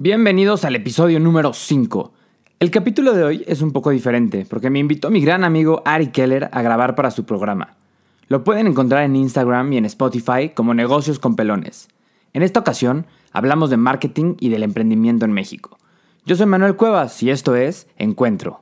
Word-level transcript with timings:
Bienvenidos 0.00 0.64
al 0.64 0.76
episodio 0.76 1.18
número 1.18 1.52
5. 1.52 2.12
El 2.60 2.70
capítulo 2.70 3.14
de 3.14 3.24
hoy 3.24 3.44
es 3.48 3.62
un 3.62 3.72
poco 3.72 3.90
diferente 3.90 4.46
porque 4.48 4.70
me 4.70 4.78
invitó 4.78 5.10
mi 5.10 5.20
gran 5.20 5.42
amigo 5.42 5.82
Ari 5.84 6.12
Keller 6.12 6.48
a 6.52 6.62
grabar 6.62 6.94
para 6.94 7.10
su 7.10 7.24
programa. 7.24 7.74
Lo 8.28 8.44
pueden 8.44 8.68
encontrar 8.68 9.02
en 9.02 9.16
Instagram 9.16 9.72
y 9.72 9.78
en 9.78 9.86
Spotify 9.86 10.50
como 10.54 10.72
Negocios 10.72 11.18
con 11.18 11.34
Pelones. 11.34 11.88
En 12.32 12.44
esta 12.44 12.60
ocasión 12.60 13.06
hablamos 13.32 13.70
de 13.70 13.76
marketing 13.76 14.36
y 14.38 14.50
del 14.50 14.62
emprendimiento 14.62 15.24
en 15.24 15.32
México. 15.32 15.78
Yo 16.24 16.36
soy 16.36 16.46
Manuel 16.46 16.76
Cuevas 16.76 17.20
y 17.24 17.30
esto 17.30 17.56
es 17.56 17.88
Encuentro. 17.96 18.60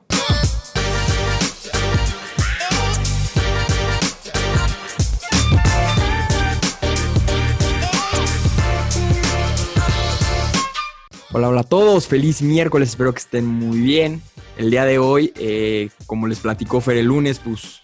Hola, 11.33 11.49
hola 11.49 11.61
a 11.61 11.63
todos, 11.65 12.07
feliz 12.07 12.41
miércoles, 12.41 12.87
espero 12.87 13.11
que 13.13 13.19
estén 13.19 13.45
muy 13.45 13.81
bien. 13.81 14.21
El 14.57 14.71
día 14.71 14.85
de 14.85 14.97
hoy, 14.97 15.33
eh, 15.35 15.89
como 16.05 16.25
les 16.25 16.39
platicó 16.39 16.79
Fer 16.79 16.95
el 16.95 17.07
lunes, 17.07 17.39
pues 17.39 17.81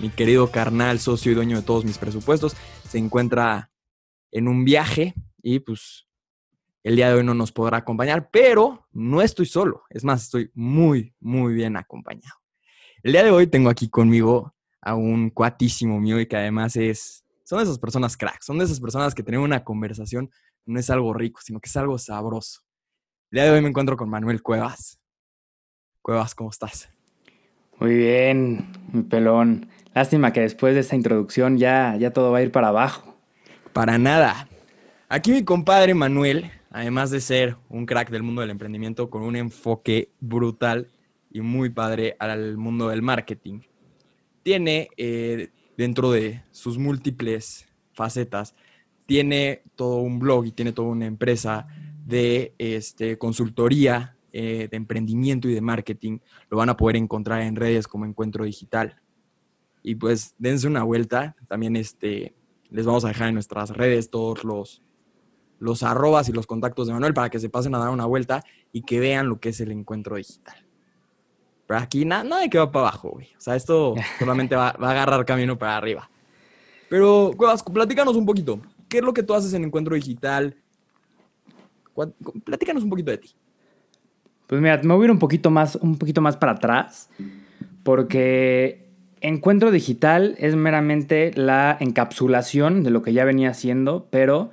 mi 0.00 0.10
querido 0.10 0.50
carnal, 0.50 0.98
socio 0.98 1.30
y 1.30 1.36
dueño 1.36 1.58
de 1.58 1.62
todos 1.62 1.84
mis 1.84 1.98
presupuestos, 1.98 2.56
se 2.88 2.98
encuentra 2.98 3.70
en 4.32 4.48
un 4.48 4.64
viaje 4.64 5.14
y 5.40 5.60
pues 5.60 6.08
el 6.82 6.96
día 6.96 7.10
de 7.10 7.14
hoy 7.14 7.24
no 7.24 7.32
nos 7.32 7.52
podrá 7.52 7.76
acompañar, 7.76 8.28
pero 8.32 8.88
no 8.90 9.22
estoy 9.22 9.46
solo, 9.46 9.84
es 9.90 10.02
más, 10.02 10.24
estoy 10.24 10.50
muy, 10.54 11.14
muy 11.20 11.54
bien 11.54 11.76
acompañado. 11.76 12.40
El 13.04 13.12
día 13.12 13.22
de 13.22 13.30
hoy 13.30 13.46
tengo 13.46 13.70
aquí 13.70 13.88
conmigo 13.88 14.52
a 14.80 14.96
un 14.96 15.30
cuatísimo 15.30 16.00
mío 16.00 16.18
y 16.18 16.26
que 16.26 16.36
además 16.36 16.74
es, 16.74 17.24
son 17.44 17.58
de 17.58 17.66
esas 17.66 17.78
personas 17.78 18.16
cracks, 18.16 18.46
son 18.46 18.58
de 18.58 18.64
esas 18.64 18.80
personas 18.80 19.14
que 19.14 19.22
tener 19.22 19.38
una 19.38 19.62
conversación 19.62 20.28
no 20.66 20.80
es 20.80 20.90
algo 20.90 21.14
rico, 21.14 21.40
sino 21.40 21.60
que 21.60 21.68
es 21.68 21.76
algo 21.76 21.96
sabroso. 21.96 22.62
El 23.32 23.36
día 23.36 23.44
de 23.44 23.50
hoy 23.52 23.60
me 23.60 23.68
encuentro 23.68 23.96
con 23.96 24.10
Manuel 24.10 24.42
Cuevas. 24.42 24.98
Cuevas, 26.02 26.34
¿cómo 26.34 26.50
estás? 26.50 26.90
Muy 27.78 27.94
bien, 27.94 28.72
mi 28.92 29.04
pelón. 29.04 29.68
Lástima 29.94 30.32
que 30.32 30.40
después 30.40 30.74
de 30.74 30.80
esta 30.80 30.96
introducción 30.96 31.56
ya, 31.56 31.94
ya 31.96 32.12
todo 32.12 32.32
va 32.32 32.38
a 32.38 32.42
ir 32.42 32.50
para 32.50 32.66
abajo. 32.66 33.14
Para 33.72 33.98
nada. 33.98 34.48
Aquí 35.08 35.30
mi 35.30 35.44
compadre 35.44 35.94
Manuel, 35.94 36.50
además 36.72 37.12
de 37.12 37.20
ser 37.20 37.56
un 37.68 37.86
crack 37.86 38.10
del 38.10 38.24
mundo 38.24 38.40
del 38.40 38.50
emprendimiento 38.50 39.10
con 39.10 39.22
un 39.22 39.36
enfoque 39.36 40.10
brutal 40.18 40.90
y 41.30 41.40
muy 41.40 41.70
padre 41.70 42.16
al 42.18 42.56
mundo 42.56 42.88
del 42.88 43.00
marketing, 43.00 43.60
tiene 44.42 44.88
eh, 44.96 45.50
dentro 45.76 46.10
de 46.10 46.42
sus 46.50 46.78
múltiples 46.78 47.68
facetas, 47.92 48.56
tiene 49.06 49.62
todo 49.76 49.98
un 49.98 50.18
blog 50.18 50.46
y 50.46 50.50
tiene 50.50 50.72
toda 50.72 50.88
una 50.88 51.06
empresa 51.06 51.68
de 52.06 52.54
este, 52.58 53.18
consultoría, 53.18 54.16
eh, 54.32 54.68
de 54.70 54.76
emprendimiento 54.76 55.48
y 55.48 55.54
de 55.54 55.60
marketing, 55.60 56.18
lo 56.48 56.58
van 56.58 56.68
a 56.68 56.76
poder 56.76 56.96
encontrar 56.96 57.42
en 57.42 57.56
redes 57.56 57.88
como 57.88 58.04
Encuentro 58.04 58.44
Digital. 58.44 59.00
Y 59.82 59.96
pues 59.96 60.34
dense 60.38 60.66
una 60.66 60.82
vuelta. 60.82 61.36
También 61.48 61.76
este, 61.76 62.34
les 62.70 62.86
vamos 62.86 63.04
a 63.04 63.08
dejar 63.08 63.28
en 63.28 63.34
nuestras 63.34 63.70
redes 63.70 64.10
todos 64.10 64.44
los, 64.44 64.82
los 65.58 65.82
arrobas 65.82 66.28
y 66.28 66.32
los 66.32 66.46
contactos 66.46 66.86
de 66.86 66.92
Manuel 66.92 67.14
para 67.14 67.30
que 67.30 67.38
se 67.38 67.48
pasen 67.48 67.74
a 67.74 67.78
dar 67.78 67.90
una 67.90 68.06
vuelta 68.06 68.44
y 68.72 68.82
que 68.82 69.00
vean 69.00 69.28
lo 69.28 69.40
que 69.40 69.50
es 69.50 69.60
el 69.60 69.72
encuentro 69.72 70.16
digital. 70.16 70.66
Pero 71.66 71.80
aquí 71.80 72.04
nada, 72.04 72.24
nada 72.24 72.42
de 72.42 72.50
que 72.50 72.58
va 72.58 72.70
para 72.70 72.88
abajo, 72.88 73.10
güey. 73.10 73.28
O 73.36 73.40
sea, 73.40 73.56
esto 73.56 73.94
solamente 74.18 74.54
va, 74.54 74.72
va, 74.72 74.88
a 74.88 74.90
agarrar 74.92 75.24
camino 75.24 75.58
para 75.58 75.76
arriba. 75.76 76.10
Pero, 76.88 77.32
Cuevas, 77.36 77.62
platícanos 77.62 78.16
un 78.16 78.26
poquito. 78.26 78.60
¿Qué 78.88 78.98
es 78.98 79.04
lo 79.04 79.14
que 79.14 79.22
tú 79.22 79.34
haces 79.34 79.52
en 79.54 79.64
Encuentro 79.64 79.94
Digital? 79.94 80.56
Platícanos 82.44 82.82
un 82.82 82.90
poquito 82.90 83.10
de 83.10 83.18
ti. 83.18 83.30
Pues 84.46 84.60
mira, 84.60 84.80
me 84.82 84.94
voy 84.94 85.04
a 85.04 85.06
ir 85.06 85.10
un 85.12 85.18
poquito 85.18 85.50
más, 85.50 85.76
un 85.76 85.96
poquito 85.96 86.20
más 86.20 86.36
para 86.36 86.52
atrás, 86.52 87.08
porque 87.84 88.88
Encuentro 89.20 89.70
Digital 89.70 90.34
es 90.38 90.56
meramente 90.56 91.30
la 91.34 91.76
encapsulación 91.78 92.82
de 92.82 92.90
lo 92.90 93.02
que 93.02 93.12
ya 93.12 93.24
venía 93.24 93.50
haciendo, 93.50 94.08
pero 94.10 94.50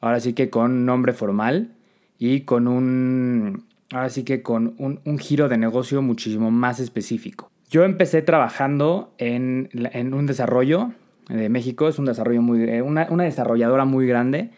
ahora 0.00 0.20
sí 0.20 0.34
que 0.34 0.50
con 0.50 0.84
nombre 0.84 1.12
formal 1.12 1.72
y 2.18 2.42
con 2.42 2.68
un, 2.68 3.64
ahora 3.90 4.10
sí 4.10 4.22
que 4.22 4.42
con 4.42 4.74
un, 4.78 5.18
giro 5.18 5.48
de 5.48 5.56
negocio 5.56 6.02
muchísimo 6.02 6.50
más 6.50 6.78
específico. 6.78 7.50
Yo 7.70 7.84
empecé 7.84 8.22
trabajando 8.22 9.14
en, 9.18 9.70
un 10.12 10.26
desarrollo 10.26 10.92
de 11.28 11.48
México, 11.48 11.88
es 11.88 11.98
un 11.98 12.04
desarrollo 12.04 12.42
muy, 12.42 12.62
eh, 12.64 12.82
una, 12.82 13.08
una 13.10 13.24
desarrolladora 13.24 13.86
muy 13.86 14.06
grande 14.06 14.50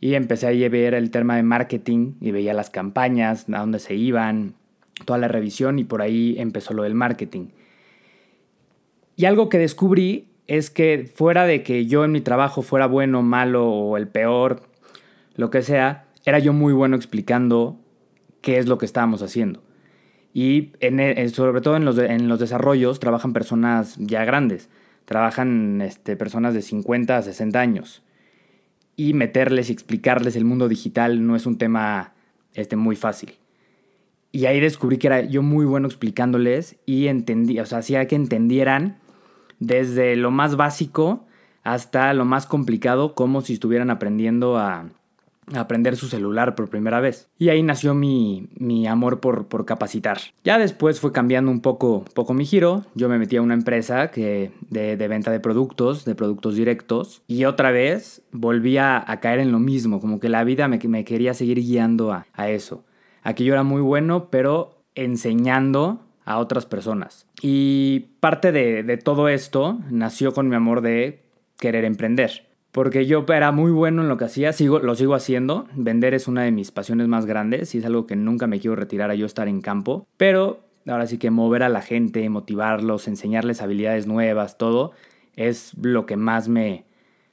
y 0.00 0.14
empecé 0.14 0.46
a 0.46 0.68
ver 0.68 0.94
el 0.94 1.10
tema 1.10 1.36
de 1.36 1.42
marketing 1.42 2.14
y 2.20 2.30
veía 2.30 2.52
las 2.54 2.70
campañas, 2.70 3.46
a 3.52 3.60
dónde 3.60 3.78
se 3.78 3.94
iban, 3.94 4.54
toda 5.04 5.18
la 5.18 5.28
revisión 5.28 5.78
y 5.78 5.84
por 5.84 6.02
ahí 6.02 6.36
empezó 6.38 6.74
lo 6.74 6.82
del 6.82 6.94
marketing. 6.94 7.48
Y 9.16 9.24
algo 9.24 9.48
que 9.48 9.58
descubrí 9.58 10.28
es 10.46 10.70
que 10.70 11.10
fuera 11.12 11.46
de 11.46 11.62
que 11.62 11.86
yo 11.86 12.04
en 12.04 12.12
mi 12.12 12.20
trabajo 12.20 12.62
fuera 12.62 12.86
bueno, 12.86 13.22
malo 13.22 13.68
o 13.68 13.96
el 13.96 14.08
peor, 14.08 14.62
lo 15.34 15.50
que 15.50 15.62
sea, 15.62 16.04
era 16.24 16.38
yo 16.38 16.52
muy 16.52 16.72
bueno 16.72 16.96
explicando 16.96 17.78
qué 18.42 18.58
es 18.58 18.66
lo 18.66 18.78
que 18.78 18.86
estábamos 18.86 19.22
haciendo. 19.22 19.62
Y 20.34 20.72
en, 20.80 21.30
sobre 21.30 21.62
todo 21.62 21.76
en 21.76 21.86
los, 21.86 21.96
en 21.98 22.28
los 22.28 22.38
desarrollos 22.38 23.00
trabajan 23.00 23.32
personas 23.32 23.96
ya 23.98 24.24
grandes, 24.26 24.68
trabajan 25.06 25.80
este, 25.80 26.14
personas 26.16 26.52
de 26.52 26.60
50 26.60 27.16
a 27.16 27.22
60 27.22 27.58
años 27.58 28.02
y 28.96 29.12
meterles 29.12 29.68
y 29.68 29.72
explicarles 29.72 30.36
el 30.36 30.44
mundo 30.44 30.68
digital 30.68 31.26
no 31.26 31.36
es 31.36 31.46
un 31.46 31.58
tema 31.58 32.14
este, 32.54 32.76
muy 32.76 32.96
fácil. 32.96 33.34
Y 34.32 34.46
ahí 34.46 34.60
descubrí 34.60 34.98
que 34.98 35.06
era 35.06 35.22
yo 35.22 35.42
muy 35.42 35.64
bueno 35.64 35.86
explicándoles 35.86 36.76
y 36.86 37.06
entendí, 37.06 37.58
o 37.60 37.66
sea, 37.66 37.78
hacía 37.78 38.06
que 38.06 38.16
entendieran 38.16 38.98
desde 39.58 40.16
lo 40.16 40.30
más 40.30 40.56
básico 40.56 41.26
hasta 41.62 42.12
lo 42.14 42.24
más 42.24 42.46
complicado, 42.46 43.14
como 43.14 43.40
si 43.40 43.54
estuvieran 43.54 43.90
aprendiendo 43.90 44.56
a, 44.56 44.90
aprender 45.54 45.96
su 45.96 46.08
celular 46.08 46.54
por 46.54 46.68
primera 46.68 47.00
vez. 47.00 47.28
Y 47.38 47.50
ahí 47.50 47.62
nació 47.62 47.94
mi, 47.94 48.48
amor 48.88 49.20
por, 49.20 49.64
capacitar. 49.64 50.18
Ya 50.44 50.58
después 50.58 51.00
fue 51.00 51.12
cambiando 51.12 51.50
un 51.50 51.60
poco, 51.60 52.04
poco 52.14 52.34
mi 52.34 52.44
giro. 52.44 52.84
Yo 52.94 53.08
me 53.08 53.18
metí 53.18 53.36
a 53.36 53.42
una 53.42 53.54
empresa 53.54 54.10
que, 54.10 54.52
de, 54.70 54.96
venta 55.08 55.30
de 55.30 55.40
productos, 55.40 56.04
de 56.04 56.14
productos 56.14 56.56
directos. 56.56 57.22
Y 57.26 57.44
otra 57.44 57.70
vez 57.70 58.22
volví 58.32 58.78
a, 58.78 59.04
caer 59.20 59.40
en 59.40 59.52
lo 59.52 59.58
mismo, 59.58 60.00
como 60.00 60.20
que 60.20 60.28
la 60.28 60.44
vida 60.44 60.68
me, 60.68 60.78
me 60.78 61.04
quería 61.04 61.34
seguir 61.34 61.58
guiando 61.58 62.12
a, 62.12 62.26
eso. 62.48 62.84
Aquí 63.22 63.44
yo 63.44 63.54
era 63.54 63.62
muy 63.62 63.80
bueno, 63.80 64.28
pero 64.30 64.84
enseñando 64.94 66.00
a 66.24 66.38
otras 66.38 66.66
personas. 66.66 67.26
Y 67.40 68.10
parte 68.20 68.52
de, 68.52 68.82
de 68.82 68.96
todo 68.96 69.28
esto 69.28 69.78
nació 69.90 70.32
con 70.32 70.48
mi 70.48 70.54
amor 70.54 70.80
de 70.80 71.24
querer 71.58 71.84
emprender 71.84 72.46
porque 72.76 73.06
yo 73.06 73.24
era 73.28 73.52
muy 73.52 73.70
bueno 73.70 74.02
en 74.02 74.10
lo 74.10 74.18
que 74.18 74.26
hacía, 74.26 74.52
sigo, 74.52 74.80
lo 74.80 74.94
sigo 74.94 75.14
haciendo, 75.14 75.66
vender 75.74 76.12
es 76.12 76.28
una 76.28 76.42
de 76.42 76.50
mis 76.50 76.72
pasiones 76.72 77.08
más 77.08 77.24
grandes 77.24 77.74
y 77.74 77.78
es 77.78 77.86
algo 77.86 78.06
que 78.06 78.16
nunca 78.16 78.46
me 78.48 78.60
quiero 78.60 78.76
retirar 78.76 79.10
a 79.10 79.14
yo 79.14 79.24
estar 79.24 79.48
en 79.48 79.62
campo, 79.62 80.06
pero 80.18 80.60
ahora 80.86 81.06
sí 81.06 81.16
que 81.16 81.30
mover 81.30 81.62
a 81.62 81.70
la 81.70 81.80
gente, 81.80 82.28
motivarlos, 82.28 83.08
enseñarles 83.08 83.62
habilidades 83.62 84.06
nuevas, 84.06 84.58
todo, 84.58 84.92
es 85.36 85.72
lo 85.80 86.04
que 86.04 86.18
más 86.18 86.50
me, 86.50 86.84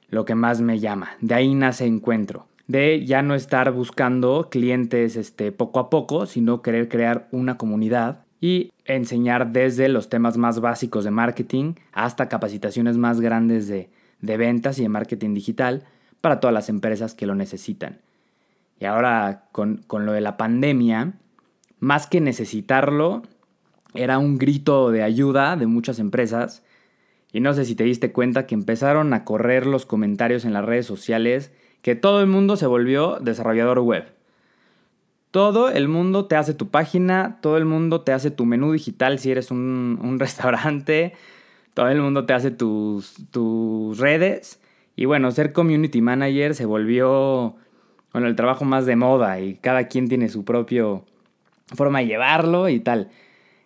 lo 0.08 0.24
que 0.24 0.34
más 0.34 0.62
me 0.62 0.80
llama. 0.80 1.10
De 1.20 1.34
ahí 1.34 1.54
nace 1.54 1.84
encuentro 1.84 2.46
de 2.66 3.04
ya 3.04 3.20
no 3.20 3.34
estar 3.34 3.70
buscando 3.70 4.48
clientes 4.50 5.14
este, 5.14 5.52
poco 5.52 5.78
a 5.78 5.90
poco, 5.90 6.24
sino 6.24 6.62
querer 6.62 6.88
crear 6.88 7.28
una 7.32 7.58
comunidad 7.58 8.24
y 8.40 8.72
enseñar 8.86 9.52
desde 9.52 9.90
los 9.90 10.08
temas 10.08 10.38
más 10.38 10.60
básicos 10.60 11.04
de 11.04 11.10
marketing 11.10 11.74
hasta 11.92 12.30
capacitaciones 12.30 12.96
más 12.96 13.20
grandes 13.20 13.68
de, 13.68 13.90
de 14.20 14.36
ventas 14.36 14.78
y 14.78 14.82
de 14.82 14.88
marketing 14.88 15.34
digital 15.34 15.84
para 16.20 16.40
todas 16.40 16.54
las 16.54 16.68
empresas 16.68 17.14
que 17.14 17.26
lo 17.26 17.34
necesitan. 17.34 17.98
Y 18.80 18.86
ahora 18.86 19.44
con, 19.52 19.84
lo 19.88 20.12
de 20.12 20.20
la 20.20 20.36
pandemia, 20.36 21.14
más 21.80 22.06
que 22.06 22.20
necesitarlo, 22.20 23.22
era 23.94 24.18
un 24.18 24.38
grito 24.38 24.90
de 24.90 25.02
ayuda 25.02 25.56
de 25.56 25.66
muchas 25.66 25.98
empresas. 25.98 26.62
Y 27.32 27.40
no 27.40 27.54
sé 27.54 27.64
si 27.64 27.74
te 27.74 27.84
diste 27.84 28.12
cuenta 28.12 28.46
que 28.46 28.54
empezaron 28.54 29.12
a 29.12 29.24
correr 29.24 29.66
los 29.66 29.86
comentarios 29.86 30.44
en 30.44 30.52
las 30.52 30.64
redes 30.64 30.86
sociales 30.86 31.52
que 31.82 31.94
todo 31.94 32.22
el 32.22 32.26
mundo 32.26 32.56
se 32.56 32.66
volvió 32.66 33.18
desarrollador 33.20 33.80
web. 33.80 34.06
Todo 35.30 35.68
el 35.68 35.88
mundo 35.88 36.24
te 36.24 36.36
hace 36.36 36.54
tu 36.54 36.70
página, 36.70 37.38
todo 37.42 37.58
el 37.58 37.66
mundo 37.66 38.00
te 38.00 38.12
hace 38.12 38.30
tu 38.30 38.46
menú 38.46 38.72
digital 38.72 39.18
si 39.18 39.30
eres 39.30 39.50
un, 39.50 39.98
un 40.02 40.18
restaurante, 40.20 41.12
todo 41.74 41.88
el 41.88 42.00
mundo 42.00 42.24
te 42.24 42.32
hace 42.32 42.50
tus, 42.50 43.14
tus 43.30 43.98
redes. 43.98 44.60
Y 44.96 45.04
bueno, 45.06 45.30
ser 45.32 45.52
community 45.52 46.00
manager 46.00 46.54
se 46.54 46.66
volvió 46.66 47.56
bueno, 48.14 48.28
el 48.28 48.36
trabajo 48.36 48.64
más 48.64 48.86
de 48.86 48.94
moda 48.94 49.40
y 49.40 49.56
cada 49.56 49.88
quien 49.88 50.08
tiene 50.08 50.28
su 50.28 50.44
propio 50.44 51.04
forma 51.74 51.98
de 51.98 52.06
llevarlo 52.06 52.68
y 52.68 52.78
tal. 52.78 53.10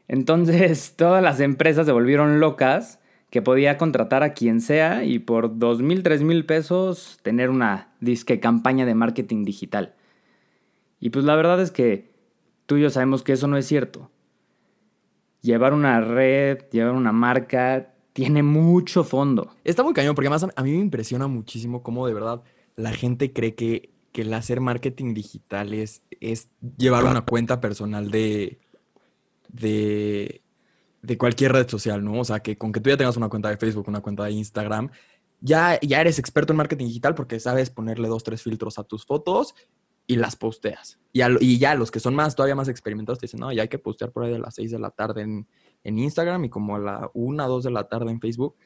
Entonces 0.09 0.95
todas 0.97 1.23
las 1.23 1.41
empresas 1.41 1.85
se 1.85 1.93
volvieron 1.93 2.41
locas 2.41 2.99
que 3.29 3.43
podía 3.43 3.77
contratar 3.77 4.23
a 4.23 4.33
quien 4.33 4.63
sea 4.63 5.05
y 5.05 5.19
por 5.19 5.59
dos 5.59 5.83
mil, 5.83 6.03
tres 6.03 6.23
mil 6.23 6.47
pesos 6.47 7.19
tener 7.23 7.51
una 7.51 7.89
disque 8.01 8.41
campaña 8.41 8.87
de 8.87 8.95
marketing 8.95 9.45
digital. 9.45 9.95
Y 10.99 11.11
pues 11.11 11.27
la 11.27 11.37
verdad 11.37 11.61
es 11.61 11.71
que 11.71 12.11
tú 12.65 12.79
y 12.79 12.83
yo 12.83 12.91
sabemos 12.91 13.23
que 13.23 13.33
eso 13.35 13.49
no 13.49 13.59
es 13.59 13.67
cierto. 13.67 14.11
Llevar 15.43 15.75
una 15.75 16.01
red, 16.01 16.65
llevar 16.71 16.95
una 16.95 17.13
marca, 17.13 17.93
tiene 18.19 18.43
mucho 18.43 19.05
fondo. 19.05 19.49
Está 19.63 19.85
muy 19.85 19.95
cañón, 19.95 20.17
porque 20.17 20.27
además 20.27 20.53
a 20.57 20.63
mí 20.65 20.73
me 20.73 20.79
impresiona 20.79 21.29
muchísimo 21.29 21.85
cómo 21.85 22.05
de 22.05 22.15
verdad 22.15 22.43
la 22.75 22.93
gente 22.93 23.33
cree 23.33 23.55
que, 23.55 23.93
que 24.11 24.23
el 24.23 24.35
hacer 24.35 24.61
marketing 24.61 25.15
digital 25.15 25.73
es, 25.73 26.03
es 26.19 26.49
llevar 26.77 27.05
una 27.05 27.21
cuenta 27.21 27.61
personal 27.61 28.11
de, 28.11 28.59
de, 29.47 30.43
de 31.01 31.17
cualquier 31.17 31.53
red 31.53 31.69
social, 31.69 32.05
¿no? 32.05 32.19
O 32.19 32.25
sea, 32.25 32.41
que 32.41 32.59
con 32.59 32.73
que 32.73 32.81
tú 32.81 32.91
ya 32.91 32.97
tengas 32.97 33.17
una 33.17 33.29
cuenta 33.29 33.51
de 33.51 33.57
Facebook, 33.57 33.87
una 33.87 34.01
cuenta 34.01 34.25
de 34.25 34.33
Instagram, 34.33 34.91
ya, 35.41 35.79
ya 35.81 36.01
eres 36.01 36.19
experto 36.19 36.53
en 36.53 36.57
marketing 36.57 36.87
digital 36.87 37.15
porque 37.15 37.39
sabes 37.39 37.71
ponerle 37.71 38.09
dos, 38.09 38.25
tres 38.25 38.43
filtros 38.43 38.81
a 38.81 38.83
tus 38.83 39.07
fotos 39.07 39.55
y 40.09 40.17
las 40.17 40.35
posteas. 40.35 40.99
Y, 41.13 41.23
y 41.39 41.59
ya 41.59 41.77
los 41.77 41.93
que 41.93 42.01
son 42.01 42.17
más, 42.17 42.35
todavía 42.35 42.57
más 42.57 42.67
experimentados, 42.67 43.21
te 43.21 43.27
dicen, 43.27 43.39
no, 43.39 43.53
ya 43.53 43.63
hay 43.63 43.69
que 43.69 43.79
postear 43.79 44.11
por 44.11 44.25
ahí 44.25 44.33
de 44.33 44.41
las 44.41 44.57
6 44.57 44.73
de 44.73 44.79
la 44.81 44.91
tarde 44.91 45.23
en, 45.23 45.47
en 45.85 45.99
Instagram 45.99 46.45
y 46.45 46.49
como 46.49 46.77
a 46.77 46.79
la 46.79 47.11
1, 47.15 47.49
2 47.49 47.65
de 47.65 47.71
la 47.71 47.89
tarde 47.89 48.11
en 48.11 48.21
Facebook, 48.21 48.57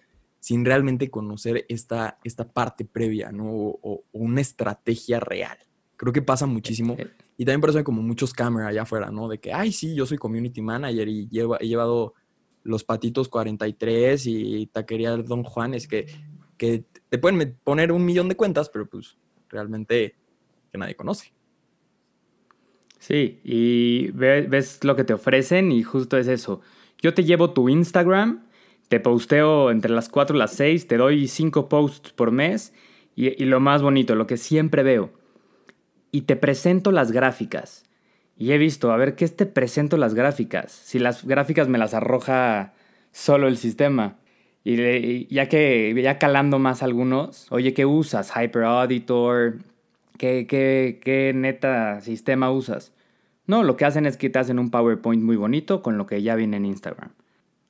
sin 0.41 0.65
realmente 0.65 1.11
conocer 1.11 1.67
esta, 1.69 2.19
esta 2.25 2.49
parte 2.53 2.85
previa, 2.85 3.31
¿no? 3.31 3.47
O, 3.49 4.05
una 4.13 4.41
estrategia 4.41 5.21
real. 5.21 5.57
Creo 5.97 6.13
que 6.13 6.23
pasa 6.23 6.47
muchísimo. 6.47 6.97
Y 7.37 7.45
también 7.45 7.61
por 7.61 7.71
eso 7.71 7.79
hay 7.79 7.85
como 7.85 8.03
muchos 8.03 8.33
cámaras 8.33 8.71
allá 8.71 8.83
afuera, 8.83 9.11
¿no? 9.11 9.29
De 9.29 9.39
que, 9.39 9.53
ay, 9.53 9.71
sí, 9.71 9.95
yo 9.95 10.05
soy 10.05 10.19
community 10.19 10.61
manager 10.61 11.09
y 11.09 11.29
llevo, 11.29 11.61
he 11.61 11.69
llevado 11.69 12.15
los 12.65 12.83
patitos 12.83 13.29
43 13.29 14.27
y 14.27 14.67
taquería 14.67 15.17
Don 15.17 15.45
Juan. 15.45 15.75
Es 15.75 15.87
que, 15.87 16.07
que 16.57 16.85
te 17.09 17.19
pueden 17.19 17.57
poner 17.63 17.93
un 17.93 18.05
millón 18.05 18.29
de 18.29 18.37
cuentas, 18.37 18.69
pero 18.69 18.89
pues 18.89 19.17
realmente 19.49 20.17
que 20.73 20.79
nadie 20.79 20.97
conoce. 20.97 21.33
Sí, 22.99 23.41
y 23.43 24.11
ves 24.13 24.83
lo 24.85 24.95
que 24.95 25.05
te 25.05 25.13
ofrecen 25.13 25.73
y 25.73 25.83
justo 25.83 26.17
es 26.17 26.29
eso. 26.29 26.61
Yo 27.03 27.13
te 27.13 27.25
llevo 27.25 27.51
tu 27.51 27.69
Instagram, 27.69 28.45
te 28.89 29.01
posteo 29.01 29.71
entre 29.71 29.91
las 29.91 30.09
4 30.09 30.37
y 30.37 30.39
las 30.39 30.53
6, 30.53 30.87
te 30.87 30.97
doy 30.97 31.29
5 31.29 31.69
posts 31.69 32.13
por 32.13 32.31
mes 32.31 32.73
y, 33.15 33.45
lo 33.45 33.61
más 33.61 33.83
bonito, 33.83 34.15
lo 34.15 34.27
que 34.27 34.39
siempre 34.39 34.83
veo, 34.83 35.11
y 36.11 36.23
te 36.23 36.37
presento 36.37 36.93
las 36.93 37.13
gráficas. 37.13 37.85
Y 38.39 38.53
he 38.53 38.59
visto, 38.59 38.93
a 38.93 38.97
ver, 38.97 39.15
¿qué 39.15 39.29
te 39.29 39.45
presento 39.45 39.97
las 39.99 40.15
gráficas? 40.15 40.73
Si 40.73 40.99
las 40.99 41.25
gráficas 41.27 41.69
me 41.69 41.79
las 41.79 41.93
arroja 41.93 42.73
solo 43.11 43.49
el 43.49 43.59
sistema. 43.59 44.17
Y, 44.65 45.27
ya 45.27 45.49
que, 45.49 45.95
ya 46.03 46.19
calando 46.19 46.59
más 46.59 46.83
algunos, 46.83 47.47
oye, 47.51 47.75
¿qué 47.75 47.85
usas? 47.85 48.33
Hyper 48.35 48.65
Auditor, 48.65 49.57
¿Qué, 50.23 50.47
qué, 51.03 51.33
neta 51.35 52.01
sistema 52.01 52.53
usas? 52.53 52.93
No, 53.53 53.63
lo 53.63 53.77
que 53.77 53.85
hacen 53.85 54.07
es 54.07 54.17
que 54.17 54.31
te 54.31 54.39
hacen 54.39 54.59
un 54.59 54.71
PowerPoint 54.71 55.23
muy 55.23 55.37
bonito 55.37 55.83
con 55.83 55.99
lo 55.99 56.07
que 56.07 56.23
ya 56.23 56.37
viene 56.37 56.57
en 56.57 56.65
Instagram. 56.65 57.11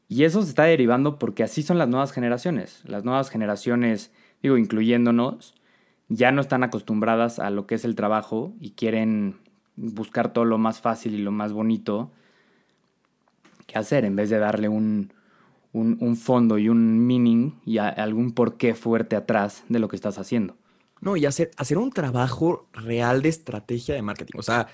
Y 0.07 0.23
eso 0.23 0.41
se 0.45 0.51
está 0.51 0.63
derivando 0.63 1.19
porque 1.19 1.43
así 1.43 1.65
son 1.65 1.77
las 1.77 1.89
nuevas 1.89 2.13
generaciones. 2.13 2.83
Las 2.85 3.03
nuevas 3.03 3.31
generaciones, 3.31 4.13
digo, 4.45 4.57
incluyéndonos, 4.57 5.57
ya 6.09 6.31
no 6.31 6.41
están 6.41 6.63
acostumbradas 6.63 7.41
a 7.41 7.51
lo 7.51 7.67
que 7.67 7.75
es 7.75 7.85
el 7.85 7.97
trabajo 7.97 8.53
y 8.61 8.71
quieren 8.71 9.41
buscar 9.75 10.33
todo 10.33 10.45
lo 10.45 10.57
más 10.57 10.81
fácil 10.81 11.17
y 11.17 11.19
lo 11.19 11.33
más 11.33 11.53
bonito 11.53 12.13
que 13.67 13.77
hacer 13.77 14.05
en 14.05 14.15
vez 14.15 14.31
de 14.31 14.39
darle 14.39 14.69
un, 14.69 15.13
un, 15.73 16.17
fondo 16.17 16.59
y 16.59 16.69
un 16.69 17.05
meaning 17.05 17.55
y 17.67 17.79
algún 17.79 18.31
porqué 18.31 18.77
fuerte 18.77 19.17
atrás 19.17 19.65
de 19.69 19.81
lo 19.81 19.89
que 19.89 19.97
estás 19.97 20.17
haciendo. 20.21 20.57
No, 21.01 21.17
y 21.17 21.27
hacer, 21.27 21.51
hacer 21.57 21.77
un 21.77 21.91
trabajo 21.91 22.69
real 22.73 23.21
de 23.21 23.31
estrategia 23.31 23.97
de 23.97 24.03
marketing. 24.03 24.39
O 24.39 24.43
sea, 24.45 24.69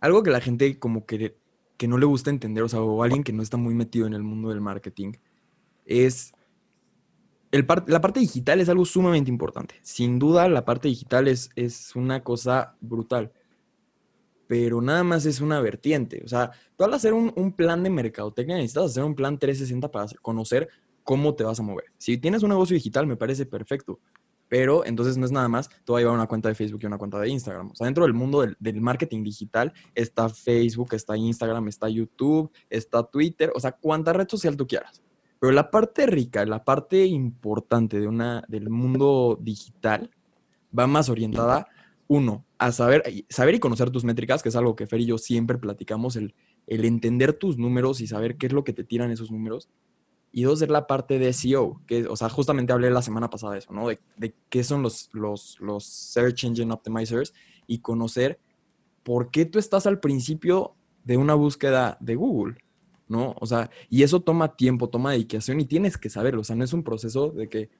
algo 0.00 0.22
que 0.22 0.30
la 0.30 0.40
gente 0.40 0.78
como 0.78 1.06
que, 1.06 1.36
que 1.76 1.88
no 1.88 1.98
le 1.98 2.06
gusta 2.06 2.30
entender, 2.30 2.62
o 2.62 2.68
sea, 2.68 2.80
o 2.80 3.02
alguien 3.02 3.24
que 3.24 3.32
no 3.32 3.42
está 3.42 3.56
muy 3.56 3.74
metido 3.74 4.06
en 4.06 4.14
el 4.14 4.22
mundo 4.22 4.48
del 4.50 4.60
marketing, 4.60 5.12
es... 5.84 6.32
El 7.50 7.66
la 7.86 8.02
parte 8.02 8.20
digital 8.20 8.60
es 8.60 8.68
algo 8.68 8.84
sumamente 8.84 9.30
importante. 9.30 9.76
Sin 9.80 10.18
duda, 10.18 10.50
la 10.50 10.66
parte 10.66 10.88
digital 10.88 11.28
es, 11.28 11.48
es 11.56 11.96
una 11.96 12.22
cosa 12.22 12.76
brutal. 12.78 13.32
Pero 14.46 14.82
nada 14.82 15.02
más 15.02 15.24
es 15.24 15.40
una 15.40 15.58
vertiente. 15.60 16.20
O 16.22 16.28
sea, 16.28 16.50
tú 16.76 16.84
al 16.84 16.92
hacer 16.92 17.14
un, 17.14 17.32
un 17.36 17.52
plan 17.52 17.82
de 17.82 17.88
mercadotecnia 17.88 18.56
necesitas 18.56 18.90
hacer 18.90 19.02
un 19.02 19.14
plan 19.14 19.38
360 19.38 19.90
para 19.90 20.06
conocer 20.20 20.68
cómo 21.04 21.34
te 21.34 21.44
vas 21.44 21.58
a 21.58 21.62
mover. 21.62 21.86
Si 21.96 22.18
tienes 22.18 22.42
un 22.42 22.50
negocio 22.50 22.74
digital, 22.74 23.06
me 23.06 23.16
parece 23.16 23.46
perfecto 23.46 23.98
pero 24.48 24.84
entonces 24.84 25.16
no 25.16 25.26
es 25.26 25.32
nada 25.32 25.48
más, 25.48 25.68
tú 25.84 25.92
vas 25.92 26.00
a 26.00 26.02
llevar 26.02 26.16
una 26.16 26.26
cuenta 26.26 26.48
de 26.48 26.54
Facebook 26.54 26.80
y 26.82 26.86
una 26.86 26.98
cuenta 26.98 27.18
de 27.18 27.28
Instagram. 27.28 27.70
O 27.70 27.74
sea, 27.74 27.84
dentro 27.84 28.04
del 28.04 28.14
mundo 28.14 28.40
del, 28.58 28.80
marketing 28.80 29.22
digital 29.22 29.72
está 29.94 30.28
Facebook, 30.28 30.94
está 30.94 31.16
Instagram, 31.16 31.68
está 31.68 31.88
YouTube, 31.88 32.50
está 32.70 33.02
Twitter, 33.02 33.52
o 33.54 33.60
sea, 33.60 33.72
cuánta 33.72 34.12
red 34.12 34.28
social 34.28 34.56
tú 34.56 34.66
quieras. 34.66 35.02
Pero 35.38 35.52
la 35.52 35.70
parte 35.70 36.06
rica, 36.06 36.44
la 36.46 36.64
parte 36.64 37.06
importante 37.06 38.00
de 38.00 38.08
una, 38.08 38.42
del 38.48 38.70
mundo 38.70 39.38
digital 39.40 40.10
va 40.76 40.86
más 40.86 41.08
orientada, 41.08 41.68
uno, 42.08 42.44
a 42.56 42.72
saber, 42.72 43.04
saber 43.28 43.54
y 43.54 43.60
conocer 43.60 43.90
tus 43.90 44.04
métricas, 44.04 44.42
que 44.42 44.48
es 44.48 44.56
algo 44.56 44.74
que 44.74 44.86
Fer 44.86 45.00
y 45.00 45.06
yo 45.06 45.18
siempre 45.18 45.58
platicamos, 45.58 46.16
el, 46.16 46.34
el 46.66 46.84
entender 46.84 47.34
tus 47.34 47.58
números 47.58 48.00
y 48.00 48.06
saber 48.06 48.36
qué 48.36 48.46
es 48.46 48.52
lo 48.52 48.64
que 48.64 48.72
te 48.72 48.82
tiran 48.82 49.10
esos 49.10 49.30
números 49.30 49.68
y 50.30 50.42
dos 50.42 50.60
es 50.62 50.68
la 50.68 50.86
parte 50.86 51.18
de 51.18 51.32
SEO, 51.32 51.80
que, 51.86 52.06
o 52.06 52.16
sea, 52.16 52.28
justamente 52.28 52.72
hablé 52.72 52.90
la 52.90 53.02
semana 53.02 53.30
pasada 53.30 53.54
de 53.54 53.60
eso, 53.60 53.72
¿no? 53.72 53.88
De, 53.88 53.98
de 54.16 54.34
qué 54.48 54.62
son 54.62 54.82
los, 54.82 55.08
los, 55.12 55.58
los 55.60 55.84
Search 55.84 56.44
Engine 56.44 56.72
Optimizers 56.72 57.32
y 57.66 57.78
conocer 57.78 58.38
por 59.02 59.30
qué 59.30 59.46
tú 59.46 59.58
estás 59.58 59.86
al 59.86 60.00
principio 60.00 60.74
de 61.04 61.16
una 61.16 61.34
búsqueda 61.34 61.96
de 62.00 62.14
Google, 62.14 62.58
¿no? 63.08 63.34
O 63.40 63.46
sea, 63.46 63.70
y 63.88 64.02
eso 64.02 64.20
toma 64.20 64.54
tiempo, 64.54 64.90
toma 64.90 65.12
dedicación 65.12 65.60
y 65.60 65.64
tienes 65.64 65.96
que 65.96 66.10
saberlo, 66.10 66.42
o 66.42 66.44
sea, 66.44 66.56
no 66.56 66.64
es 66.64 66.72
un 66.72 66.84
proceso 66.84 67.30
de 67.30 67.48
que, 67.48 67.70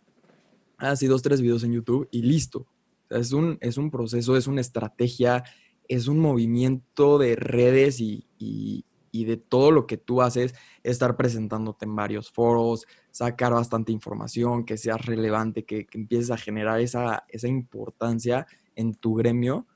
ah, 0.78 0.96
sí, 0.96 1.06
dos, 1.06 1.22
tres 1.22 1.42
videos 1.42 1.64
en 1.64 1.72
YouTube 1.72 2.08
y 2.10 2.22
listo. 2.22 2.66
Es 3.10 3.32
un, 3.32 3.58
es 3.60 3.76
un 3.76 3.90
proceso, 3.90 4.36
es 4.36 4.46
una 4.46 4.60
estrategia, 4.60 5.44
es 5.86 6.08
un 6.08 6.18
movimiento 6.18 7.18
de 7.18 7.36
redes 7.36 8.00
y 8.00 8.84
de 9.24 9.36
todo 9.36 9.70
lo 9.70 9.86
que 9.86 9.96
tú 9.96 10.22
haces, 10.22 10.54
estar 10.82 11.16
presentándote 11.16 11.84
en 11.84 11.96
varios 11.96 12.30
foros, 12.30 12.86
sacar 13.10 13.52
bastante 13.52 13.92
información, 13.92 14.64
que 14.64 14.76
seas 14.76 15.04
relevante, 15.04 15.64
que, 15.64 15.86
empieces 15.92 16.30
a 16.30 16.36
generar 16.36 16.80
esa, 16.80 17.24
esa 17.28 17.48
importancia 17.48 18.46
en 18.76 18.94
tu 18.94 19.14
gremio, 19.14 19.66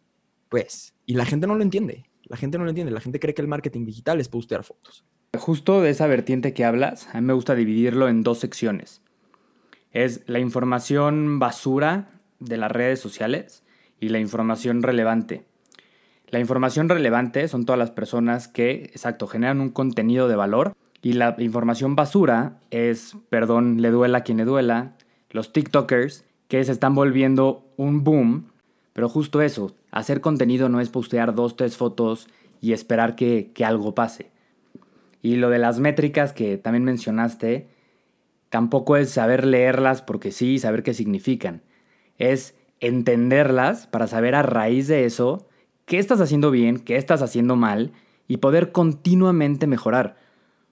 pues, 0.49 0.95
y 1.07 1.15
la 1.15 1.25
gente 1.25 1.47
no 1.47 1.55
lo 1.55 1.63
entiende, 1.63 2.05
la 2.25 2.37
gente 2.37 2.59
no 2.59 2.65
lo 2.65 2.71
entiende, 2.71 2.93
la 2.93 3.01
gente 3.01 3.21
cree 3.21 3.35
que 3.35 3.43
el 3.43 3.49
marketing 3.49 3.85
digital 3.85 4.21
es 4.21 4.29
postear 4.29 4.65
fotos. 4.65 5.05
Justo 5.39 5.81
de 5.81 5.91
esa 5.91 6.07
vertiente 6.07 6.53
que 6.53 6.65
hablas, 6.65 7.09
a 7.13 7.21
mí 7.21 7.27
me 7.27 7.33
gusta 7.33 7.55
dividirlo 7.55 8.09
en 8.09 8.23
dos 8.23 8.39
secciones. 8.39 9.03
Es 9.91 10.23
la 10.27 10.39
información 10.39 11.39
basura 11.39 12.21
de 12.39 12.57
las 12.57 12.71
redes 12.71 13.01
sociales 13.01 13.65
y 13.99 14.11
la 14.11 14.19
información 14.19 14.83
relevante. 14.83 15.47
La 16.33 16.41
información 16.41 16.89
relevante 16.89 17.47
son 17.47 17.67
todas 17.67 17.79
las 17.79 17.91
personas 17.91 18.49
que, 18.49 18.85
exacto, 18.85 19.27
generan 19.27 19.61
un 19.61 19.69
contenido 19.69 20.29
de 20.29 20.35
valor. 20.35 20.73
Y 21.03 21.13
la 21.13 21.37
información 21.39 21.95
basura 21.95 22.59
es, 22.71 23.19
perdón, 23.29 23.83
le 23.83 23.91
duela 23.91 24.19
a 24.19 24.21
quien 24.23 24.39
le 24.39 24.47
duela, 24.47 24.97
los 25.31 25.53
TikTokers 25.53 26.25
que 26.49 26.65
se 26.65 26.73
están 26.73 26.95
volviendo 26.95 27.67
un 27.77 28.03
boom. 28.03 28.47
Pero 28.95 29.11
justo 29.11 29.43
eso, 29.43 29.77
hacer 29.91 30.23
contenido 30.23 30.71
no 30.71 30.81
es 30.81 30.89
postear 30.89 31.35
dos, 31.35 31.55
tres 31.55 31.77
fotos 31.77 32.29
y 32.63 32.73
esperar 32.73 33.15
que, 33.15 33.51
que 33.53 33.67
algo 33.67 33.95
pase. 33.95 34.31
Y 35.21 35.37
lo 35.37 35.51
de 35.51 35.59
las 35.59 35.81
métricas 35.81 36.33
que 36.33 36.57
también 36.57 36.85
mencionaste, 36.85 37.69
tampoco 38.49 38.97
es 38.97 39.11
saber 39.11 39.45
leerlas 39.45 40.01
porque 40.01 40.33
sí, 40.33 40.59
saber 40.59 40.83
qué 40.83 40.95
significan. 40.95 41.61
Es 42.17 42.55
entenderlas 42.81 43.87
para 43.87 44.07
saber 44.07 44.35
a 44.35 44.43
raíz 44.43 44.89
de 44.89 45.05
eso 45.05 45.47
qué 45.85 45.99
estás 45.99 46.21
haciendo 46.21 46.51
bien, 46.51 46.79
qué 46.79 46.97
estás 46.97 47.23
haciendo 47.23 47.57
mal 47.57 47.93
y 48.29 48.39
poder 48.39 48.73
continuamente 48.73 49.67
mejorar. 49.67 50.17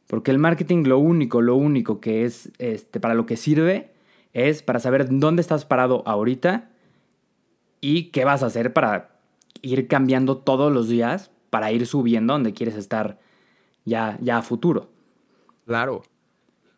Porque 0.06 0.30
el 0.30 0.38
marketing 0.38 0.84
lo 0.84 0.98
único, 0.98 1.40
lo 1.40 1.54
único 1.56 2.00
que 2.00 2.24
es 2.24 2.50
este, 2.58 3.00
para 3.00 3.14
lo 3.14 3.26
que 3.26 3.36
sirve 3.36 3.92
es 4.32 4.62
para 4.62 4.80
saber 4.80 5.06
dónde 5.10 5.42
estás 5.42 5.64
parado 5.64 6.02
ahorita 6.06 6.70
y 7.80 8.10
qué 8.10 8.24
vas 8.24 8.42
a 8.42 8.46
hacer 8.46 8.72
para 8.72 9.20
ir 9.62 9.88
cambiando 9.88 10.38
todos 10.38 10.72
los 10.72 10.88
días 10.88 11.30
para 11.50 11.72
ir 11.72 11.86
subiendo 11.86 12.32
donde 12.32 12.54
quieres 12.54 12.76
estar 12.76 13.18
ya, 13.84 14.16
ya 14.20 14.38
a 14.38 14.42
futuro. 14.42 14.88
Claro. 15.66 16.02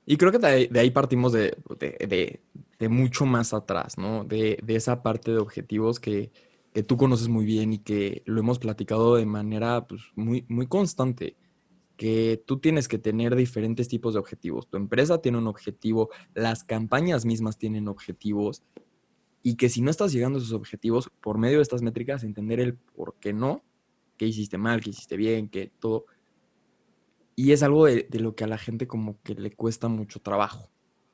Y 0.05 0.17
creo 0.17 0.33
que 0.33 0.39
de 0.39 0.81
ahí, 0.81 0.91
partimos 0.91 1.33
de, 1.33 1.57
de, 1.79 2.89
mucho 2.89 3.25
más 3.25 3.55
atrás, 3.55 3.97
¿no? 3.99 4.25
De, 4.25 4.63
esa 4.67 5.03
parte 5.03 5.31
de 5.31 5.39
objetivos 5.39 6.01
que, 6.01 6.33
que 6.73 6.83
tú 6.83 6.97
conoces 6.97 7.29
muy 7.29 7.45
bien 7.45 7.73
y 7.73 7.79
que 7.79 8.23
lo 8.25 8.41
hemos 8.41 8.59
platicado 8.59 9.17
de 9.17 9.27
manera 9.27 9.87
pues, 9.87 10.03
muy, 10.15 10.45
muy 10.49 10.67
constante, 10.67 11.37
que 11.97 12.43
tú 12.47 12.59
tienes 12.59 12.89
que 12.89 12.99
tener 12.99 13.37
diferentes 13.37 13.89
tipos 13.89 14.15
de 14.15 14.21
objetivos. 14.21 14.69
Tu 14.69 14.77
empresa 14.77 15.21
tiene 15.21 15.39
un 15.39 15.47
objetivo, 15.47 16.11
las 16.35 16.65
campañas 16.65 17.25
mismas 17.25 17.59
tienen 17.59 17.89
objetivos 17.89 18.63
y 19.43 19.57
que 19.57 19.69
si 19.69 19.83
no 19.83 19.91
estás 19.91 20.13
llegando 20.13 20.39
a 20.39 20.43
esos 20.43 20.53
objetivos, 20.53 21.11
por 21.21 21.37
medio 21.37 21.59
de 21.59 21.63
estas 21.63 21.83
métricas, 21.83 22.23
entender 22.23 22.61
el 22.61 22.77
por 22.77 23.17
qué 23.21 23.33
no, 23.33 23.63
qué 24.17 24.27
hiciste 24.27 24.57
mal, 24.57 24.81
qué 24.81 24.91
hiciste 24.91 25.17
bien, 25.17 25.49
qué 25.49 25.73
todo. 25.81 26.07
Y 27.35 27.53
es 27.53 27.63
algo 27.63 27.87
de, 27.87 28.07
lo 28.13 28.35
que 28.35 28.45
a 28.45 28.47
la 28.47 28.59
gente 28.59 28.87
como 28.87 29.21
que 29.23 29.35
le 29.35 29.51
cuesta 29.53 29.89
mucho 29.89 30.21
trabajo, 30.21 30.71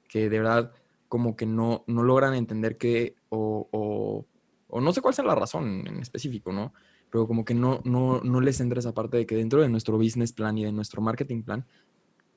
que 0.09 0.29
de 0.29 0.38
verdad 0.38 0.73
como 1.09 1.37
que 1.37 1.47
no, 1.47 1.85
no 1.87 2.03
logran 2.03 2.35
entender 2.35 2.77
que, 2.77 3.17
o, 3.31 4.27
o 4.68 4.80
no 4.80 4.92
sé 4.92 5.00
cuál 5.00 5.14
sea 5.14 5.25
la 5.25 5.34
razón 5.34 5.87
en 5.87 5.98
específico, 5.98 6.52
¿no? 6.52 6.72
Pero 7.10 7.26
como 7.26 7.44
que 7.44 7.54
no, 7.54 7.80
no, 7.84 8.20
no 8.20 8.40
les 8.40 8.60
entra 8.60 8.78
esa 8.78 8.94
parte 8.94 9.16
de 9.16 9.26
que 9.26 9.34
dentro 9.34 9.62
de 9.62 9.68
nuestro 9.68 9.96
business 9.96 10.32
plan 10.32 10.56
y 10.58 10.64
de 10.64 10.72
nuestro 10.72 11.00
marketing 11.00 11.42
plan, 11.42 11.66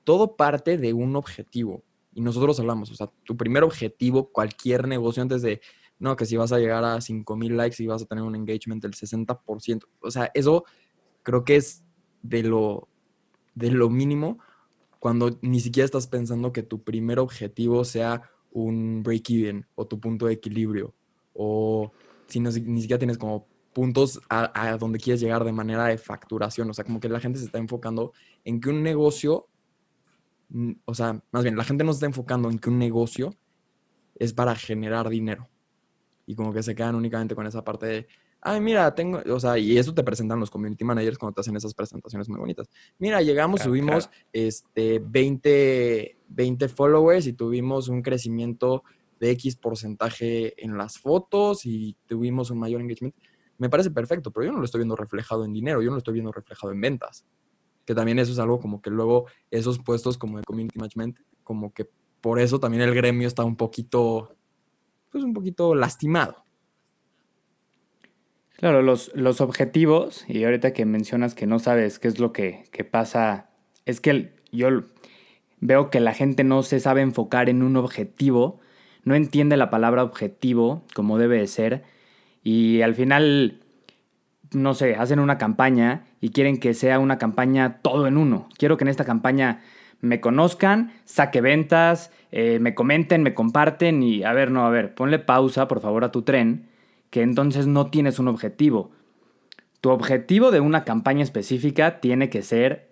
todo 0.03 0.35
parte 0.35 0.77
de 0.77 0.93
un 0.93 1.15
objetivo. 1.15 1.83
Y 2.13 2.21
nosotros 2.21 2.59
hablamos, 2.59 2.91
o 2.91 2.95
sea, 2.95 3.11
tu 3.23 3.37
primer 3.37 3.63
objetivo, 3.63 4.31
cualquier 4.31 4.87
negocio 4.87 5.21
antes 5.21 5.41
de, 5.41 5.61
no, 5.99 6.15
que 6.15 6.25
si 6.25 6.37
vas 6.37 6.51
a 6.51 6.59
llegar 6.59 6.83
a 6.83 6.99
5000 6.99 7.57
likes 7.57 7.83
y 7.83 7.87
vas 7.87 8.01
a 8.01 8.05
tener 8.05 8.23
un 8.23 8.35
engagement 8.35 8.81
del 8.81 8.93
60%. 8.93 9.85
O 10.01 10.11
sea, 10.11 10.31
eso 10.33 10.65
creo 11.23 11.43
que 11.43 11.57
es 11.57 11.83
de 12.21 12.43
lo, 12.43 12.87
de 13.55 13.71
lo 13.71 13.89
mínimo 13.89 14.39
cuando 14.99 15.37
ni 15.41 15.59
siquiera 15.59 15.85
estás 15.85 16.07
pensando 16.07 16.53
que 16.53 16.63
tu 16.63 16.83
primer 16.83 17.19
objetivo 17.19 17.83
sea 17.83 18.21
un 18.51 19.01
break-even 19.03 19.65
o 19.75 19.87
tu 19.87 19.99
punto 19.99 20.27
de 20.27 20.33
equilibrio 20.33 20.93
o 21.33 21.91
si 22.31 22.39
no, 22.39 22.49
ni 22.49 22.81
siquiera 22.81 22.97
tienes 22.97 23.17
como 23.19 23.47
puntos 23.73 24.19
a, 24.29 24.51
a, 24.53 24.77
donde 24.77 24.99
quieres 24.99 25.21
llegar 25.21 25.43
de 25.43 25.51
manera 25.51 25.85
de 25.85 25.97
facturación. 25.97 26.69
O 26.69 26.73
sea, 26.73 26.83
como 26.83 26.99
que 26.99 27.09
la 27.09 27.19
gente 27.19 27.37
se 27.37 27.45
está 27.45 27.59
enfocando 27.59 28.13
en 28.43 28.59
que 28.59 28.69
un 28.69 28.81
negocio 28.81 29.47
o 30.85 30.93
sea, 30.93 31.21
más 31.31 31.43
bien, 31.43 31.55
la 31.55 31.63
gente 31.63 31.83
no 31.83 31.93
se 31.93 31.97
está 31.97 32.05
enfocando 32.05 32.49
en 32.49 32.59
que 32.59 32.69
un 32.69 32.77
negocio 32.77 33.33
es 34.15 34.33
para 34.33 34.55
generar 34.55 35.09
dinero. 35.09 35.49
Y 36.25 36.35
como 36.35 36.53
que 36.53 36.63
se 36.63 36.75
quedan 36.75 36.95
únicamente 36.95 37.35
con 37.35 37.47
esa 37.47 37.63
parte 37.63 37.85
de, 37.85 38.07
ay, 38.41 38.59
mira, 38.61 38.93
tengo, 38.93 39.21
o 39.29 39.39
sea, 39.39 39.57
y 39.57 39.77
eso 39.77 39.93
te 39.93 40.03
presentan 40.03 40.39
los 40.39 40.49
community 40.49 40.83
managers 40.83 41.17
cuando 41.17 41.35
te 41.35 41.41
hacen 41.41 41.55
esas 41.55 41.73
presentaciones 41.73 42.27
muy 42.29 42.39
bonitas. 42.39 42.69
Mira, 42.99 43.21
llegamos, 43.21 43.61
subimos 43.61 44.09
Este, 44.31 44.99
20, 44.99 46.17
20 46.27 46.69
followers 46.69 47.27
y 47.27 47.33
tuvimos 47.33 47.87
un 47.87 48.01
crecimiento 48.01 48.83
de 49.21 49.31
X 49.31 49.55
porcentaje 49.55 50.61
en 50.61 50.77
las 50.77 50.99
fotos 50.99 51.65
y 51.65 51.95
tuvimos 52.07 52.51
un 52.51 52.59
mayor 52.59 52.81
engagement. 52.81 53.15
Me 53.57 53.69
parece 53.69 53.91
perfecto, 53.91 54.31
pero 54.31 54.47
yo 54.47 54.51
no 54.51 54.59
lo 54.59 54.65
estoy 54.65 54.79
viendo 54.79 54.97
reflejado 54.97 55.45
en 55.45 55.53
dinero, 55.53 55.81
yo 55.81 55.87
no 55.87 55.93
lo 55.93 55.99
estoy 55.99 56.15
viendo 56.15 56.33
reflejado 56.33 56.73
en 56.73 56.81
ventas 56.81 57.25
que 57.85 57.95
también 57.95 58.19
eso 58.19 58.31
es 58.31 58.39
algo 58.39 58.57
como 58.59 58.81
que 58.81 58.89
luego 58.89 59.25
esos 59.49 59.79
puestos 59.79 60.17
como 60.17 60.37
de 60.37 60.45
community 60.45 60.79
management, 60.79 61.17
como 61.43 61.73
que 61.73 61.89
por 62.21 62.39
eso 62.39 62.57
también 62.57 62.83
el 62.83 62.95
gremio 62.95 63.27
está 63.27 63.43
un 63.43 63.57
poquito, 63.57 64.33
pues 65.11 65.25
un 65.25 65.33
poquito 65.33 65.75
lastimado. 65.75 66.45
Claro, 68.55 68.81
los, 68.81 69.11
los 69.13 69.41
objetivos, 69.41 70.23
y 70.29 70.45
ahorita 70.45 70.71
que 70.71 70.85
mencionas 70.85 71.35
que 71.35 71.47
no 71.47 71.59
sabes 71.59 71.99
qué 71.99 72.07
es 72.07 72.17
lo 72.17 72.31
que, 72.31 72.63
que 72.71 72.85
pasa, 72.85 73.49
es 73.85 73.99
que 73.99 74.35
yo 74.53 74.69
veo 75.59 75.89
que 75.89 75.99
la 75.99 76.13
gente 76.13 76.45
no 76.45 76.63
se 76.63 76.79
sabe 76.79 77.01
enfocar 77.01 77.49
en 77.49 77.61
un 77.61 77.75
objetivo, 77.75 78.60
no 79.03 79.15
entiende 79.15 79.57
la 79.57 79.69
palabra 79.69 80.03
objetivo 80.03 80.83
como 80.93 81.17
debe 81.17 81.39
de 81.39 81.47
ser, 81.47 81.83
y 82.43 82.81
al 82.81 82.95
final 82.95 83.61
no 84.51 84.73
sé, 84.73 84.95
hacen 84.95 85.19
una 85.19 85.37
campaña 85.37 86.03
y 86.19 86.29
quieren 86.29 86.59
que 86.59 86.73
sea 86.73 86.99
una 86.99 87.17
campaña 87.17 87.79
todo 87.81 88.07
en 88.07 88.17
uno. 88.17 88.49
Quiero 88.57 88.77
que 88.77 88.83
en 88.83 88.89
esta 88.89 89.05
campaña 89.05 89.61
me 90.01 90.19
conozcan, 90.19 90.91
saque 91.05 91.41
ventas, 91.41 92.11
eh, 92.31 92.59
me 92.59 92.75
comenten, 92.75 93.23
me 93.23 93.33
comparten 93.33 94.03
y 94.03 94.23
a 94.23 94.33
ver, 94.33 94.51
no, 94.51 94.65
a 94.65 94.69
ver, 94.69 94.93
ponle 94.93 95.19
pausa 95.19 95.67
por 95.67 95.79
favor 95.79 96.03
a 96.03 96.11
tu 96.11 96.23
tren, 96.23 96.67
que 97.09 97.21
entonces 97.21 97.67
no 97.67 97.87
tienes 97.87 98.19
un 98.19 98.27
objetivo. 98.27 98.91
Tu 99.79 99.89
objetivo 99.89 100.51
de 100.51 100.59
una 100.59 100.83
campaña 100.83 101.23
específica 101.23 101.99
tiene 101.99 102.29
que 102.29 102.41
ser 102.41 102.91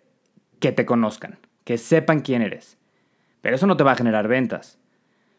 que 0.59 0.71
te 0.71 0.85
conozcan, 0.85 1.39
que 1.63 1.77
sepan 1.77 2.21
quién 2.21 2.41
eres. 2.41 2.77
Pero 3.41 3.55
eso 3.55 3.67
no 3.67 3.77
te 3.77 3.83
va 3.83 3.91
a 3.91 3.95
generar 3.95 4.27
ventas. 4.27 4.78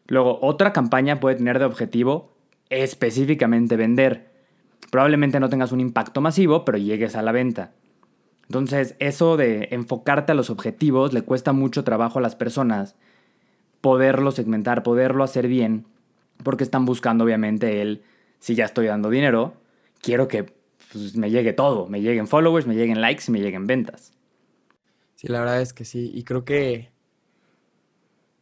Luego, 0.07 0.39
otra 0.41 0.73
campaña 0.73 1.19
puede 1.19 1.35
tener 1.35 1.59
de 1.59 1.65
objetivo 1.65 2.33
específicamente 2.69 3.75
vender 3.75 4.31
probablemente 4.91 5.39
no 5.39 5.49
tengas 5.49 5.71
un 5.71 5.79
impacto 5.79 6.21
masivo, 6.21 6.63
pero 6.65 6.77
llegues 6.77 7.15
a 7.15 7.23
la 7.23 7.31
venta. 7.31 7.71
Entonces, 8.43 8.95
eso 8.99 9.37
de 9.37 9.69
enfocarte 9.71 10.33
a 10.33 10.35
los 10.35 10.49
objetivos 10.49 11.13
le 11.13 11.21
cuesta 11.21 11.53
mucho 11.53 11.83
trabajo 11.83 12.19
a 12.19 12.21
las 12.21 12.35
personas 12.35 12.95
poderlo 13.79 14.31
segmentar, 14.31 14.83
poderlo 14.83 15.23
hacer 15.23 15.47
bien, 15.47 15.85
porque 16.43 16.63
están 16.63 16.85
buscando 16.85 17.23
obviamente 17.23 17.81
el, 17.81 18.03
si 18.39 18.53
ya 18.53 18.65
estoy 18.65 18.87
dando 18.87 19.09
dinero, 19.09 19.53
quiero 20.01 20.27
que 20.27 20.53
pues, 20.91 21.15
me 21.15 21.31
llegue 21.31 21.53
todo, 21.53 21.87
me 21.87 22.01
lleguen 22.01 22.27
followers, 22.27 22.67
me 22.67 22.75
lleguen 22.75 22.99
likes 22.99 23.23
y 23.29 23.31
me 23.31 23.39
lleguen 23.39 23.65
ventas. 23.65 24.11
Sí, 25.15 25.29
la 25.29 25.39
verdad 25.39 25.61
es 25.61 25.71
que 25.71 25.85
sí, 25.85 26.11
y 26.13 26.23
creo 26.23 26.43
que 26.43 26.91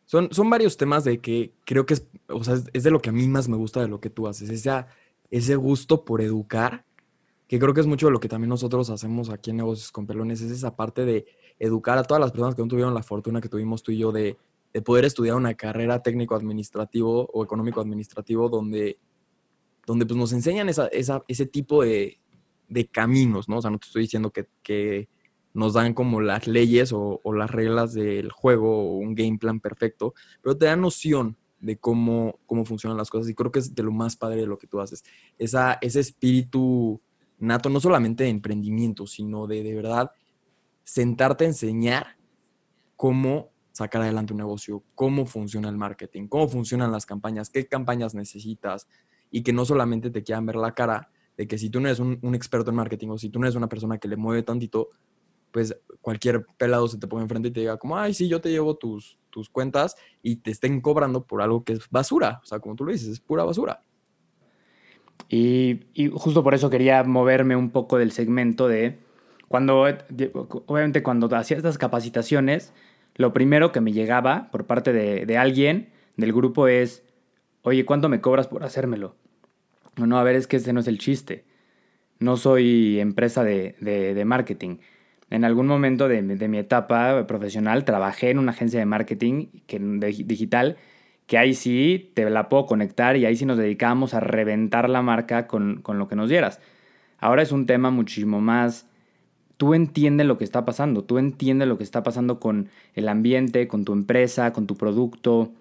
son, 0.09 0.29
son 0.31 0.49
varios 0.49 0.75
temas 0.75 1.03
de 1.03 1.19
que 1.19 1.53
creo 1.65 1.85
que 1.85 1.93
es, 1.93 2.07
o 2.29 2.43
sea, 2.43 2.55
es 2.73 2.81
de 2.81 2.89
lo 2.89 2.99
que 2.99 3.09
a 3.09 3.13
mí 3.13 3.27
más 3.27 3.47
me 3.47 3.57
gusta 3.57 3.79
de 3.79 3.87
lo 3.87 3.99
que 3.99 4.09
tú 4.09 4.27
haces, 4.27 4.49
esa 4.49 4.87
ese 5.29 5.55
gusto 5.55 6.03
por 6.03 6.21
educar, 6.21 6.83
que 7.47 7.59
creo 7.59 7.75
que 7.75 7.81
es 7.81 7.85
mucho 7.85 8.07
de 8.07 8.11
lo 8.11 8.19
que 8.19 8.27
también 8.27 8.49
nosotros 8.49 8.89
hacemos 8.89 9.29
aquí 9.29 9.51
en 9.51 9.57
Negocios 9.57 9.91
con 9.91 10.07
Pelones, 10.07 10.41
es 10.41 10.49
esa 10.49 10.75
parte 10.75 11.05
de 11.05 11.27
educar 11.59 11.99
a 11.99 12.03
todas 12.03 12.21
las 12.21 12.31
personas 12.31 12.55
que 12.55 12.63
no 12.63 12.67
tuvieron 12.67 12.95
la 12.95 13.03
fortuna 13.03 13.39
que 13.39 13.49
tuvimos 13.49 13.83
tú 13.83 13.91
y 13.91 13.99
yo 13.99 14.11
de, 14.11 14.35
poder 14.83 15.05
estudiar 15.05 15.35
una 15.35 15.53
carrera 15.53 16.01
técnico-administrativo 16.01 17.29
o 17.31 17.43
económico-administrativo 17.43 18.49
donde, 18.49 18.97
donde 19.85 20.07
pues 20.07 20.17
nos 20.17 20.33
enseñan 20.33 20.69
esa, 20.69 20.89
ese 20.91 21.45
tipo 21.45 21.83
de, 21.83 22.17
caminos, 22.91 23.47
¿no? 23.47 23.57
O 23.57 23.61
sea, 23.61 23.69
no 23.69 23.77
te 23.77 23.85
estoy 23.85 24.03
diciendo 24.03 24.31
que, 24.31 25.07
nos 25.53 25.73
dan 25.73 25.93
como 25.93 26.21
las 26.21 26.47
leyes 26.47 26.91
o, 26.93 27.21
las 27.33 27.51
reglas 27.51 27.93
del 27.93 28.31
juego 28.31 28.91
o 28.91 28.97
un 28.97 29.15
game 29.15 29.37
plan 29.37 29.59
perfecto, 29.59 30.13
pero 30.41 30.57
te 30.57 30.65
dan 30.65 30.81
noción 30.81 31.37
de 31.59 31.77
cómo, 31.77 32.39
cómo 32.45 32.65
funcionan 32.65 32.97
las 32.97 33.09
cosas. 33.09 33.29
Y 33.29 33.35
creo 33.35 33.51
que 33.51 33.59
es 33.59 33.75
de 33.75 33.83
lo 33.83 33.91
más 33.91 34.15
padre 34.15 34.41
de 34.41 34.47
lo 34.47 34.57
que 34.57 34.67
tú 34.67 34.79
haces. 34.79 35.03
Ese 35.37 35.99
espíritu 35.99 37.01
nato, 37.39 37.69
no 37.69 37.79
solamente 37.79 38.23
de 38.23 38.29
emprendimiento, 38.29 39.07
sino 39.07 39.47
de 39.47 39.63
de 39.63 39.75
verdad 39.75 40.11
sentarte 40.83 41.45
a 41.45 41.47
enseñar 41.47 42.17
cómo 42.95 43.51
sacar 43.71 44.01
adelante 44.01 44.33
un 44.33 44.39
negocio, 44.39 44.83
cómo 44.95 45.25
funciona 45.25 45.69
el 45.69 45.77
marketing, 45.77 46.27
cómo 46.27 46.47
funcionan 46.47 46.91
las 46.91 47.05
campañas, 47.05 47.49
qué 47.49 47.67
campañas 47.67 48.13
necesitas 48.13 48.87
y 49.31 49.43
que 49.43 49.53
no 49.53 49.65
solamente 49.65 50.09
te 50.09 50.23
quieran 50.23 50.45
ver 50.45 50.55
la 50.55 50.73
cara 50.73 51.09
de 51.37 51.47
que 51.47 51.57
si 51.57 51.69
tú 51.69 51.79
no 51.79 51.87
eres 51.87 51.99
un, 51.99 52.19
un 52.21 52.35
experto 52.35 52.71
en 52.71 52.75
marketing 52.75 53.09
o 53.09 53.17
si 53.17 53.29
tú 53.29 53.39
no 53.39 53.45
eres 53.45 53.55
una 53.55 53.69
persona 53.69 53.97
que 53.97 54.09
le 54.09 54.17
mueve 54.17 54.43
tantito, 54.43 54.89
pues 55.51 55.75
cualquier 56.01 56.45
pelado 56.57 56.87
se 56.87 56.97
te 56.97 57.07
pone 57.07 57.23
enfrente 57.23 57.49
y 57.49 57.51
te 57.51 57.59
diga 57.61 57.77
como, 57.77 57.97
ay, 57.97 58.13
sí, 58.13 58.27
yo 58.27 58.41
te 58.41 58.49
llevo 58.49 58.75
tus, 58.75 59.17
tus 59.29 59.49
cuentas 59.49 59.95
y 60.21 60.37
te 60.37 60.51
estén 60.51 60.81
cobrando 60.81 61.25
por 61.25 61.41
algo 61.41 61.63
que 61.63 61.73
es 61.73 61.89
basura. 61.89 62.39
O 62.43 62.45
sea, 62.45 62.59
como 62.59 62.75
tú 62.75 62.85
lo 62.85 62.91
dices, 62.91 63.09
es 63.09 63.19
pura 63.19 63.43
basura. 63.43 63.83
Y, 65.27 65.81
justo 66.13 66.43
por 66.43 66.55
eso 66.55 66.69
quería 66.69 67.03
moverme 67.03 67.55
un 67.55 67.69
poco 67.69 67.97
del 67.97 68.11
segmento 68.11 68.67
de 68.67 68.97
cuando, 69.47 69.81
obviamente 70.65 71.03
cuando 71.03 71.27
hacía 71.35 71.57
estas 71.57 71.77
capacitaciones, 71.77 72.73
lo 73.15 73.33
primero 73.33 73.71
que 73.71 73.81
me 73.81 73.91
llegaba 73.91 74.49
por 74.51 74.65
parte 74.65 74.93
de, 74.93 75.37
alguien 75.37 75.89
del 76.17 76.33
grupo 76.33 76.67
es, 76.67 77.03
oye, 77.63 77.85
¿cuánto 77.85 78.09
me 78.09 78.21
cobras 78.21 78.47
por 78.47 78.63
hacérmelo? 78.63 79.15
No, 79.97 80.07
no, 80.07 80.17
a 80.17 80.23
ver, 80.23 80.35
es 80.35 80.47
que 80.47 80.57
ese 80.57 80.73
no 80.73 80.79
es 80.79 80.87
el 80.87 80.97
chiste. 80.97 81.45
No 82.19 82.37
soy 82.37 82.99
empresa 82.99 83.43
de, 83.43 83.75
de 83.79 84.25
marketing 84.25 84.77
en 85.29 85.45
algún 85.45 85.67
momento 85.67 86.07
de, 86.07 86.21
mi 86.21 86.57
etapa 86.57 87.27
profesional 87.27 87.85
trabajé 87.85 88.31
en 88.31 88.39
una 88.39 88.51
agencia 88.51 88.79
de 88.79 88.85
marketing 88.85 89.47
digital 89.67 90.77
que 91.27 91.37
ahí 91.37 91.53
sí 91.53 92.11
te 92.15 92.27
la 92.29 92.49
puedo 92.49 92.65
conectar 92.65 93.15
y 93.15 93.25
ahí 93.25 93.35
sí 93.35 93.45
nos 93.45 93.57
dedicábamos 93.57 94.15
a 94.15 94.19
reventar 94.19 94.89
la 94.89 95.03
marca 95.03 95.45
con, 95.45 95.81
con 95.81 95.99
lo 95.99 96.07
que 96.07 96.15
nos 96.15 96.29
dieras. 96.29 96.59
Ahora 97.19 97.43
es 97.43 97.51
un 97.51 97.65
tema 97.65 97.91
muchísimo 97.91 98.41
más... 98.41 98.87
Tú 99.57 99.73
entiendes 99.73 100.25
lo 100.25 100.37
que 100.37 100.45
está 100.45 100.63
pasando, 100.63 101.03
tú 101.03 101.17
entiendes 101.17 101.67
lo 101.67 101.77
que 101.77 101.83
está 101.83 102.01
pasando 102.01 102.39
con 102.39 102.69
el 102.95 103.09
ambiente, 103.09 103.67
con 103.67 103.83
tu 103.83 103.91
empresa, 103.91 104.53
con 104.53 104.67
tu 104.67 104.77
producto, 104.77 105.51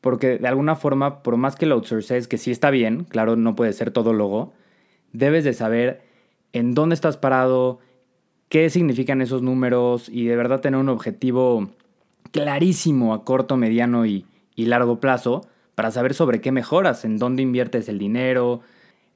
porque 0.00 0.36
de 0.36 0.48
alguna 0.48 0.74
forma, 0.74 1.22
por 1.22 1.36
más 1.38 1.54
que 1.54 1.64
lo 1.64 1.76
outsources, 1.76 2.26
que 2.26 2.38
sí 2.38 2.50
está 2.50 2.70
bien, 2.70 3.04
claro, 3.04 3.36
no 3.36 3.54
puede 3.54 3.72
ser 3.72 3.92
todo 3.92 4.12
logo, 4.12 4.52
debes 5.12 5.44
de 5.44 5.54
saber 5.54 6.02
en 6.52 6.74
dónde 6.74 6.94
estás 6.94 7.16
parado, 7.16 7.78
qué 8.54 8.70
significan 8.70 9.20
esos 9.20 9.42
números 9.42 10.08
y 10.08 10.26
de 10.26 10.36
verdad 10.36 10.60
tener 10.60 10.78
un 10.78 10.88
objetivo 10.88 11.70
clarísimo 12.30 13.12
a 13.12 13.24
corto, 13.24 13.56
mediano 13.56 14.06
y, 14.06 14.26
largo 14.54 15.00
plazo 15.00 15.44
para 15.74 15.90
saber 15.90 16.14
sobre 16.14 16.40
qué 16.40 16.52
mejoras, 16.52 17.04
en 17.04 17.18
dónde 17.18 17.42
inviertes 17.42 17.88
el 17.88 17.98
dinero. 17.98 18.60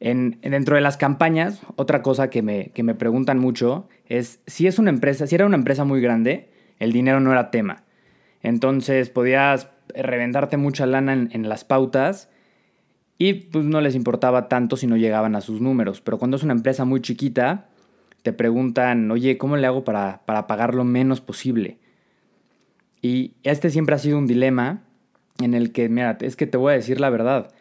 En, 0.00 0.40
dentro 0.42 0.74
de 0.74 0.80
las 0.80 0.96
campañas, 0.96 1.60
otra 1.76 2.02
cosa 2.02 2.30
que 2.30 2.42
me, 2.42 2.70
que 2.70 2.82
me 2.82 2.96
preguntan 2.96 3.38
mucho 3.38 3.88
es 4.08 4.40
si 4.48 4.66
es 4.66 4.80
una 4.80 4.90
empresa, 4.90 5.28
si 5.28 5.36
era 5.36 5.46
una 5.46 5.54
empresa 5.54 5.84
muy 5.84 6.00
grande, 6.00 6.48
el 6.80 6.90
dinero 6.90 7.20
no 7.20 7.30
era 7.30 7.52
tema. 7.52 7.84
Entonces 8.42 9.08
podías 9.08 9.68
reventarte 9.94 10.56
mucha 10.56 10.84
lana 10.84 11.12
en, 11.12 11.28
en 11.30 11.48
las 11.48 11.62
pautas 11.62 12.28
Y 13.18 13.34
pues 13.34 13.66
no 13.66 13.80
les 13.80 13.94
importaba 13.94 14.48
tanto 14.48 14.76
si 14.76 14.88
no 14.88 14.96
llegaban 14.96 15.36
a 15.36 15.42
sus 15.42 15.60
números. 15.60 16.00
Pero 16.00 16.18
cuando 16.18 16.36
es 16.36 16.42
una 16.42 16.54
empresa 16.54 16.84
muy 16.84 17.00
chiquita, 17.02 17.67
te 18.22 18.32
preguntan, 18.32 19.10
oye, 19.10 19.38
¿cómo 19.38 19.56
le 19.56 19.66
hago 19.66 19.84
para, 19.84 20.22
para 20.26 20.46
pagar 20.46 20.74
lo 20.74 20.84
menos 20.84 21.20
posible? 21.20 21.78
Y 23.02 23.32
este 23.42 23.70
siempre 23.70 23.94
ha 23.94 23.98
sido 23.98 24.18
un 24.18 24.26
dilema 24.26 24.82
en 25.40 25.54
el 25.54 25.72
que, 25.72 25.88
mira, 25.88 26.18
es 26.20 26.36
que 26.36 26.46
te 26.46 26.56
voy 26.56 26.72
a 26.72 26.76
decir 26.76 27.00
la 27.00 27.10
verdad. 27.10 27.52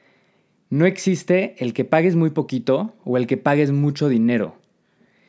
No 0.70 0.86
existe 0.86 1.56
el 1.60 1.74
que 1.74 1.86
pagues 1.86 2.16
muy 2.16 2.32
poquito 2.32 2.96
o 3.06 3.18
el 3.18 3.28
que 3.28 3.38
pagues 3.38 3.72
mucho 3.72 4.10
dinero. 4.10 4.58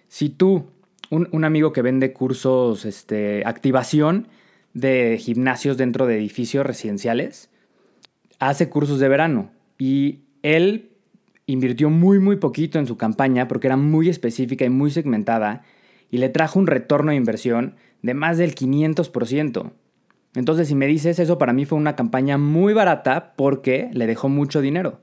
Si 0.08 0.30
tú, 0.30 0.66
un, 1.10 1.44
amigo 1.44 1.72
que 1.72 1.82
vende 1.82 2.12
cursos, 2.12 2.84
este, 2.84 3.42
activación 3.44 4.28
de 4.72 5.18
gimnasios 5.20 5.76
dentro 5.76 6.06
de 6.06 6.16
edificios 6.16 6.66
residenciales, 6.66 7.50
hace 8.38 8.68
cursos 8.68 8.98
de 8.98 9.08
verano 9.08 9.50
y 9.78 10.20
él 10.42 10.90
invirtió 11.48 11.88
muy, 11.88 12.20
muy 12.20 12.36
poquito 12.36 12.78
en 12.78 12.86
su 12.86 12.96
campaña 12.96 13.48
porque 13.48 13.66
era 13.66 13.76
muy 13.76 14.08
específica 14.08 14.66
y 14.66 14.70
muy 14.70 14.90
segmentada 14.90 15.62
y 16.10 16.18
le 16.18 16.28
trajo 16.28 16.58
un 16.58 16.66
retorno 16.66 17.10
de 17.10 17.16
inversión 17.16 17.74
de 18.02 18.14
más 18.14 18.36
del 18.36 18.54
500%. 18.54 19.72
Entonces, 20.34 20.68
si 20.68 20.74
me 20.74 20.86
dices 20.86 21.18
eso, 21.18 21.38
para 21.38 21.54
mí 21.54 21.64
fue 21.64 21.78
una 21.78 21.96
campaña 21.96 22.36
muy 22.36 22.74
barata 22.74 23.32
porque 23.34 23.88
le 23.94 24.06
dejó 24.06 24.28
mucho 24.28 24.60
dinero. 24.60 25.00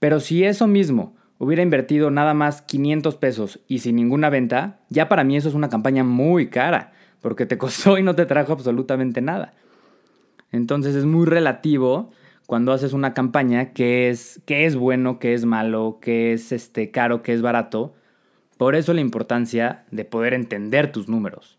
Pero 0.00 0.18
si 0.18 0.44
eso 0.44 0.66
mismo 0.66 1.14
hubiera 1.38 1.62
invertido 1.62 2.10
nada 2.10 2.34
más 2.34 2.62
500 2.62 3.16
pesos 3.16 3.60
y 3.68 3.78
sin 3.78 3.94
ninguna 3.94 4.30
venta, 4.30 4.80
ya 4.90 5.08
para 5.08 5.22
mí 5.22 5.36
eso 5.36 5.48
es 5.48 5.54
una 5.54 5.68
campaña 5.68 6.02
muy 6.02 6.48
cara, 6.48 6.92
porque 7.20 7.46
te 7.46 7.56
costó 7.58 7.98
y 7.98 8.02
no 8.02 8.16
te 8.16 8.26
trajo 8.26 8.52
absolutamente 8.52 9.20
nada. 9.20 9.54
Entonces 10.50 10.96
es 10.96 11.04
muy 11.04 11.24
relativo 11.24 12.10
cuando 12.46 12.72
haces 12.72 12.92
una 12.92 13.14
campaña 13.14 13.72
que 13.72 14.10
es, 14.10 14.40
que 14.44 14.66
es 14.66 14.76
bueno, 14.76 15.18
que 15.18 15.34
es 15.34 15.44
malo, 15.44 15.98
que 16.00 16.32
es 16.32 16.52
este, 16.52 16.90
caro, 16.90 17.22
que 17.22 17.32
es 17.32 17.42
barato. 17.42 17.94
Por 18.58 18.76
eso 18.76 18.92
la 18.92 19.00
importancia 19.00 19.84
de 19.90 20.04
poder 20.04 20.34
entender 20.34 20.92
tus 20.92 21.08
números. 21.08 21.58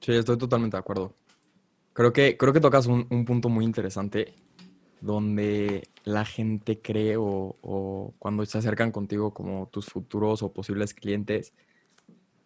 Sí, 0.00 0.12
estoy 0.12 0.38
totalmente 0.38 0.76
de 0.76 0.80
acuerdo. 0.80 1.14
Creo 1.92 2.12
que, 2.12 2.36
creo 2.36 2.52
que 2.52 2.60
tocas 2.60 2.86
un, 2.86 3.24
punto 3.24 3.48
muy 3.48 3.64
interesante 3.64 4.34
donde 5.00 5.88
la 6.04 6.24
gente 6.24 6.80
cree 6.80 7.16
o, 7.18 8.14
cuando 8.18 8.46
se 8.46 8.58
acercan 8.58 8.92
contigo 8.92 9.34
como 9.34 9.68
tus 9.68 9.86
futuros 9.86 10.42
o 10.42 10.52
posibles 10.52 10.94
clientes, 10.94 11.52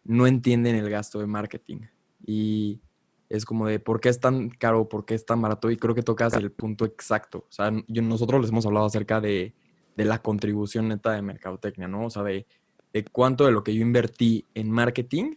no 0.05 0.26
entienden 0.26 0.76
el 0.76 0.88
gasto 0.88 1.21
de 1.21 1.26
marketing. 1.26 1.83
Y 2.26 2.81
es 3.28 3.45
como 3.45 3.66
de 3.66 3.81
por 3.81 4.00
qué 4.00 4.09
es 4.09 4.21
tan 4.21 4.50
caro, 4.50 4.88
por 4.88 5.04
qué 5.04 5.14
es 5.14 5.26
tan 5.26 5.40
barato. 5.40 5.71
Y 5.71 5.76
creo 5.76 5.95
que 5.95 6.02
tocas 6.02 6.35
el 6.35 6.52
punto 6.52 6.85
exacto. 6.85 7.47
O 7.49 7.52
sea, 7.52 7.71
nosotros 7.71 8.40
les 8.40 8.50
hemos 8.50 8.66
hablado 8.66 8.87
acerca 8.87 9.21
de, 9.21 9.54
de, 9.97 10.04
la 10.04 10.21
contribución 10.21 10.88
neta 10.88 11.12
de 11.12 11.23
mercadotecnia, 11.23 11.88
¿no? 11.88 12.07
O 12.07 12.11
sea, 12.11 12.23
de, 12.23 12.47
de 12.93 13.04
cuánto 13.04 13.47
de 13.47 13.52
lo 13.52 13.64
que 13.64 13.75
yo 13.75 13.83
invertí 13.83 14.47
en 14.54 14.71
marketing 14.71 15.35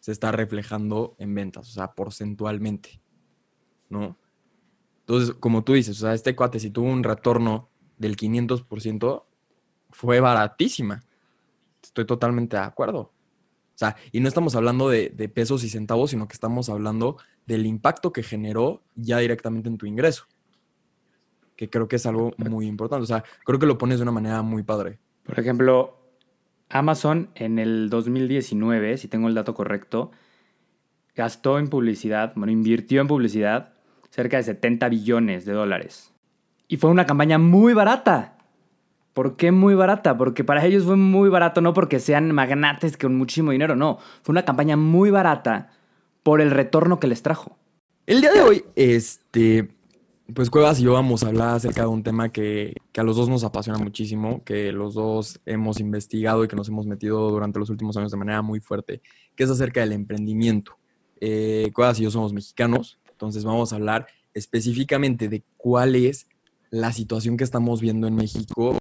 se 0.00 0.12
está 0.12 0.32
reflejando 0.32 1.16
en 1.18 1.34
ventas, 1.34 1.68
o 1.68 1.72
sea, 1.72 1.92
porcentualmente. 1.92 3.00
¿no? 3.88 4.16
Entonces, 5.00 5.34
como 5.38 5.64
tú 5.64 5.74
dices, 5.74 5.96
o 5.98 6.00
sea, 6.00 6.14
este 6.14 6.34
cuate 6.34 6.58
si 6.58 6.70
tuvo 6.70 6.90
un 6.90 7.04
retorno 7.04 7.68
del 7.98 8.16
500%, 8.16 9.24
fue 9.90 10.20
baratísima. 10.20 11.02
Estoy 11.82 12.04
totalmente 12.04 12.56
de 12.56 12.62
acuerdo. 12.62 13.12
O 13.76 13.78
sea, 13.78 13.94
y 14.10 14.20
no 14.20 14.28
estamos 14.28 14.56
hablando 14.56 14.88
de, 14.88 15.10
pesos 15.28 15.62
y 15.62 15.68
centavos, 15.68 16.10
sino 16.10 16.26
que 16.26 16.32
estamos 16.32 16.70
hablando 16.70 17.18
del 17.44 17.66
impacto 17.66 18.10
que 18.10 18.22
generó 18.22 18.82
ya 18.94 19.18
directamente 19.18 19.68
en 19.68 19.76
tu 19.76 19.84
ingreso. 19.84 20.24
Que 21.56 21.68
creo 21.68 21.86
que 21.86 21.96
es 21.96 22.06
algo 22.06 22.32
muy 22.38 22.66
importante. 22.68 23.02
O 23.02 23.06
sea, 23.06 23.22
creo 23.44 23.58
que 23.58 23.66
lo 23.66 23.76
pones 23.76 23.98
de 23.98 24.04
una 24.04 24.12
manera 24.12 24.40
muy 24.40 24.62
padre. 24.62 24.98
Por 25.24 25.38
ejemplo, 25.38 26.00
Amazon 26.70 27.28
en 27.34 27.58
el 27.58 27.90
2019, 27.90 28.96
si 28.96 29.08
tengo 29.08 29.28
el 29.28 29.34
dato 29.34 29.52
correcto, 29.52 30.10
gastó 31.14 31.58
en 31.58 31.68
publicidad, 31.68 32.32
bueno, 32.34 32.52
invirtió 32.52 33.02
en 33.02 33.08
publicidad 33.08 33.74
cerca 34.08 34.38
de 34.38 34.44
70 34.44 34.88
billones 34.88 35.44
de 35.44 35.52
dólares. 35.52 36.14
Y 36.66 36.78
fue 36.78 36.88
una 36.88 37.04
campaña 37.04 37.36
muy 37.36 37.74
barata. 37.74 38.35
¿Por 39.16 39.36
qué 39.36 39.50
muy 39.50 39.74
barata? 39.74 40.18
Porque 40.18 40.44
para 40.44 40.62
ellos 40.66 40.84
fue 40.84 40.96
muy 40.96 41.30
barato, 41.30 41.62
no 41.62 41.72
porque 41.72 42.00
sean 42.00 42.32
magnates 42.32 42.98
con 42.98 43.16
muchísimo 43.16 43.50
dinero, 43.50 43.74
no. 43.74 43.96
Fue 44.22 44.34
una 44.34 44.44
campaña 44.44 44.76
muy 44.76 45.10
barata 45.10 45.70
por 46.22 46.42
el 46.42 46.50
retorno 46.50 47.00
que 47.00 47.06
les 47.06 47.22
trajo. 47.22 47.56
El 48.04 48.20
día 48.20 48.30
de 48.30 48.42
hoy, 48.42 48.64
este, 48.74 49.70
pues 50.34 50.50
Cuevas 50.50 50.80
y 50.80 50.82
yo 50.82 50.92
vamos 50.92 51.24
a 51.24 51.28
hablar 51.28 51.54
acerca 51.54 51.80
de 51.80 51.86
un 51.86 52.02
tema 52.02 52.28
que, 52.28 52.74
que, 52.92 53.00
a 53.00 53.04
los 53.04 53.16
dos 53.16 53.30
nos 53.30 53.42
apasiona 53.42 53.78
muchísimo, 53.78 54.44
que 54.44 54.70
los 54.70 54.92
dos 54.92 55.40
hemos 55.46 55.80
investigado 55.80 56.44
y 56.44 56.48
que 56.48 56.56
nos 56.56 56.68
hemos 56.68 56.86
metido 56.86 57.30
durante 57.30 57.58
los 57.58 57.70
últimos 57.70 57.96
años 57.96 58.10
de 58.10 58.18
manera 58.18 58.42
muy 58.42 58.60
fuerte, 58.60 59.00
que 59.34 59.44
es 59.44 59.48
acerca 59.48 59.80
del 59.80 59.92
emprendimiento. 59.92 60.76
Eh, 61.22 61.70
Cuevas 61.72 61.98
y 61.98 62.02
yo 62.02 62.10
somos 62.10 62.34
mexicanos, 62.34 62.98
entonces 63.10 63.44
vamos 63.44 63.72
a 63.72 63.76
hablar 63.76 64.08
específicamente 64.34 65.30
de 65.30 65.42
cuál 65.56 65.94
es 65.94 66.28
la 66.68 66.92
situación 66.92 67.38
que 67.38 67.44
estamos 67.44 67.80
viendo 67.80 68.06
en 68.06 68.14
México 68.14 68.76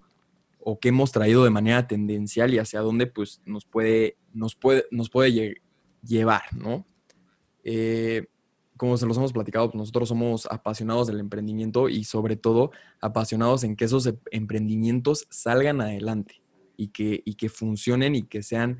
o 0.65 0.79
que 0.79 0.89
hemos 0.89 1.11
traído 1.11 1.43
de 1.43 1.49
manera 1.49 1.87
tendencial 1.87 2.53
y 2.53 2.59
hacia 2.59 2.81
dónde 2.81 3.07
pues 3.07 3.41
nos 3.45 3.65
puede, 3.65 4.17
nos 4.33 4.55
puede, 4.55 4.85
nos 4.91 5.09
puede 5.09 5.61
llevar, 6.03 6.41
¿no? 6.53 6.85
Eh, 7.63 8.27
como 8.75 8.97
se 8.97 9.05
los 9.05 9.15
hemos 9.15 9.31
platicado, 9.31 9.69
pues, 9.69 9.77
nosotros 9.77 10.09
somos 10.09 10.47
apasionados 10.51 11.07
del 11.07 11.19
emprendimiento 11.19 11.87
y 11.87 12.03
sobre 12.03 12.35
todo 12.35 12.71
apasionados 12.99 13.63
en 13.63 13.75
que 13.75 13.85
esos 13.85 14.11
emprendimientos 14.31 15.27
salgan 15.29 15.79
adelante 15.81 16.41
y 16.75 16.89
que, 16.89 17.21
y 17.23 17.35
que 17.35 17.47
funcionen 17.47 18.15
y 18.15 18.23
que 18.23 18.43
sean 18.43 18.79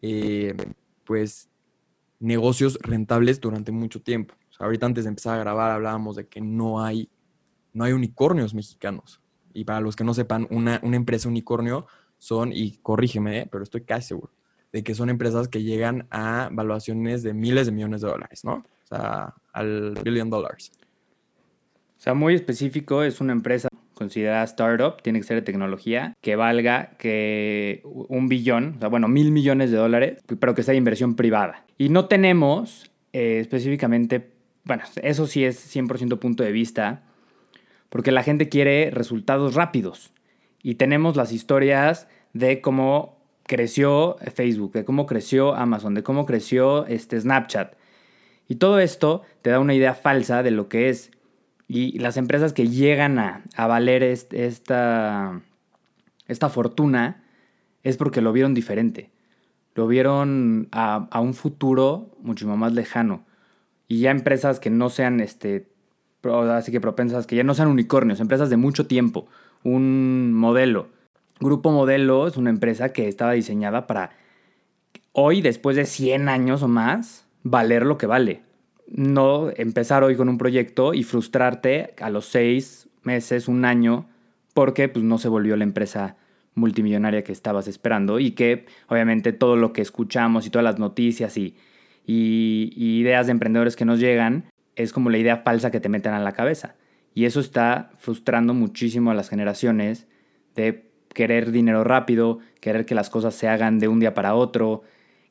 eh, 0.00 0.54
pues 1.04 1.50
negocios 2.20 2.78
rentables 2.80 3.40
durante 3.40 3.70
mucho 3.70 4.00
tiempo 4.00 4.34
ahorita 4.58 4.86
antes 4.86 5.04
de 5.04 5.08
empezar 5.08 5.36
a 5.36 5.40
grabar 5.40 5.70
hablábamos 5.70 6.16
de 6.16 6.26
que 6.26 6.40
no 6.40 6.82
hay, 6.82 7.08
no 7.72 7.84
hay 7.84 7.92
unicornios 7.92 8.54
mexicanos. 8.54 9.20
Y 9.54 9.64
para 9.64 9.80
los 9.80 9.96
que 9.96 10.04
no 10.04 10.12
sepan, 10.12 10.46
una, 10.50 10.80
empresa 10.82 11.28
unicornio 11.28 11.86
son, 12.18 12.52
y 12.52 12.78
corrígeme, 12.82 13.40
¿eh? 13.40 13.48
pero 13.50 13.64
estoy 13.64 13.82
casi 13.82 14.08
seguro, 14.08 14.32
de 14.72 14.82
que 14.82 14.94
son 14.94 15.08
empresas 15.08 15.48
que 15.48 15.62
llegan 15.62 16.06
a 16.10 16.50
valuaciones 16.52 17.22
de 17.22 17.32
miles 17.32 17.66
de 17.66 17.72
millones 17.72 18.02
de 18.02 18.08
dólares, 18.08 18.44
¿no? 18.44 18.54
O 18.84 18.86
sea, 18.86 19.34
al 19.52 19.94
billion 20.04 20.28
dollars. 20.28 20.72
O 21.96 22.00
sea, 22.04 22.14
muy 22.14 22.34
específico, 22.34 23.02
es 23.02 23.20
una 23.20 23.32
empresa 23.32 23.68
considerada 23.94 24.44
startup, 24.44 25.00
tiene 25.02 25.20
que 25.20 25.26
ser 25.26 25.36
de 25.36 25.42
tecnología, 25.42 26.14
que 26.20 26.36
valga 26.36 26.90
que 26.98 27.80
un 27.84 28.28
billón, 28.28 28.74
o 28.76 28.80
sea, 28.80 28.88
bueno, 28.88 29.08
mil 29.08 29.30
millones 29.30 29.70
de 29.70 29.76
dólares, 29.76 30.20
pero 30.38 30.54
que 30.54 30.62
sea 30.62 30.72
de 30.72 30.78
inversión 30.78 31.14
privada. 31.14 31.64
Y 31.78 31.88
no 31.88 32.06
tenemos 32.06 32.90
eh, 33.12 33.38
específicamente 33.40 34.34
bueno, 34.64 34.82
eso 35.02 35.26
sí 35.26 35.44
es 35.44 35.74
100% 35.74 36.18
punto 36.18 36.42
de 36.42 36.52
vista, 36.52 37.02
porque 37.94 38.10
la 38.10 38.24
gente 38.24 38.48
quiere 38.48 38.90
resultados 38.90 39.54
rápidos. 39.54 40.12
Y 40.64 40.74
tenemos 40.74 41.14
las 41.14 41.30
historias 41.30 42.08
de 42.32 42.60
cómo 42.60 43.24
creció 43.44 44.16
Facebook, 44.34 44.72
de 44.72 44.84
cómo 44.84 45.06
creció 45.06 45.54
Amazon, 45.54 45.94
de 45.94 46.02
cómo 46.02 46.26
creció 46.26 46.86
este 46.86 47.20
Snapchat. 47.20 47.76
Y 48.48 48.56
todo 48.56 48.80
esto 48.80 49.22
te 49.42 49.50
da 49.50 49.60
una 49.60 49.74
idea 49.74 49.94
falsa 49.94 50.42
de 50.42 50.50
lo 50.50 50.68
que 50.68 50.88
es. 50.88 51.12
Y 51.68 51.96
las 52.00 52.16
empresas 52.16 52.52
que 52.52 52.66
llegan 52.66 53.20
a, 53.20 53.44
valer 53.56 54.02
esta, 54.02 55.40
esta 56.26 56.48
fortuna 56.48 57.22
es 57.84 57.96
porque 57.96 58.22
lo 58.22 58.32
vieron 58.32 58.54
diferente. 58.54 59.12
Lo 59.76 59.86
vieron 59.86 60.66
a, 60.72 61.20
un 61.20 61.34
futuro 61.34 62.10
muchísimo 62.20 62.56
más 62.56 62.72
lejano 62.72 63.24
y 63.86 64.00
ya 64.00 64.10
empresas 64.10 64.58
que 64.58 64.70
no 64.70 64.90
sean, 64.90 65.20
este, 65.20 65.68
así 66.52 66.72
que 66.72 66.80
propensas, 66.80 67.26
que 67.26 67.36
ya 67.36 67.44
no 67.44 67.54
sean 67.54 67.68
unicornios, 67.68 68.20
empresas 68.20 68.50
de 68.50 68.56
mucho 68.56 68.86
tiempo, 68.86 69.26
un 69.62 70.32
modelo. 70.32 70.88
Grupo 71.40 71.72
Modelo 71.72 72.26
es 72.26 72.36
una 72.36 72.50
empresa 72.50 72.92
que 72.92 73.08
estaba 73.08 73.32
diseñada 73.32 73.86
para 73.86 74.10
hoy, 75.12 75.42
después 75.42 75.76
de 75.76 75.84
100 75.84 76.28
años 76.28 76.62
o 76.62 76.68
más, 76.68 77.26
valer 77.42 77.84
lo 77.84 77.98
que 77.98 78.06
vale. 78.06 78.42
No 78.86 79.50
empezar 79.56 80.04
hoy 80.04 80.16
con 80.16 80.28
un 80.28 80.38
proyecto 80.38 80.94
y 80.94 81.02
frustrarte 81.02 81.94
a 82.00 82.10
los 82.10 82.26
6 82.26 82.88
meses, 83.02 83.48
un 83.48 83.64
año, 83.64 84.06
porque 84.54 84.88
pues, 84.88 85.04
no 85.04 85.18
se 85.18 85.28
volvió 85.28 85.56
la 85.56 85.64
empresa 85.64 86.16
multimillonaria 86.54 87.24
que 87.24 87.32
estabas 87.32 87.68
esperando 87.68 88.20
y 88.20 88.32
que 88.32 88.66
obviamente 88.88 89.32
todo 89.32 89.56
lo 89.56 89.72
que 89.72 89.82
escuchamos 89.82 90.46
y 90.46 90.50
todas 90.50 90.64
las 90.64 90.78
noticias 90.78 91.36
y, 91.36 91.56
ideas 92.06 93.26
de 93.26 93.32
emprendedores 93.32 93.76
que 93.76 93.86
nos 93.86 93.98
llegan, 93.98 94.44
es 94.76 94.92
como 94.92 95.10
la 95.10 95.18
idea 95.18 95.38
falsa 95.38 95.70
que 95.70 95.80
te 95.80 95.88
meten 95.88 96.12
a 96.12 96.20
la 96.20 96.32
cabeza. 96.32 96.76
Y 97.14 97.26
eso 97.26 97.40
está 97.40 97.90
frustrando 97.98 98.54
muchísimo 98.54 99.10
a 99.10 99.14
las 99.14 99.28
generaciones 99.28 100.08
de 100.54 100.90
querer 101.14 101.52
dinero 101.52 101.84
rápido, 101.84 102.40
querer 102.60 102.86
que 102.86 102.94
las 102.94 103.08
cosas 103.08 103.34
se 103.34 103.48
hagan 103.48 103.78
de 103.78 103.88
un 103.88 104.00
día 104.00 104.14
para 104.14 104.34
otro, 104.34 104.82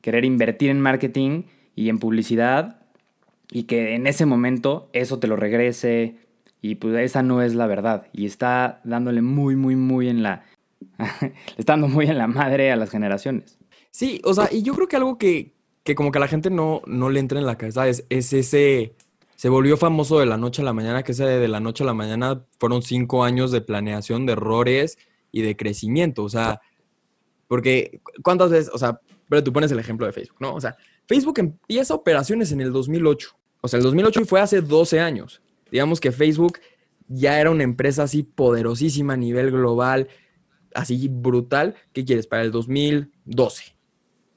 querer 0.02 0.26
invertir 0.26 0.70
en 0.70 0.80
marketing 0.80 1.44
y 1.76 1.90
en 1.90 2.00
publicidad 2.00 2.84
y 3.52 3.64
que 3.64 3.96
en 3.96 4.08
ese 4.08 4.26
momento 4.26 4.90
eso 4.94 5.20
te 5.20 5.28
lo 5.28 5.36
regrese 5.36 6.18
Y 6.62 6.76
pues 6.76 6.96
esa 6.96 7.22
no 7.22 7.42
es 7.42 7.56
la 7.56 7.68
verdad. 7.68 8.08
Y 8.14 8.26
está 8.26 8.80
dándole 8.84 9.22
muy, 9.22 9.56
muy, 9.56 9.76
muy 9.76 10.08
en 10.08 10.24
la... 10.24 10.46
está 11.58 11.74
dando 11.74 11.88
muy 11.90 12.08
en 12.08 12.18
la 12.18 12.28
madre 12.28 12.72
a 12.72 12.78
las 12.78 12.90
generaciones. 12.90 13.60
Sí, 13.92 14.22
o 14.24 14.34
sea, 14.34 14.48
y 14.52 14.64
yo 14.64 14.74
creo 14.74 14.88
que 14.88 14.96
algo 14.96 15.18
que, 15.18 15.54
que 15.84 15.94
como 15.94 16.12
que 16.12 16.20
a 16.20 16.22
la 16.22 16.28
gente 16.28 16.50
no, 16.50 16.82
no 16.88 17.10
le 17.10 17.20
entra 17.20 17.38
en 17.38 17.46
la 17.46 17.58
cabeza 17.58 17.88
es, 17.88 18.06
es 18.10 18.32
ese... 18.32 18.96
Se 19.36 19.50
volvió 19.50 19.78
famoso 19.78 20.20
de 20.20 20.26
la 20.26 20.38
noche 20.38 20.62
a 20.62 20.66
la 20.66 20.74
mañana, 20.74 21.04
que 21.04 21.12
ese 21.12 21.26
de 21.26 21.48
la 21.48 21.60
noche 21.60 21.84
a 21.84 21.88
la 21.88 21.94
mañana 21.94 22.46
fueron 22.60 22.82
cinco 22.82 23.24
años 23.24 23.52
de 23.52 23.62
planeación, 23.62 24.26
de 24.26 24.34
errores 24.34 24.98
y 25.32 25.42
de 25.42 25.58
crecimiento. 25.58 26.24
O 26.24 26.30
sea, 26.30 26.62
porque 27.48 28.02
¿cuántas 28.24 28.52
veces? 28.52 28.72
O 28.74 28.78
sea, 28.78 29.00
pero 29.30 29.44
tú 29.44 29.52
pones 29.52 29.72
el 29.72 29.80
ejemplo 29.80 30.06
de 30.06 30.14
Facebook, 30.14 30.38
¿no? 30.40 30.54
O 30.54 30.62
sea, 30.62 30.76
Facebook 31.08 31.40
empieza 31.40 31.94
operaciones 31.94 32.52
en 32.52 32.62
el 32.62 32.72
2008. 32.72 33.36
O 33.62 33.68
sea, 33.68 33.78
el 33.78 33.84
2008 33.84 34.26
fue 34.26 34.42
hace 34.42 34.62
12 34.62 35.00
años. 35.00 35.42
Digamos 35.72 36.00
que 36.00 36.12
Facebook 36.12 36.60
ya 37.08 37.40
era 37.40 37.50
una 37.50 37.64
empresa 37.64 38.04
así 38.04 38.24
poderosísima 38.24 39.14
a 39.14 39.18
nivel 39.18 39.52
global, 39.52 40.08
así 40.74 41.08
brutal. 41.10 41.76
¿Qué 41.94 42.06
quieres? 42.06 42.28
Para 42.28 42.44
el 42.44 42.52
2012. 42.52 43.76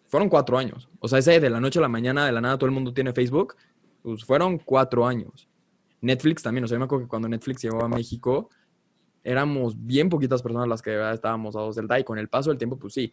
Fueron 0.06 0.28
cuatro 0.28 0.58
años. 0.58 0.88
O 1.00 1.08
sea, 1.08 1.18
ese 1.18 1.40
de 1.40 1.50
la 1.50 1.60
noche 1.60 1.78
a 1.78 1.82
la 1.82 1.88
mañana, 1.88 2.26
de 2.26 2.32
la 2.32 2.40
nada, 2.40 2.56
todo 2.56 2.66
el 2.66 2.74
mundo 2.74 2.94
tiene 2.94 3.12
Facebook. 3.12 3.56
Pues 4.06 4.24
fueron 4.24 4.58
cuatro 4.58 5.04
años. 5.04 5.48
Netflix 6.00 6.40
también. 6.40 6.62
O 6.62 6.68
sea, 6.68 6.76
yo 6.76 6.78
me 6.78 6.84
acuerdo 6.84 7.06
que 7.06 7.08
cuando 7.08 7.28
Netflix 7.28 7.62
llegó 7.62 7.82
a 7.82 7.88
México, 7.88 8.50
éramos 9.24 9.74
bien 9.84 10.08
poquitas 10.08 10.42
personas 10.42 10.68
las 10.68 10.80
que 10.80 11.10
estábamos 11.12 11.56
a 11.56 11.60
dos 11.62 11.74
del 11.74 11.88
DAI. 11.88 12.04
Con 12.04 12.16
el 12.16 12.28
paso 12.28 12.50
del 12.50 12.56
tiempo, 12.56 12.78
pues 12.78 12.94
sí, 12.94 13.12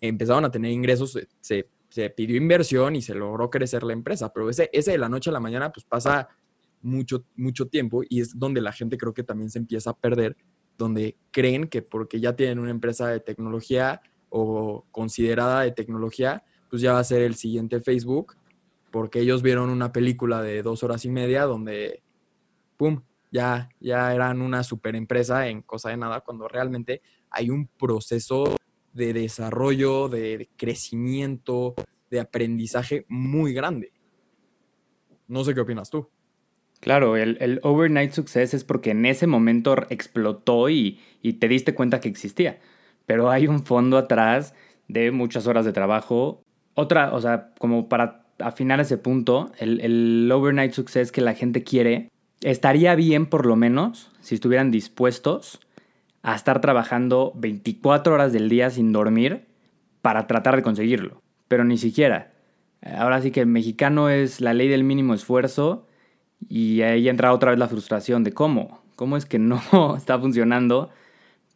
empezaron 0.00 0.44
a 0.44 0.50
tener 0.52 0.70
ingresos, 0.70 1.18
se, 1.40 1.68
se, 1.88 2.10
pidió 2.10 2.36
inversión 2.36 2.94
y 2.94 3.02
se 3.02 3.16
logró 3.16 3.50
crecer 3.50 3.82
la 3.82 3.94
empresa. 3.94 4.32
Pero 4.32 4.48
ese, 4.48 4.70
ese 4.72 4.92
de 4.92 4.98
la 4.98 5.08
noche 5.08 5.30
a 5.30 5.32
la 5.32 5.40
mañana, 5.40 5.72
pues 5.72 5.84
pasa 5.84 6.28
mucho, 6.82 7.24
mucho 7.34 7.66
tiempo 7.66 8.02
y 8.08 8.20
es 8.20 8.38
donde 8.38 8.60
la 8.60 8.70
gente 8.70 8.96
creo 8.96 9.12
que 9.12 9.24
también 9.24 9.50
se 9.50 9.58
empieza 9.58 9.90
a 9.90 9.98
perder, 9.98 10.36
donde 10.76 11.16
creen 11.32 11.66
que 11.66 11.82
porque 11.82 12.20
ya 12.20 12.36
tienen 12.36 12.60
una 12.60 12.70
empresa 12.70 13.08
de 13.08 13.18
tecnología 13.18 14.00
o 14.28 14.86
considerada 14.92 15.62
de 15.62 15.72
tecnología, 15.72 16.44
pues 16.70 16.80
ya 16.80 16.92
va 16.92 17.00
a 17.00 17.04
ser 17.04 17.22
el 17.22 17.34
siguiente 17.34 17.80
Facebook, 17.80 18.36
porque 18.90 19.20
ellos 19.20 19.42
vieron 19.42 19.70
una 19.70 19.92
película 19.92 20.42
de 20.42 20.62
dos 20.62 20.82
horas 20.82 21.04
y 21.04 21.10
media 21.10 21.44
donde, 21.44 22.02
¡pum!, 22.76 23.02
ya, 23.30 23.68
ya 23.80 24.14
eran 24.14 24.40
una 24.40 24.64
super 24.64 24.96
empresa 24.96 25.48
en 25.48 25.62
cosa 25.62 25.90
de 25.90 25.96
nada, 25.96 26.20
cuando 26.20 26.48
realmente 26.48 27.02
hay 27.30 27.50
un 27.50 27.66
proceso 27.66 28.56
de 28.92 29.12
desarrollo, 29.12 30.08
de, 30.08 30.48
crecimiento, 30.56 31.74
de 32.10 32.20
aprendizaje 32.20 33.04
muy 33.08 33.52
grande. 33.52 33.92
No 35.26 35.44
sé 35.44 35.54
qué 35.54 35.60
opinas 35.60 35.90
tú. 35.90 36.08
Claro, 36.80 37.16
el, 37.16 37.60
overnight 37.62 38.12
success 38.12 38.54
es 38.54 38.64
porque 38.64 38.90
en 38.90 39.04
ese 39.04 39.26
momento 39.26 39.74
explotó 39.90 40.68
y, 40.70 41.00
te 41.38 41.48
diste 41.48 41.74
cuenta 41.74 42.00
que 42.00 42.08
existía. 42.08 42.60
Pero 43.04 43.30
hay 43.30 43.46
un 43.46 43.64
fondo 43.64 43.98
atrás 43.98 44.54
de 44.86 45.10
muchas 45.10 45.46
horas 45.46 45.64
de 45.64 45.72
trabajo. 45.72 46.42
Otra, 46.74 47.14
o 47.14 47.20
sea, 47.20 47.52
como 47.58 47.88
para 47.88 48.27
afinar 48.38 48.80
ese 48.80 48.98
punto, 48.98 49.52
el, 49.58 50.30
overnight 50.32 50.72
success 50.72 51.12
que 51.12 51.20
la 51.20 51.34
gente 51.34 51.64
quiere 51.64 52.10
estaría 52.40 52.94
bien 52.94 53.26
por 53.26 53.46
lo 53.46 53.56
menos 53.56 54.10
si 54.20 54.34
estuvieran 54.34 54.70
dispuestos 54.70 55.60
a 56.22 56.34
estar 56.34 56.60
trabajando 56.60 57.32
24 57.36 58.14
horas 58.14 58.32
del 58.32 58.48
día 58.48 58.70
sin 58.70 58.92
dormir 58.92 59.46
para 60.02 60.26
tratar 60.26 60.56
de 60.56 60.62
conseguirlo. 60.62 61.22
Pero 61.48 61.64
ni 61.64 61.78
siquiera. 61.78 62.32
Ahora 62.82 63.20
sí 63.22 63.30
que 63.30 63.44
mexicano 63.44 64.08
es 64.08 64.40
la 64.40 64.54
ley 64.54 64.68
del 64.68 64.84
mínimo 64.84 65.14
esfuerzo 65.14 65.86
y 66.48 66.82
ahí 66.82 67.08
entra 67.08 67.32
otra 67.32 67.50
vez 67.50 67.58
la 67.58 67.68
frustración 67.68 68.22
de 68.22 68.32
cómo, 68.32 68.82
cómo 68.94 69.16
es 69.16 69.26
que 69.26 69.38
no 69.38 69.60
está 69.96 70.18
funcionando, 70.18 70.90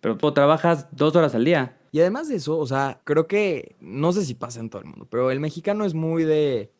pero 0.01 0.16
tú 0.16 0.33
trabajas 0.33 0.88
dos 0.90 1.14
horas 1.14 1.35
al 1.35 1.45
día. 1.45 1.77
Y 1.93 2.01
además 2.01 2.29
de 2.29 2.37
eso, 2.37 2.59
o 2.59 2.67
sea, 2.67 3.03
creo 3.05 3.29
que, 3.29 3.77
no 3.79 4.15
sé 4.15 4.25
si 4.25 4.35
pasa 4.35 4.61
en 4.61 4.71
todo 4.71 4.81
el 4.81 4.89
mundo, 4.89 5.07
pero 5.11 5.31
el 5.31 5.41
mexicano 5.41 5.85
es 5.85 5.93
muy 5.93 6.25
de, 6.25 6.73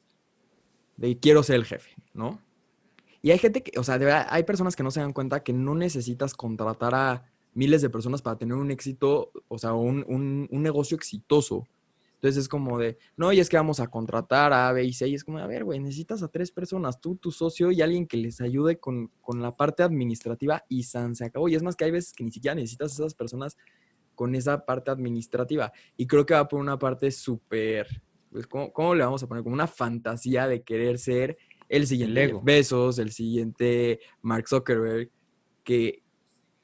de 0.96 1.18
quiero 1.18 1.42
ser 1.42 1.57
el 1.57 1.66
jefe, 1.66 1.90
¿no? 2.14 2.40
Y 3.20 3.31
hay 3.31 3.38
gente 3.38 3.62
que, 3.62 3.79
o 3.79 3.85
sea, 3.85 4.27
hay 4.31 4.42
personas 4.44 4.75
que 4.75 4.83
no 4.83 4.90
se 4.90 5.01
dan 5.01 5.12
cuenta 5.12 5.44
que 5.44 5.53
no 5.53 5.75
necesitas 5.75 6.33
contratar 6.35 6.94
a 6.94 7.31
miles 7.53 7.83
de 7.83 7.90
personas 7.90 8.22
para 8.22 8.38
tener 8.38 8.57
un 8.57 8.70
éxito, 8.70 9.31
o 9.48 9.59
sea, 9.59 9.75
un, 9.75 10.05
un, 10.09 10.62
negocio 10.62 10.96
exitoso. 10.96 11.68
Entonces 12.14 12.44
es 12.44 12.48
como 12.48 12.79
de, 12.79 12.98
no, 13.16 13.33
y 13.33 13.40
es 13.40 13.48
que 13.48 13.59
vamos 13.59 13.81
a 13.81 13.88
contratar 13.88 14.53
a 14.53 14.68
A, 14.68 14.72
B 14.72 14.85
y 14.85 14.92
C. 14.92 15.09
Y 15.09 15.14
es 15.14 15.25
como, 15.25 15.38
a 15.38 15.46
ver, 15.46 15.64
güey, 15.64 15.79
necesitas 15.79 16.22
a 16.22 16.29
tres 16.29 16.51
personas, 16.51 17.01
tú, 17.01 17.16
tu 17.16 17.31
socio 17.31 17.70
y 17.70 17.83
alguien 17.83 18.07
que 18.07 18.16
les 18.16 18.40
ayude 18.40 18.79
con, 18.79 19.09
con 19.20 19.42
la 19.42 19.57
parte 19.57 19.83
administrativa 19.83 20.64
y 20.68 20.85
San 20.85 21.14
se 21.14 21.27
acabó. 21.27 21.48
Y 21.48 21.55
es 21.55 21.62
más 21.62 21.77
que 21.77 21.85
hay 21.85 21.90
veces 21.90 22.12
que 22.12 22.25
ni 22.25 22.33
siquiera 22.33 22.55
necesitas 22.55 22.92
a 22.92 22.94
esas 23.03 23.14
personas 23.14 23.57
con 24.22 24.37
esa 24.37 24.64
parte 24.64 24.88
administrativa. 24.92 25.72
Y 25.96 26.06
creo 26.06 26.24
que 26.24 26.35
va 26.35 26.46
por 26.46 26.61
una 26.61 26.78
parte 26.78 27.11
súper, 27.11 27.88
pues, 28.30 28.46
¿cómo, 28.46 28.72
¿cómo, 28.72 28.94
le 28.94 29.02
vamos 29.02 29.20
a 29.20 29.26
poner? 29.26 29.42
Como 29.42 29.54
una 29.54 29.66
fantasía 29.66 30.46
de 30.46 30.62
querer 30.62 31.00
ser 31.00 31.37
el 31.68 31.88
siguiente 31.88 32.32
Besos, 32.40 33.00
el 33.00 33.11
siguiente 33.11 33.98
Mark 34.20 34.46
Zuckerberg, 34.48 35.11
que, 35.64 36.04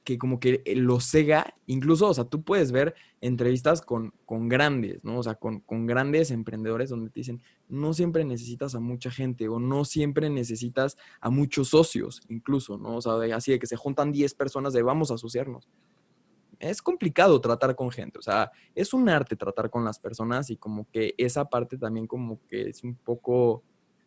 que 0.05 0.19
como 0.19 0.39
que 0.39 0.63
eh, 0.67 0.77
lo 0.77 1.01
cega, 1.01 1.53
incluso, 1.67 2.07
o 2.07 2.15
sea, 2.15 2.27
tú 2.27 2.45
puedes 2.45 2.71
ver 2.71 2.95
entrevistas 3.21 3.83
con, 3.83 4.15
con 4.25 4.49
grandes, 4.49 5.03
¿no? 5.03 5.19
O 5.19 5.23
sea, 5.25 5.35
con, 5.35 5.59
con, 5.59 5.85
grandes 5.85 6.31
emprendedores 6.31 6.91
donde 6.91 7.11
te 7.11 7.19
dicen, 7.19 7.43
no 7.69 7.93
siempre 7.93 8.25
necesitas 8.25 8.77
a 8.77 8.79
mucha 8.79 9.11
gente 9.11 9.49
o 9.49 9.59
no 9.59 9.85
siempre 9.85 10.31
necesitas 10.31 10.97
a 11.21 11.29
muchos 11.29 11.71
socios, 11.71 12.23
incluso, 12.29 12.79
¿no? 12.79 12.99
O 12.99 13.03
sea, 13.03 13.15
así 13.35 13.51
de 13.51 13.59
que 13.59 13.67
se 13.67 13.75
juntan 13.75 14.13
10 14.13 14.33
personas 14.35 14.73
de 14.73 14.83
vamos 14.83 15.11
a 15.11 15.15
asociarnos. 15.15 15.69
Es 16.59 16.83
complicado 16.83 17.41
tratar 17.41 17.77
con 17.77 17.91
gente, 17.91 18.19
o 18.19 18.23
sea, 18.23 18.51
es 18.75 18.93
un 18.93 19.09
arte 19.09 19.37
tratar 19.37 19.71
con 19.71 19.85
las 19.85 19.99
personas 19.99 20.51
y 20.51 20.57
como 20.57 20.89
que 20.91 21.15
esa 21.17 21.45
parte 21.49 21.79
también 21.79 22.07
como 22.07 22.41
que 22.49 22.71
es 22.71 22.83
un 22.83 22.97
poco 22.97 23.63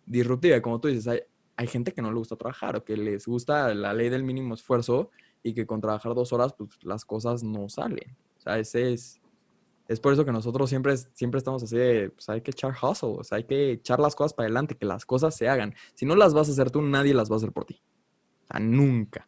disruptiva. 0.05 0.61
Como 0.61 0.79
tú 0.79 0.89
dices, 0.89 1.07
hay, 1.07 1.21
hay 1.55 1.67
gente 1.67 1.93
que 1.93 2.01
no 2.01 2.11
le 2.11 2.17
gusta 2.17 2.35
trabajar 2.35 2.75
o 2.75 2.83
que 2.83 2.97
les 2.97 3.25
gusta 3.25 3.73
la 3.73 3.93
ley 3.93 4.09
del 4.09 4.23
mínimo 4.23 4.55
esfuerzo 4.55 5.11
y 5.43 5.53
que 5.53 5.65
con 5.65 5.81
trabajar 5.81 6.13
dos 6.13 6.33
horas, 6.33 6.53
pues 6.53 6.69
las 6.83 7.05
cosas 7.05 7.43
no 7.43 7.69
salen. 7.69 8.17
O 8.37 8.41
sea, 8.41 8.59
ese 8.59 8.93
es, 8.93 9.21
es 9.87 9.99
por 9.99 10.13
eso 10.13 10.25
que 10.25 10.31
nosotros 10.31 10.69
siempre, 10.69 10.95
siempre 10.97 11.37
estamos 11.37 11.63
así 11.63 11.77
de, 11.77 12.09
pues 12.09 12.29
hay 12.29 12.41
que 12.41 12.51
echar 12.51 12.71
hustle, 12.71 13.15
o 13.17 13.23
sea, 13.23 13.37
hay 13.37 13.43
que 13.43 13.71
echar 13.71 13.99
las 13.99 14.15
cosas 14.15 14.33
para 14.33 14.47
adelante, 14.47 14.75
que 14.75 14.85
las 14.85 15.05
cosas 15.05 15.35
se 15.35 15.49
hagan. 15.49 15.75
Si 15.93 16.05
no 16.05 16.15
las 16.15 16.33
vas 16.33 16.49
a 16.49 16.51
hacer 16.51 16.71
tú, 16.71 16.81
nadie 16.81 17.13
las 17.13 17.29
va 17.29 17.35
a 17.35 17.37
hacer 17.37 17.51
por 17.51 17.65
ti. 17.65 17.81
O 18.43 18.47
sea, 18.51 18.59
nunca. 18.59 19.27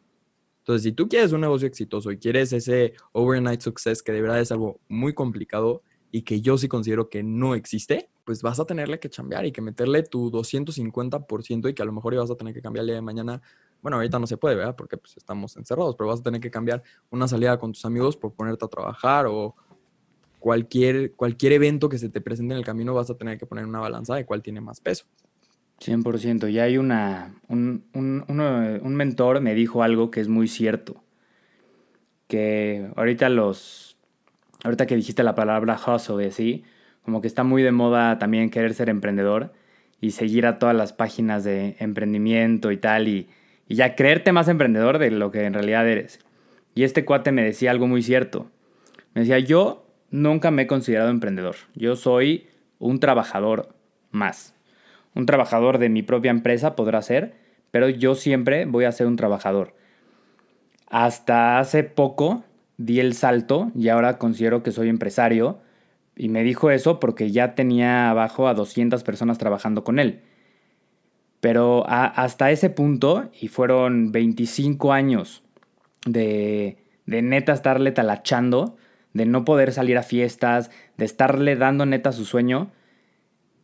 Entonces, 0.64 0.82
si 0.82 0.92
tú 0.92 1.10
quieres 1.10 1.32
un 1.32 1.42
negocio 1.42 1.68
exitoso 1.68 2.10
y 2.10 2.16
quieres 2.16 2.50
ese 2.54 2.94
overnight 3.12 3.60
success, 3.60 4.02
que 4.02 4.12
de 4.12 4.22
verdad 4.22 4.40
es 4.40 4.50
algo 4.50 4.80
muy 4.88 5.12
complicado 5.12 5.82
y 6.10 6.22
que 6.22 6.40
yo 6.40 6.56
sí 6.56 6.68
considero 6.68 7.10
que 7.10 7.22
no 7.22 7.54
existe, 7.54 8.08
pues 8.24 8.40
vas 8.40 8.58
a 8.58 8.64
tenerle 8.64 8.98
que 8.98 9.10
chambear 9.10 9.44
y 9.44 9.52
que 9.52 9.60
meterle 9.60 10.04
tu 10.04 10.30
250% 10.30 11.68
y 11.68 11.74
que 11.74 11.82
a 11.82 11.84
lo 11.84 11.92
mejor 11.92 12.14
ibas 12.14 12.30
a 12.30 12.36
tener 12.36 12.54
que 12.54 12.62
cambiar 12.62 12.84
el 12.84 12.86
día 12.86 12.94
de 12.94 13.02
mañana. 13.02 13.42
Bueno, 13.82 13.98
ahorita 13.98 14.18
no 14.18 14.26
se 14.26 14.38
puede, 14.38 14.56
¿verdad? 14.56 14.74
Porque 14.74 14.96
pues 14.96 15.18
estamos 15.18 15.54
encerrados, 15.58 15.96
pero 15.96 16.08
vas 16.08 16.20
a 16.20 16.22
tener 16.22 16.40
que 16.40 16.50
cambiar 16.50 16.82
una 17.10 17.28
salida 17.28 17.58
con 17.58 17.72
tus 17.72 17.84
amigos 17.84 18.16
por 18.16 18.32
ponerte 18.32 18.64
a 18.64 18.68
trabajar 18.68 19.26
o 19.26 19.54
cualquier, 20.38 21.12
cualquier 21.12 21.52
evento 21.52 21.90
que 21.90 21.98
se 21.98 22.08
te 22.08 22.22
presente 22.22 22.54
en 22.54 22.58
el 22.58 22.64
camino 22.64 22.94
vas 22.94 23.10
a 23.10 23.18
tener 23.18 23.36
que 23.36 23.44
poner 23.44 23.66
una 23.66 23.80
balanza 23.80 24.14
de 24.14 24.24
cuál 24.24 24.40
tiene 24.40 24.62
más 24.62 24.80
peso. 24.80 25.04
100%. 25.84 26.50
Y 26.50 26.58
hay 26.58 26.78
una, 26.78 27.34
un, 27.48 27.84
un, 27.92 28.24
un 28.28 28.94
mentor 28.94 29.40
me 29.40 29.54
dijo 29.54 29.82
algo 29.82 30.10
que 30.10 30.20
es 30.20 30.28
muy 30.28 30.48
cierto. 30.48 31.02
Que 32.28 32.88
ahorita 32.96 33.28
los, 33.28 33.96
ahorita 34.64 34.86
que 34.86 34.96
dijiste 34.96 35.22
la 35.22 35.34
palabra 35.34 35.78
hustle 35.86 36.24
y 36.24 36.28
así, 36.28 36.64
como 37.04 37.20
que 37.20 37.28
está 37.28 37.44
muy 37.44 37.62
de 37.62 37.70
moda 37.70 38.18
también 38.18 38.50
querer 38.50 38.74
ser 38.74 38.88
emprendedor 38.88 39.52
y 40.00 40.12
seguir 40.12 40.46
a 40.46 40.58
todas 40.58 40.74
las 40.74 40.92
páginas 40.92 41.44
de 41.44 41.76
emprendimiento 41.78 42.72
y 42.72 42.76
tal 42.76 43.08
y, 43.08 43.28
ya 43.66 43.96
creerte 43.96 44.30
más 44.30 44.48
emprendedor 44.48 44.98
de 44.98 45.10
lo 45.10 45.30
que 45.30 45.44
en 45.44 45.54
realidad 45.54 45.88
eres. 45.88 46.20
Y 46.74 46.84
este 46.84 47.06
cuate 47.06 47.32
me 47.32 47.42
decía 47.42 47.70
algo 47.70 47.86
muy 47.86 48.02
cierto. 48.02 48.50
Me 49.14 49.22
decía, 49.22 49.38
yo 49.38 49.86
nunca 50.10 50.50
me 50.50 50.62
he 50.62 50.66
considerado 50.66 51.08
emprendedor. 51.08 51.56
Yo 51.74 51.96
soy 51.96 52.46
un 52.78 53.00
trabajador 53.00 53.74
más. 54.10 54.53
Un 55.14 55.26
trabajador 55.26 55.78
de 55.78 55.88
mi 55.88 56.02
propia 56.02 56.30
empresa 56.30 56.76
podrá 56.76 57.00
ser, 57.02 57.34
pero 57.70 57.88
yo 57.88 58.14
siempre 58.14 58.66
voy 58.66 58.84
a 58.84 58.92
ser 58.92 59.06
un 59.06 59.16
trabajador. 59.16 59.74
Hasta 60.88 61.58
hace 61.58 61.84
poco 61.84 62.44
di 62.76 63.00
el 63.00 63.14
salto 63.14 63.70
y 63.74 63.88
ahora 63.88 64.18
considero 64.18 64.62
que 64.62 64.72
soy 64.72 64.88
empresario 64.88 65.60
y 66.16 66.28
me 66.28 66.42
dijo 66.42 66.70
eso 66.70 67.00
porque 67.00 67.30
ya 67.30 67.54
tenía 67.54 68.10
abajo 68.10 68.48
a 68.48 68.54
200 68.54 69.02
personas 69.02 69.38
trabajando 69.38 69.84
con 69.84 69.98
él. 69.98 70.22
Pero 71.40 71.84
hasta 71.86 72.50
ese 72.50 72.70
punto, 72.70 73.30
y 73.38 73.48
fueron 73.48 74.12
25 74.12 74.92
años 74.92 75.42
de, 76.06 76.78
de 77.04 77.22
neta 77.22 77.52
estarle 77.52 77.92
talachando, 77.92 78.76
de 79.12 79.26
no 79.26 79.44
poder 79.44 79.72
salir 79.72 79.98
a 79.98 80.02
fiestas, 80.02 80.70
de 80.96 81.04
estarle 81.04 81.56
dando 81.56 81.84
neta 81.84 82.12
su 82.12 82.24
sueño, 82.24 82.70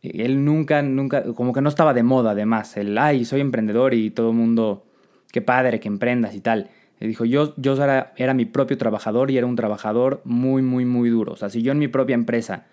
él 0.01 0.43
nunca, 0.43 0.81
nunca, 0.81 1.23
como 1.33 1.53
que 1.53 1.61
no 1.61 1.69
estaba 1.69 1.93
de 1.93 2.03
moda 2.03 2.31
además, 2.31 2.75
el, 2.77 2.97
ay, 2.97 3.25
soy 3.25 3.41
emprendedor 3.41 3.93
y 3.93 4.09
todo 4.09 4.31
el 4.31 4.35
mundo 4.35 4.85
qué 5.31 5.41
padre 5.41 5.79
que 5.79 5.87
emprendas 5.87 6.35
y 6.35 6.41
tal. 6.41 6.69
Y 6.99 7.07
dijo, 7.07 7.25
yo, 7.25 7.53
yo 7.57 7.73
era, 7.83 8.13
era 8.15 8.33
mi 8.33 8.45
propio 8.45 8.77
trabajador 8.77 9.31
y 9.31 9.37
era 9.37 9.47
un 9.47 9.55
trabajador 9.55 10.21
muy, 10.23 10.61
muy, 10.61 10.85
muy 10.85 11.09
duro. 11.09 11.33
O 11.33 11.35
sea, 11.35 11.49
si 11.49 11.61
yo 11.61 11.71
en 11.71 11.79
mi 11.79 11.87
propia 11.87 12.13
empresa 12.13 12.65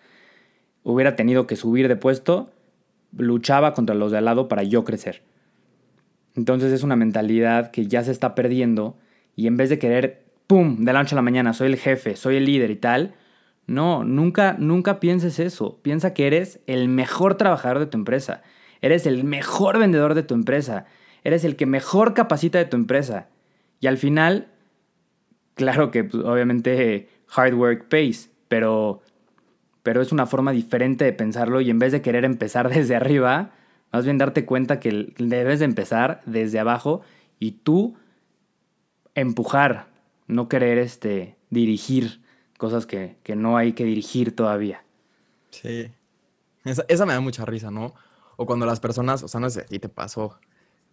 hubiera 0.83 1.17
tenido 1.17 1.47
que 1.47 1.57
subir 1.57 1.89
de 1.89 1.97
puesto, 1.97 2.51
luchaba 3.17 3.73
contra 3.73 3.95
los 3.95 4.13
de 4.13 4.19
al 4.19 4.27
lado 4.27 4.49
para 4.49 4.63
yo 4.63 4.85
crecer. 4.85 5.23
Entonces 6.35 6.73
es 6.73 6.83
una 6.83 6.97
mentalidad 6.97 7.71
que 7.71 7.87
ya 7.87 8.05
se 8.05 8.13
está 8.13 8.35
perdiendo 8.35 8.97
y 9.35 9.47
en 9.47 9.57
vez 9.57 9.71
de 9.71 9.79
querer, 9.79 10.25
¡pum!, 10.47 10.85
de 10.85 10.93
la 10.93 11.01
noche 11.01 11.15
a 11.15 11.17
la 11.17 11.23
mañana, 11.23 11.53
soy 11.53 11.69
el 11.69 11.77
jefe, 11.77 12.17
soy 12.17 12.37
el 12.37 12.45
líder 12.45 12.71
y 12.71 12.77
tal, 12.77 13.15
no, 13.69 14.03
nunca, 14.03 14.57
nunca 14.59 14.99
pienses 14.99 15.39
eso. 15.39 15.79
Piensa 15.83 16.15
que 16.15 16.27
eres 16.27 16.61
el 16.67 16.89
mejor 16.89 17.37
trabajador 17.37 17.79
de 17.79 17.87
tu 17.87 17.99
empresa, 17.99 18.43
eres 18.81 19.07
el 19.07 19.25
mejor 19.25 19.79
vendedor 19.79 20.15
de 20.15 20.23
tu 20.23 20.35
empresa, 20.35 20.87
eres 21.23 21.45
el 21.45 21.55
que 21.55 21.67
mejor 21.67 22.15
capacita 22.15 22.57
de 22.59 22.65
tu 22.65 22.79
empresa. 22.79 23.29
Y 23.79 23.87
al 23.87 23.99
final, 23.99 24.49
claro 25.55 25.91
que 25.91 26.03
pues, 26.05 26.25
obviamente 26.25 27.11
hard 27.37 27.53
work 27.53 27.89
pays, 27.89 28.31
pero, 28.49 29.03
pero 29.83 30.01
es 30.01 30.13
una 30.13 30.25
forma 30.25 30.53
diferente 30.53 31.05
de 31.05 31.13
pensarlo 31.13 31.61
y 31.61 31.69
en 31.69 31.79
vez 31.79 31.93
de 31.93 32.01
querer 32.01 32.25
empezar 32.25 32.71
desde 32.75 32.97
arriba, 32.97 33.51
más 33.93 34.07
bien 34.07 34.17
darte 34.17 34.47
cuenta 34.47 34.81
que 34.81 35.13
debes 35.19 35.59
de 35.59 35.67
empezar 35.67 36.23
desde 36.25 36.59
abajo 36.59 37.03
y 37.39 37.53
tú 37.53 37.97
empujar, 39.15 39.89
no 40.27 40.49
querer 40.49 40.79
este, 40.79 41.37
dirigir 41.51 42.18
cosas 42.59 42.85
que, 42.85 43.17
no 43.35 43.57
hay 43.57 43.73
que 43.73 43.85
dirigir 43.85 44.37
todavía. 44.37 44.85
Sí. 45.51 45.91
Esa, 46.65 47.07
me 47.07 47.15
da 47.15 47.21
mucha 47.21 47.47
risa, 47.47 47.71
¿no? 47.71 47.95
O 48.37 48.45
cuando 48.45 48.67
las 48.67 48.81
personas, 48.81 49.23
o 49.23 49.29
sea, 49.29 49.41
no 49.41 49.49
sé, 49.49 49.65
si 49.71 49.79
te 49.79 49.89
pasó 49.89 50.39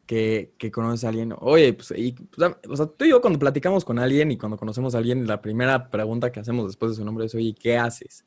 que, 0.06 0.54
que 0.58 0.72
conoces 0.72 1.04
a 1.04 1.10
alguien, 1.10 1.34
oye, 1.40 1.74
pues, 1.74 1.92
o 1.92 2.76
sea, 2.78 2.86
tú 2.86 3.04
y 3.04 3.10
yo 3.10 3.20
cuando 3.20 3.40
platicamos 3.40 3.84
con 3.84 4.00
alguien 4.00 4.32
y 4.32 4.38
cuando 4.38 4.56
conocemos 4.56 4.96
a 4.96 5.00
alguien, 5.00 5.28
la 5.28 5.42
primera 5.42 5.90
pregunta 5.90 6.32
que 6.32 6.40
hacemos 6.40 6.68
después 6.68 6.92
de 6.92 6.96
su 6.96 7.04
nombre 7.04 7.26
es, 7.26 7.36
oye, 7.36 7.54
¿qué 7.60 7.78
haces? 7.78 8.24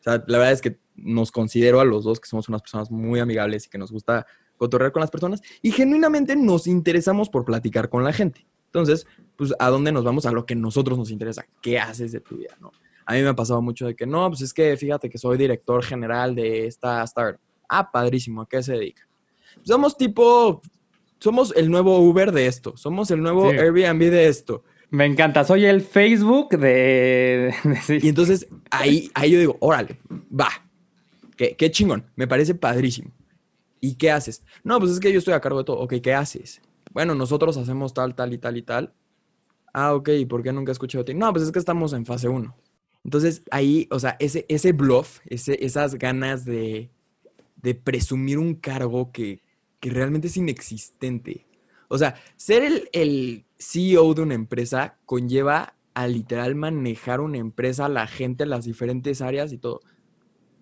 O 0.00 0.02
sea, 0.02 0.22
la 0.26 0.38
verdad 0.38 0.52
es 0.52 0.60
que 0.60 0.78
nos 0.96 1.30
considero 1.30 1.80
a 1.80 1.84
los 1.84 2.04
dos 2.04 2.20
que 2.20 2.28
somos 2.28 2.48
unas 2.48 2.62
personas 2.62 2.90
muy 2.90 3.20
amigables 3.20 3.66
y 3.66 3.70
que 3.70 3.78
nos 3.78 3.92
gusta 3.92 4.26
cotorrear 4.56 4.92
con 4.92 5.00
las 5.00 5.10
personas 5.10 5.40
y 5.62 5.70
genuinamente 5.72 6.36
nos 6.36 6.66
interesamos 6.66 7.30
por 7.30 7.44
platicar 7.44 7.88
con 7.88 8.04
la 8.04 8.12
gente. 8.12 8.46
Entonces, 8.66 9.06
pues, 9.40 9.54
¿a 9.58 9.70
dónde 9.70 9.90
nos 9.90 10.04
vamos? 10.04 10.26
A 10.26 10.32
lo 10.32 10.44
que 10.44 10.54
nosotros 10.54 10.98
nos 10.98 11.10
interesa. 11.10 11.46
¿Qué 11.62 11.78
haces 11.78 12.12
de 12.12 12.20
tu 12.20 12.36
vida, 12.36 12.54
no? 12.60 12.72
A 13.06 13.14
mí 13.14 13.22
me 13.22 13.30
ha 13.30 13.34
pasado 13.34 13.62
mucho 13.62 13.86
de 13.86 13.96
que, 13.96 14.04
no, 14.04 14.28
pues 14.28 14.42
es 14.42 14.52
que 14.52 14.76
fíjate 14.76 15.08
que 15.08 15.16
soy 15.16 15.38
director 15.38 15.82
general 15.82 16.34
de 16.34 16.66
esta 16.66 17.02
startup. 17.04 17.40
Ah, 17.66 17.90
padrísimo, 17.90 18.42
¿a 18.42 18.46
qué 18.46 18.62
se 18.62 18.74
dedica? 18.74 19.08
Somos 19.62 19.96
tipo, 19.96 20.60
somos 21.18 21.54
el 21.56 21.70
nuevo 21.70 22.00
Uber 22.00 22.32
de 22.32 22.48
esto, 22.48 22.76
somos 22.76 23.10
el 23.12 23.22
nuevo 23.22 23.48
Airbnb 23.48 24.10
de 24.10 24.28
esto. 24.28 24.62
Me 24.90 25.06
encanta, 25.06 25.42
soy 25.42 25.64
el 25.64 25.80
Facebook 25.80 26.58
de... 26.58 27.54
Y 27.88 28.10
entonces 28.10 28.46
ahí, 28.70 29.10
ahí 29.14 29.30
yo 29.30 29.38
digo, 29.38 29.56
órale, 29.60 29.98
va, 30.38 30.50
qué, 31.34 31.56
qué 31.56 31.70
chingón, 31.70 32.04
me 32.14 32.28
parece 32.28 32.54
padrísimo. 32.54 33.10
¿Y 33.80 33.94
qué 33.94 34.10
haces? 34.10 34.44
No, 34.62 34.78
pues 34.78 34.90
es 34.90 35.00
que 35.00 35.10
yo 35.10 35.18
estoy 35.18 35.32
a 35.32 35.40
cargo 35.40 35.60
de 35.60 35.64
todo. 35.64 35.78
Ok, 35.78 35.94
¿qué 36.02 36.12
haces? 36.12 36.60
Bueno, 36.92 37.14
nosotros 37.14 37.56
hacemos 37.56 37.94
tal, 37.94 38.14
tal 38.14 38.34
y 38.34 38.38
tal 38.38 38.58
y 38.58 38.62
tal. 38.62 38.92
Ah, 39.72 39.94
ok, 39.94 40.08
¿y 40.10 40.26
por 40.26 40.42
qué 40.42 40.52
nunca 40.52 40.70
he 40.70 40.74
escuchado 40.74 41.04
ti? 41.04 41.14
No, 41.14 41.32
pues 41.32 41.44
es 41.44 41.52
que 41.52 41.58
estamos 41.58 41.92
en 41.92 42.04
fase 42.06 42.28
1. 42.28 42.54
Entonces 43.04 43.42
ahí, 43.50 43.88
o 43.90 43.98
sea, 43.98 44.16
ese, 44.18 44.44
ese 44.48 44.72
bluff, 44.72 45.20
ese, 45.26 45.64
esas 45.64 45.94
ganas 45.96 46.44
de, 46.44 46.90
de 47.56 47.74
presumir 47.74 48.38
un 48.38 48.54
cargo 48.54 49.10
que, 49.12 49.42
que, 49.80 49.90
realmente 49.90 50.28
es 50.28 50.36
inexistente. 50.36 51.46
O 51.88 51.98
sea, 51.98 52.14
ser 52.36 52.62
el, 52.62 52.88
el, 52.92 53.44
CEO 53.58 54.14
de 54.14 54.22
una 54.22 54.34
empresa 54.34 54.96
conlleva 55.04 55.74
a 55.94 56.06
literal 56.06 56.54
manejar 56.54 57.20
una 57.20 57.38
empresa, 57.38 57.88
la 57.88 58.06
gente, 58.06 58.46
las 58.46 58.64
diferentes 58.64 59.20
áreas 59.20 59.52
y 59.52 59.58
todo. 59.58 59.80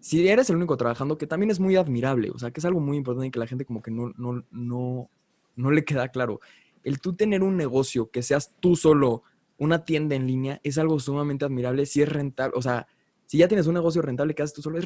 Si 0.01 0.27
eres 0.27 0.51
el 0.51 0.57
único 0.57 0.77
trabajando, 0.77 1.19
que 1.19 1.27
también 1.27 1.51
es 1.51 1.61
muy 1.61 1.77
admirable, 1.77 2.31
o 2.31 2.39
sea, 2.39 2.51
que 2.51 2.61
es 2.61 2.65
algo 2.65 2.81
muy 2.81 2.97
importante 2.97 3.29
y 3.29 3.31
que 3.31 3.39
la 3.39 3.47
gente 3.47 3.65
como 3.65 3.83
que 3.83 3.91
no, 3.91 4.13
no, 4.17 4.45
no, 4.51 5.11
no 5.55 5.71
le 5.71 5.85
queda 5.85 6.09
claro. 6.09 6.41
El 6.85 7.01
tú 7.01 7.15
tener 7.15 7.43
un 7.43 7.57
negocio 7.57 8.11
que 8.11 8.23
seas 8.23 8.55
tú 8.61 8.77
solo, 8.77 9.23
una 9.57 9.85
tienda 9.85 10.15
en 10.15 10.27
línea, 10.27 10.61
es 10.63 10.79
algo 10.79 11.01
sumamente 11.01 11.45
admirable 11.45 11.87
si 11.87 12.03
es 12.03 12.09
rentable. 12.09 12.57
O 12.57 12.63
sea, 12.63 12.87
si 13.27 13.39
ya 13.39 13.49
tienes 13.49 13.67
un 13.67 13.75
negocio 13.75 14.03
rentable 14.03 14.35
que 14.35 14.43
haces 14.43 14.55
tú 14.55 14.63
solo, 14.63 14.79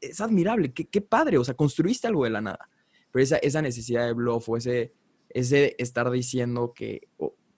es, 0.00 0.20
admirable. 0.20 0.72
Qué, 0.72 1.00
padre. 1.00 1.38
O 1.38 1.44
sea, 1.44 1.54
construiste 1.54 2.06
algo 2.06 2.24
de 2.24 2.30
la 2.30 2.40
nada. 2.40 2.68
Pero 3.12 3.22
esa, 3.22 3.36
esa 3.36 3.62
necesidad 3.62 4.06
de 4.06 4.12
bluff 4.12 4.48
o 4.48 4.56
ese, 4.56 4.92
ese 5.28 5.76
estar 5.78 6.10
diciendo 6.10 6.72
que 6.74 7.08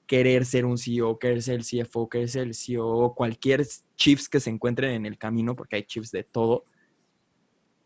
querer 0.07 0.45
ser 0.45 0.65
un 0.65 0.79
CEO, 0.79 1.19
querer 1.19 1.43
ser 1.43 1.57
el 1.57 1.65
CFO, 1.65 2.09
querer 2.09 2.29
ser 2.29 2.43
el 2.43 2.55
CEO, 2.55 3.15
cualquier 3.15 3.67
chips 3.97 4.29
que 4.29 4.41
se 4.41 4.51
encuentren 4.51 4.93
en 4.93 5.07
el 5.07 5.19
camino, 5.19 5.57
porque 5.57 5.77
hay 5.77 5.83
chips 5.83 6.11
de 6.13 6.23
todo, 6.23 6.65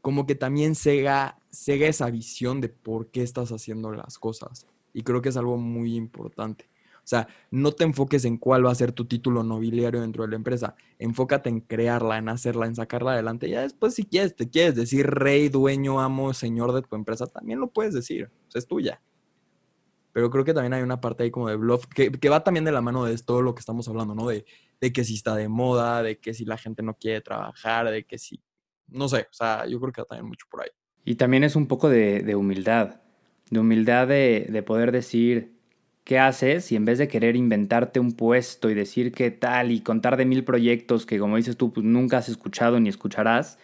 como 0.00 0.26
que 0.26 0.34
también 0.34 0.74
cega, 0.74 1.38
cega 1.50 1.88
esa 1.88 2.10
visión 2.10 2.60
de 2.60 2.68
por 2.68 3.10
qué 3.10 3.22
estás 3.22 3.52
haciendo 3.52 3.92
las 3.92 4.18
cosas. 4.18 4.66
Y 4.92 5.03
creo 5.03 5.22
que 5.22 5.29
es 5.29 5.37
algo 5.37 5.57
muy 5.57 5.96
importante. 5.96 6.68
O 6.98 7.09
sea, 7.11 7.29
no 7.50 7.72
te 7.72 7.85
enfoques 7.85 8.24
en 8.24 8.37
cuál 8.37 8.64
va 8.64 8.70
a 8.70 8.74
ser 8.74 8.92
tu 8.92 9.07
título 9.07 9.42
nobiliario 9.42 10.00
dentro 10.00 10.22
de 10.22 10.31
la 10.31 10.37
empresa. 10.37 10.76
Enfócate 10.98 11.48
en 11.48 11.61
crearla, 11.61 12.18
en 12.18 12.29
hacerla, 12.29 12.66
en 12.66 12.76
sacarla 12.76 13.12
adelante. 13.12 13.48
Ya 13.48 13.62
después, 13.62 13.94
si 13.94 14.05
quieres, 14.05 14.37
te 14.37 14.48
quieres 14.48 14.74
decir 14.74 15.07
rey, 15.07 15.48
dueño, 15.48 16.00
amo, 16.00 16.35
señor 16.35 16.72
de 16.72 16.83
tu 16.83 16.94
empresa, 16.94 17.26
también 17.26 17.59
lo 17.59 17.68
puedes 17.68 17.94
decir. 17.94 18.31
Es 18.55 18.66
tuya. 18.66 19.03
Pero 20.12 20.31
creo 20.31 20.44
que 20.44 20.55
también 20.55 20.74
hay 20.74 20.83
una 20.83 21.00
parte 21.00 21.24
ahí 21.24 21.31
como 21.31 21.48
de 21.48 21.57
bluff, 21.57 21.87
que, 21.87 22.11
que 22.11 22.29
va 22.29 22.44
también 22.44 22.64
de 22.64 22.72
la 22.72 22.81
mano 22.81 23.05
de 23.05 23.16
todo 23.18 23.42
lo 23.42 23.55
que 23.55 23.61
estamos 23.61 23.88
hablando, 23.88 24.14
¿no? 24.14 24.29
De, 24.29 24.44
de 24.81 24.92
que 24.92 25.05
si 25.05 25.14
está 25.14 25.35
de 25.35 25.48
moda, 25.48 26.03
de 26.03 26.18
que 26.18 26.35
si 26.35 26.44
la 26.44 26.59
gente 26.59 26.83
no 26.83 26.94
quiere 26.94 27.20
trabajar, 27.20 27.90
de 27.90 28.05
que 28.05 28.18
si 28.18 28.40
no 28.90 29.09
sé, 29.09 29.22
o 29.31 29.33
sea, 29.33 29.66
yo 29.66 29.81
creo 29.81 29.92
que 29.92 30.03
también 30.05 30.26
mucho 30.26 30.46
por 30.50 30.62
ahí. 30.62 30.70
Y 31.05 31.14
también 31.14 31.44
es 31.44 31.57
un 31.57 31.66
poco 31.66 31.88
de, 31.88 32.35
humildad, 32.35 33.00
de 33.50 33.60
humildad 33.60 34.08
de, 34.08 34.62
poder 34.66 34.92
decir 34.92 35.52
qué 36.04 36.18
haces 36.18 36.72
y 36.72 36.76
en 36.76 36.84
vez 36.84 36.98
de 36.98 37.08
querer 37.08 37.36
inventarte 37.36 38.00
un 38.00 38.12
puesto 38.12 38.70
y 38.70 38.74
decir 38.74 39.12
qué 39.12 39.30
tal 39.30 39.70
y 39.70 39.80
contar 39.80 40.16
de 40.16 40.24
mil 40.24 40.44
proyectos 40.44 41.04
que 41.04 41.18
como 41.18 41.36
dices 41.36 41.56
tú 41.56 41.72
pues, 41.72 41.84
nunca 41.84 42.18
has 42.18 42.28
escuchado 42.28 42.80
ni 42.80 42.88
escucharás, 42.88 43.58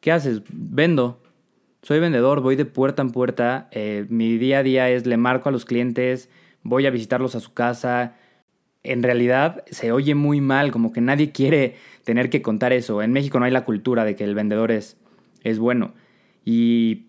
¿qué 0.00 0.12
haces? 0.12 0.42
Vendo. 0.50 1.20
Soy 1.82 2.00
vendedor, 2.00 2.40
voy 2.40 2.56
de 2.56 2.64
puerta 2.64 3.02
en 3.02 3.10
puerta, 3.10 3.68
eh, 3.70 4.04
mi 4.08 4.36
día 4.36 4.58
a 4.58 4.62
día 4.62 4.90
es 4.90 5.06
le 5.06 5.16
marco 5.16 5.48
a 5.48 5.52
los 5.52 5.64
clientes, 5.64 6.28
voy 6.62 6.86
a 6.86 6.90
visitarlos 6.90 7.34
a 7.36 7.40
su 7.40 7.54
casa, 7.54 8.16
en 8.82 9.02
realidad 9.02 9.64
se 9.70 9.92
oye 9.92 10.14
muy 10.14 10.40
mal, 10.40 10.70
como 10.70 10.92
que 10.92 11.00
nadie 11.00 11.30
quiere 11.30 11.76
tener 12.04 12.30
que 12.30 12.42
contar 12.42 12.72
eso. 12.72 13.02
En 13.02 13.12
México 13.12 13.38
no 13.38 13.44
hay 13.44 13.52
la 13.52 13.64
cultura 13.64 14.04
de 14.04 14.16
que 14.16 14.24
el 14.24 14.34
vendedor 14.34 14.72
es, 14.72 14.96
es 15.44 15.58
bueno. 15.58 15.94
Y, 16.44 17.06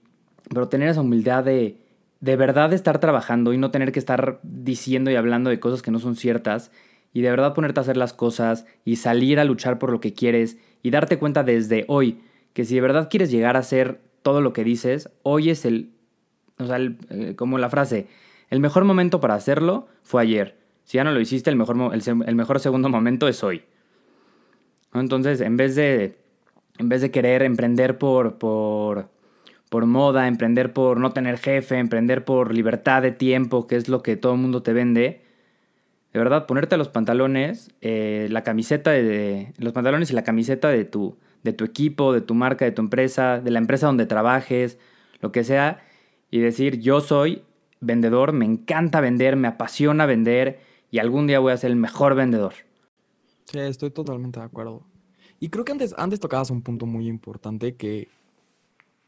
pero 0.49 0.67
tener 0.67 0.89
esa 0.89 1.01
humildad 1.01 1.43
de 1.43 1.77
de 2.19 2.36
verdad 2.36 2.73
estar 2.73 2.99
trabajando 2.99 3.53
y 3.53 3.58
no 3.58 3.71
tener 3.71 3.91
que 3.91 3.99
estar 3.99 4.39
diciendo 4.43 5.12
y 5.12 5.15
hablando 5.15 5.49
de 5.49 5.60
cosas 5.60 5.82
que 5.82 5.91
no 5.91 5.99
son 5.99 6.15
ciertas 6.15 6.71
y 7.13 7.21
de 7.21 7.29
verdad 7.29 7.53
ponerte 7.53 7.79
a 7.79 7.84
hacer 7.84 7.97
las 7.97 8.13
cosas 8.13 8.65
y 8.86 8.97
salir 8.97 9.39
a 9.39 9.45
luchar 9.45 9.79
por 9.79 9.91
lo 9.91 9.99
que 9.99 10.13
quieres 10.13 10.58
y 10.84 10.91
darte 10.91 11.17
cuenta 11.17 11.43
desde 11.43 11.86
hoy 11.88 12.21
que 12.53 12.65
si 12.65 12.75
de 12.75 12.82
verdad 12.82 13.10
quieres 13.10 13.32
llegar 13.32 13.55
a 13.55 13.60
hacer 13.60 14.01
todo 14.21 14.41
lo 14.41 14.53
que 14.53 14.63
dices, 14.63 15.10
hoy 15.23 15.49
es 15.49 15.65
el, 15.65 15.91
o 16.58 16.65
sea, 16.65 16.77
eh, 16.77 17.36
como 17.36 17.58
la 17.58 17.69
frase, 17.69 18.08
el 18.49 18.60
mejor 18.60 18.84
momento 18.84 19.19
para 19.19 19.36
hacerlo 19.36 19.88
fue 20.03 20.21
ayer. 20.21 20.58
Si 20.84 20.97
ya 20.97 21.03
no 21.03 21.12
lo 21.12 21.19
hiciste, 21.19 21.49
el 21.49 21.55
mejor, 21.55 21.77
el, 21.93 22.36
mejor 22.36 22.60
segundo 22.60 22.89
momento 22.89 23.27
es 23.27 23.43
hoy. 23.43 23.63
Entonces, 24.93 25.39
en 25.41 25.55
vez 25.55 25.75
de, 25.75 26.17
en 26.77 26.89
vez 26.89 27.01
de 27.01 27.12
querer 27.12 27.43
emprender 27.43 27.97
por, 27.97 28.38
por, 28.38 29.08
por 29.69 29.86
moda, 29.86 30.27
emprender 30.27 30.73
por 30.73 30.99
no 30.99 31.12
tener 31.12 31.38
jefe, 31.38 31.77
emprender 31.77 32.25
por 32.25 32.53
libertad 32.53 33.01
de 33.01 33.12
tiempo, 33.12 33.67
que 33.67 33.75
es 33.75 33.88
lo 33.88 34.01
que 34.01 34.17
todo 34.17 34.34
el 34.34 34.39
mundo 34.39 34.63
te 34.63 34.73
vende, 34.73 35.21
de 36.12 36.19
verdad, 36.19 36.47
ponerte 36.47 36.75
los 36.77 36.89
pantalones, 36.89 37.71
eh, 37.82 38.27
la 38.32 38.43
camiseta 38.43 38.91
de, 38.91 39.53
los 39.58 39.73
pantalones 39.73 40.10
y 40.10 40.13
la 40.13 40.23
camiseta 40.23 40.69
de 40.69 40.84
tu, 40.84 41.17
de 41.43 41.53
tu 41.53 41.63
equipo, 41.65 42.13
de 42.13 42.21
tu 42.21 42.34
marca, 42.34 42.65
de 42.65 42.71
tu 42.71 42.82
empresa, 42.82 43.39
de 43.39 43.51
la 43.51 43.60
empresa 43.60 43.86
donde 43.86 44.08
trabajes, 44.08 44.79
lo 45.21 45.32
que 45.32 45.43
sea, 45.43 45.84
y 46.32 46.39
decir, 46.39 46.79
yo 46.79 47.01
soy 47.01 47.43
vendedor, 47.79 48.34
me 48.34 48.45
encanta 48.45 49.01
vender, 49.01 49.36
me 49.36 49.47
apasiona 49.47 50.08
vender, 50.08 50.60
y 50.89 50.97
algún 50.97 51.27
día 51.27 51.39
voy 51.39 51.53
a 51.53 51.58
ser 51.58 51.69
el 51.69 51.77
mejor 51.77 52.15
vendedor. 52.15 52.53
Sí, 53.45 53.60
estoy 53.60 53.91
totalmente 53.91 54.39
de 54.39 54.47
acuerdo. 54.47 54.84
Y 55.39 55.49
creo 55.49 55.63
que 55.63 55.71
antes, 55.71 55.93
antes 55.97 56.19
tocabas 56.19 56.49
un 56.49 56.63
punto 56.63 56.88
muy 56.88 57.08
importante 57.08 57.75
que, 57.75 58.08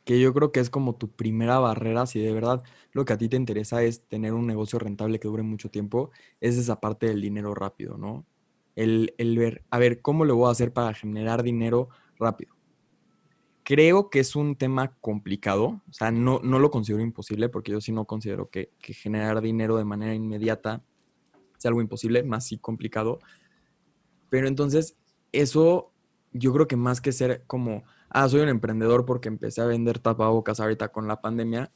que 0.05 0.19
yo 0.19 0.33
creo 0.33 0.51
que 0.51 0.59
es 0.59 0.69
como 0.69 0.95
tu 0.95 1.09
primera 1.11 1.59
barrera, 1.59 2.05
si 2.05 2.19
de 2.19 2.33
verdad 2.33 2.63
lo 2.91 3.05
que 3.05 3.13
a 3.13 3.17
ti 3.17 3.29
te 3.29 3.37
interesa 3.37 3.83
es 3.83 4.01
tener 4.07 4.33
un 4.33 4.47
negocio 4.47 4.79
rentable 4.79 5.19
que 5.19 5.27
dure 5.27 5.43
mucho 5.43 5.69
tiempo, 5.69 6.11
es 6.39 6.57
esa 6.57 6.79
parte 6.79 7.07
del 7.07 7.21
dinero 7.21 7.53
rápido, 7.53 7.97
¿no? 7.97 8.25
El, 8.75 9.13
el 9.17 9.37
ver, 9.37 9.63
a 9.69 9.79
ver, 9.79 10.01
¿cómo 10.01 10.25
lo 10.25 10.35
voy 10.35 10.47
a 10.47 10.51
hacer 10.51 10.73
para 10.73 10.93
generar 10.93 11.43
dinero 11.43 11.89
rápido? 12.17 12.55
creo 13.63 14.09
que 14.09 14.19
es 14.19 14.35
un 14.35 14.55
tema 14.55 14.95
complicado, 14.99 15.81
o 15.89 15.93
sea, 15.93 16.11
no, 16.11 16.41
no 16.43 16.59
lo 16.59 16.71
considero 16.71 17.01
imposible 17.01 17.47
porque 17.47 17.71
yo 17.71 17.79
sí 17.79 17.91
no 17.91 18.05
considero 18.05 18.49
que, 18.49 18.71
que 18.81 18.93
generar 18.93 19.41
dinero 19.41 19.77
de 19.77 19.85
manera 19.85 20.13
inmediata 20.13 20.83
sea 21.57 21.69
algo 21.69 21.81
imposible, 21.81 22.23
más 22.23 22.47
sí 22.47 22.57
complicado. 22.57 23.19
Pero 24.29 24.47
entonces, 24.47 24.97
eso 25.31 25.93
yo 26.33 26.51
creo 26.53 26.67
que 26.67 26.75
más 26.75 27.01
que 27.01 27.11
ser 27.11 27.43
como, 27.45 27.83
ah, 28.11 28.29
soy 28.29 28.41
un 28.41 28.49
emprendedor 28.49 29.05
porque 29.05 29.29
empecé 29.29 29.61
a 29.61 29.65
vender 29.65 29.99
tapabocas 29.99 30.59
ahorita 30.59 30.89
con 30.89 31.07
la 31.07 31.21
pandemia, 31.21 31.71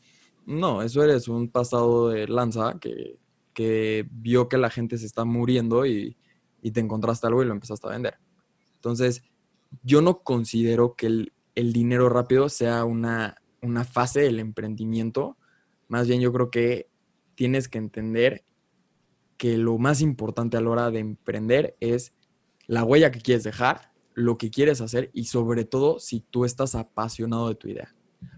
no, 0.46 0.84
eso 0.84 1.04
eres 1.04 1.28
un 1.28 1.50
pasado 1.50 2.10
de 2.10 2.28
lanza 2.28 2.78
que, 2.80 3.18
que 3.54 4.08
vio 4.12 4.48
que 4.48 4.58
la 4.58 4.70
gente 4.70 4.98
se 4.98 5.08
está 5.08 5.26
muriendo 5.26 5.86
y, 5.86 6.18
y 6.62 6.72
te 6.72 6.82
encontraste 6.82 7.26
algo 7.26 7.42
y 7.42 7.46
lo 7.48 7.54
empezaste 7.54 7.88
a 7.88 7.92
vender. 7.92 8.16
Entonces, 8.76 9.24
yo 9.82 10.02
no 10.02 10.22
considero 10.22 10.96
que 10.96 11.08
el, 11.08 11.34
el 11.56 11.74
dinero 11.74 12.10
rápido 12.10 12.50
sea 12.50 12.84
una, 12.86 13.42
una 13.62 13.84
fase 13.84 14.22
del 14.22 14.40
emprendimiento. 14.40 15.38
Más 15.88 16.08
bien 16.08 16.22
yo 16.22 16.32
creo 16.32 16.52
que 16.52 16.90
tienes 17.34 17.68
que 17.68 17.80
entender 17.80 18.44
que 19.38 19.58
lo 19.58 19.78
más 19.78 20.02
importante 20.02 20.58
a 20.58 20.62
la 20.62 20.70
hora 20.70 20.92
de 20.92 21.00
emprender 21.00 21.76
es 21.80 22.14
la 22.68 22.84
huella 22.84 23.12
que 23.12 23.22
quieres 23.22 23.44
dejar, 23.44 23.92
lo 24.16 24.38
que 24.38 24.50
quieres 24.50 24.82
hacer 24.82 25.12
y 25.14 25.26
sobre 25.26 25.66
todo 25.66 26.00
si 26.00 26.22
tú 26.22 26.46
estás 26.46 26.74
apasionado 26.74 27.50
de 27.50 27.56
tu 27.56 27.68
idea. 27.68 27.94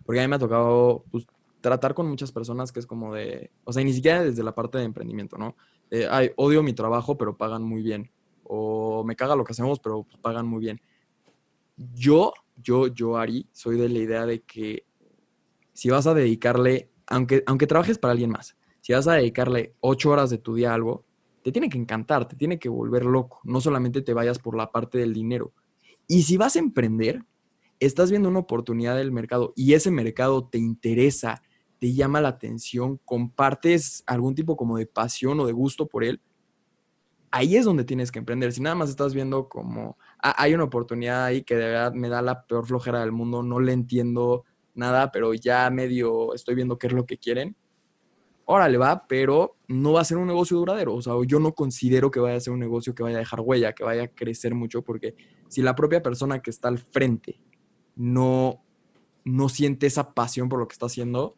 Porque 0.06 0.20
a 0.20 0.24
mí 0.24 0.28
me 0.28 0.36
ha 0.36 0.40
tocado 0.40 1.06
pues, 1.12 1.26
tratar 1.62 1.94
con 1.94 2.10
muchas 2.10 2.32
personas 2.32 2.72
que 2.72 2.80
es 2.80 2.86
como 2.86 3.14
de, 3.14 3.52
o 3.64 3.72
sea, 3.72 3.84
ni 3.84 3.94
siquiera 3.94 4.24
desde 4.24 4.44
la 4.44 4.56
parte 4.56 4.78
de 4.78 4.84
emprendimiento, 4.84 5.38
¿no? 5.38 5.56
ay, 6.10 6.32
odio 6.36 6.64
mi 6.64 6.74
trabajo, 6.74 7.18
pero 7.18 7.38
pagan 7.38 7.64
muy 7.64 7.82
bien. 7.82 8.12
O 8.44 9.04
me 9.04 9.16
caga 9.16 9.36
lo 9.36 9.44
que 9.44 9.54
hacemos, 9.54 9.80
pero 9.80 10.04
pues, 10.04 10.18
pagan 10.18 10.48
muy 10.48 10.60
bien. 10.60 10.82
Yo, 11.94 12.34
yo, 12.62 12.88
yo, 12.88 13.18
Ari, 13.18 13.48
soy 13.52 13.78
de 13.78 13.88
la 13.88 14.00
idea 14.00 14.26
de 14.26 14.42
que 14.42 14.86
si 15.74 15.90
vas 15.90 16.08
a 16.08 16.14
dedicarle, 16.14 16.90
aunque, 17.06 17.44
aunque 17.46 17.68
trabajes 17.68 18.00
para 18.00 18.14
alguien 18.14 18.32
más, 18.32 18.58
si 18.82 18.94
vas 18.94 19.08
a 19.08 19.14
dedicarle 19.14 19.76
ocho 19.80 20.10
horas 20.10 20.30
de 20.30 20.38
tu 20.38 20.56
día 20.56 20.72
a 20.72 20.74
algo, 20.74 21.06
te 21.44 21.52
tiene 21.52 21.70
que 21.70 21.78
encantar, 21.78 22.28
te 22.28 22.36
tiene 22.36 22.58
que 22.58 22.70
volver 22.70 23.06
loco. 23.06 23.40
No 23.44 23.62
solamente 23.62 24.02
te 24.02 24.14
vayas 24.14 24.40
por 24.40 24.56
la 24.56 24.72
parte 24.72 24.98
del 24.98 25.14
dinero. 25.14 25.54
Y 26.08 26.24
si 26.24 26.38
vas 26.38 26.56
a 26.56 26.60
emprender, 26.60 27.24
estás 27.80 28.10
viendo 28.10 28.30
una 28.30 28.40
oportunidad 28.40 28.96
del 28.96 29.12
mercado 29.12 29.54
y 29.56 29.74
ese 29.74 29.92
mercado 29.92 30.48
te 30.48 30.58
interesa, 30.58 31.42
te 31.80 31.94
llama 31.94 32.22
la 32.22 32.30
atención, 32.30 33.00
compartes 33.06 34.04
algún 34.08 34.34
tipo 34.34 34.56
como 34.56 34.78
de 34.78 34.88
pasión 34.88 35.40
o 35.40 35.46
de 35.46 35.54
gusto 35.54 35.88
por 35.88 36.04
él, 36.04 36.22
ahí 37.32 37.56
es 37.56 37.66
donde 37.66 37.84
tienes 37.84 38.12
que 38.12 38.20
emprender. 38.20 38.52
Si 38.54 38.62
nada 38.62 38.76
más 38.76 38.90
estás 38.90 39.14
viendo 39.14 39.50
como, 39.50 39.98
ah, 40.24 40.36
hay 40.38 40.54
una 40.54 40.64
oportunidad 40.64 41.26
ahí 41.26 41.44
que 41.44 41.56
de 41.56 41.66
verdad 41.66 41.94
me 41.94 42.10
da 42.10 42.22
la 42.22 42.46
peor 42.48 42.66
flojera 42.66 43.02
del 43.02 43.12
mundo, 43.12 43.44
no 43.44 43.60
le 43.60 43.74
entiendo 43.74 44.46
nada, 44.74 45.12
pero 45.12 45.34
ya 45.34 45.70
medio 45.70 46.34
estoy 46.34 46.56
viendo 46.56 46.78
qué 46.78 46.88
es 46.88 46.94
lo 46.94 47.06
que 47.06 47.18
quieren. 47.18 47.56
Órale, 48.50 48.78
va, 48.78 49.06
pero 49.10 49.58
no 49.68 49.92
va 49.92 50.02
a 50.02 50.06
ser 50.06 50.18
un 50.18 50.26
negocio 50.26 50.56
duradero. 50.56 50.96
O 50.96 51.02
sea, 51.02 51.14
yo 51.28 51.38
no 51.38 51.54
considero 51.54 52.10
que 52.10 52.22
vaya 52.22 52.38
a 52.38 52.40
ser 52.40 52.54
un 52.54 52.60
negocio 52.60 52.96
que 52.96 53.04
vaya 53.04 53.18
a 53.18 53.20
dejar 53.20 53.42
huella, 53.42 53.74
que 53.74 53.84
vaya 53.84 54.04
a 54.04 54.08
crecer 54.08 54.56
mucho, 54.56 54.84
porque 54.84 55.16
si 55.50 55.62
la 55.62 55.76
propia 55.76 56.02
persona 56.02 56.40
que 56.40 56.50
está 56.50 56.70
al 56.70 56.78
frente 56.78 57.42
no, 57.98 58.64
no 59.26 59.50
siente 59.50 59.86
esa 59.86 60.14
pasión 60.14 60.48
por 60.48 60.60
lo 60.60 60.68
que 60.70 60.74
está 60.74 60.86
haciendo, 60.86 61.36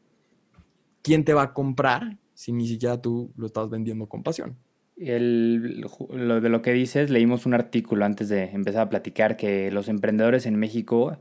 ¿quién 1.01 1.25
te 1.25 1.33
va 1.33 1.41
a 1.41 1.53
comprar 1.53 2.19
si 2.35 2.51
ni 2.51 2.67
siquiera 2.67 3.01
tú 3.01 3.33
lo 3.35 3.47
estás 3.47 3.71
vendiendo 3.71 4.07
con 4.07 4.21
pasión? 4.21 4.55
El, 4.95 5.81
lo 6.11 6.41
de 6.41 6.49
lo 6.49 6.61
que 6.61 6.73
dices, 6.73 7.09
leímos 7.09 7.47
un 7.47 7.55
artículo 7.55 8.05
antes 8.05 8.29
de 8.29 8.51
empezar 8.51 8.83
a 8.83 8.89
platicar 8.89 9.35
que 9.35 9.71
los 9.71 9.87
emprendedores 9.87 10.45
en 10.45 10.57
México, 10.57 11.17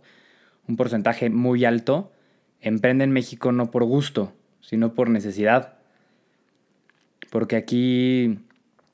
un 0.67 0.77
porcentaje 0.77 1.31
muy 1.31 1.65
alto, 1.65 2.13
emprenden 2.61 3.11
México 3.11 3.53
no 3.53 3.71
por 3.71 3.85
gusto, 3.85 4.35
sino 4.61 4.93
por 4.93 5.09
necesidad. 5.09 5.78
Porque 7.31 7.57
aquí 7.57 8.39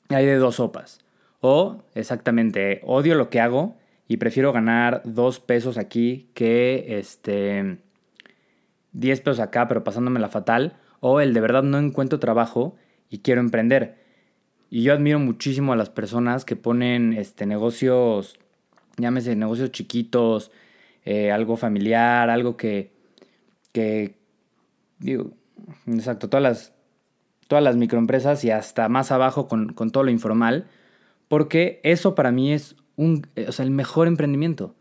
hay 0.09 0.25
de 0.25 0.35
dos 0.35 0.55
sopas. 0.55 0.99
O 1.41 1.83
exactamente, 1.93 2.81
odio 2.83 3.15
lo 3.15 3.29
que 3.29 3.39
hago 3.39 3.75
y 4.07 4.17
prefiero 4.17 4.51
ganar 4.51 5.01
dos 5.05 5.39
pesos 5.39 5.77
aquí 5.77 6.29
que 6.33 6.97
este 6.99 7.77
10 8.93 9.21
pesos 9.21 9.39
acá, 9.39 9.67
pero 9.67 9.83
pasándome 9.83 10.19
la 10.19 10.29
fatal. 10.29 10.77
O 10.99 11.19
el 11.19 11.33
de 11.33 11.41
verdad 11.41 11.63
no 11.63 11.77
encuentro 11.77 12.19
trabajo 12.19 12.75
y 13.09 13.19
quiero 13.19 13.41
emprender 13.41 14.05
y 14.75 14.83
yo 14.83 14.93
admiro 14.93 15.19
muchísimo 15.19 15.73
a 15.73 15.75
las 15.75 15.89
personas 15.89 16.43
que 16.43 16.55
ponen 16.55 17.13
este, 17.13 17.45
negocios, 17.45 18.37
llámese 18.97 19.35
negocios 19.35 19.71
chiquitos, 19.71 20.51
eh, 21.05 21.31
algo 21.31 21.55
familiar, 21.55 22.29
algo 22.29 22.57
que, 22.57 22.91
que, 23.71 24.15
digo, 24.99 25.31
exacto, 25.87 26.29
todas 26.29 26.43
las, 26.43 26.73
todas 27.47 27.63
las 27.63 27.75
microempresas 27.75 28.43
y 28.43 28.51
hasta 28.51 28.89
más 28.89 29.11
abajo 29.11 29.47
con, 29.47 29.73
con 29.73 29.91
todo 29.91 30.03
lo 30.03 30.11
informal, 30.11 30.67
porque 31.27 31.79
eso 31.83 32.15
para 32.15 32.31
mí 32.31 32.53
es 32.53 32.75
un, 32.95 33.27
o 33.47 33.51
sea, 33.51 33.65
el 33.65 33.71
mejor 33.71 34.07
emprendimiento. 34.07 34.75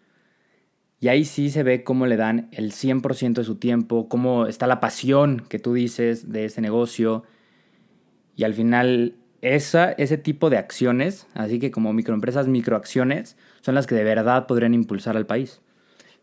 Y 1.01 1.09
ahí 1.09 1.25
sí 1.25 1.51
se 1.51 1.63
ve 1.63 1.85
cómo 1.85 2.07
le 2.07 2.17
dan 2.17 2.49
el 2.53 2.73
100% 2.73 3.35
de 3.35 3.45
su 3.45 3.57
tiempo, 3.57 4.09
cómo 4.09 4.47
está 4.47 4.67
la 4.67 4.81
pasión 4.81 5.45
que 5.49 5.59
tú 5.59 5.75
dices 5.75 6.31
de 6.31 6.47
ese 6.47 6.61
negocio. 6.61 7.25
Y 8.37 8.45
al 8.45 8.55
final 8.55 9.17
esa, 9.43 9.93
ese 9.93 10.17
tipo 10.17 10.49
de 10.49 10.57
acciones, 10.57 11.27
así 11.35 11.59
que 11.59 11.71
como 11.71 11.93
microempresas, 11.93 12.49
microacciones, 12.49 13.37
son 13.61 13.75
las 13.75 13.87
que 13.87 13.95
de 13.95 14.05
verdad 14.05 14.47
podrían 14.47 14.73
impulsar 14.73 15.17
al 15.19 15.27
país. 15.27 15.61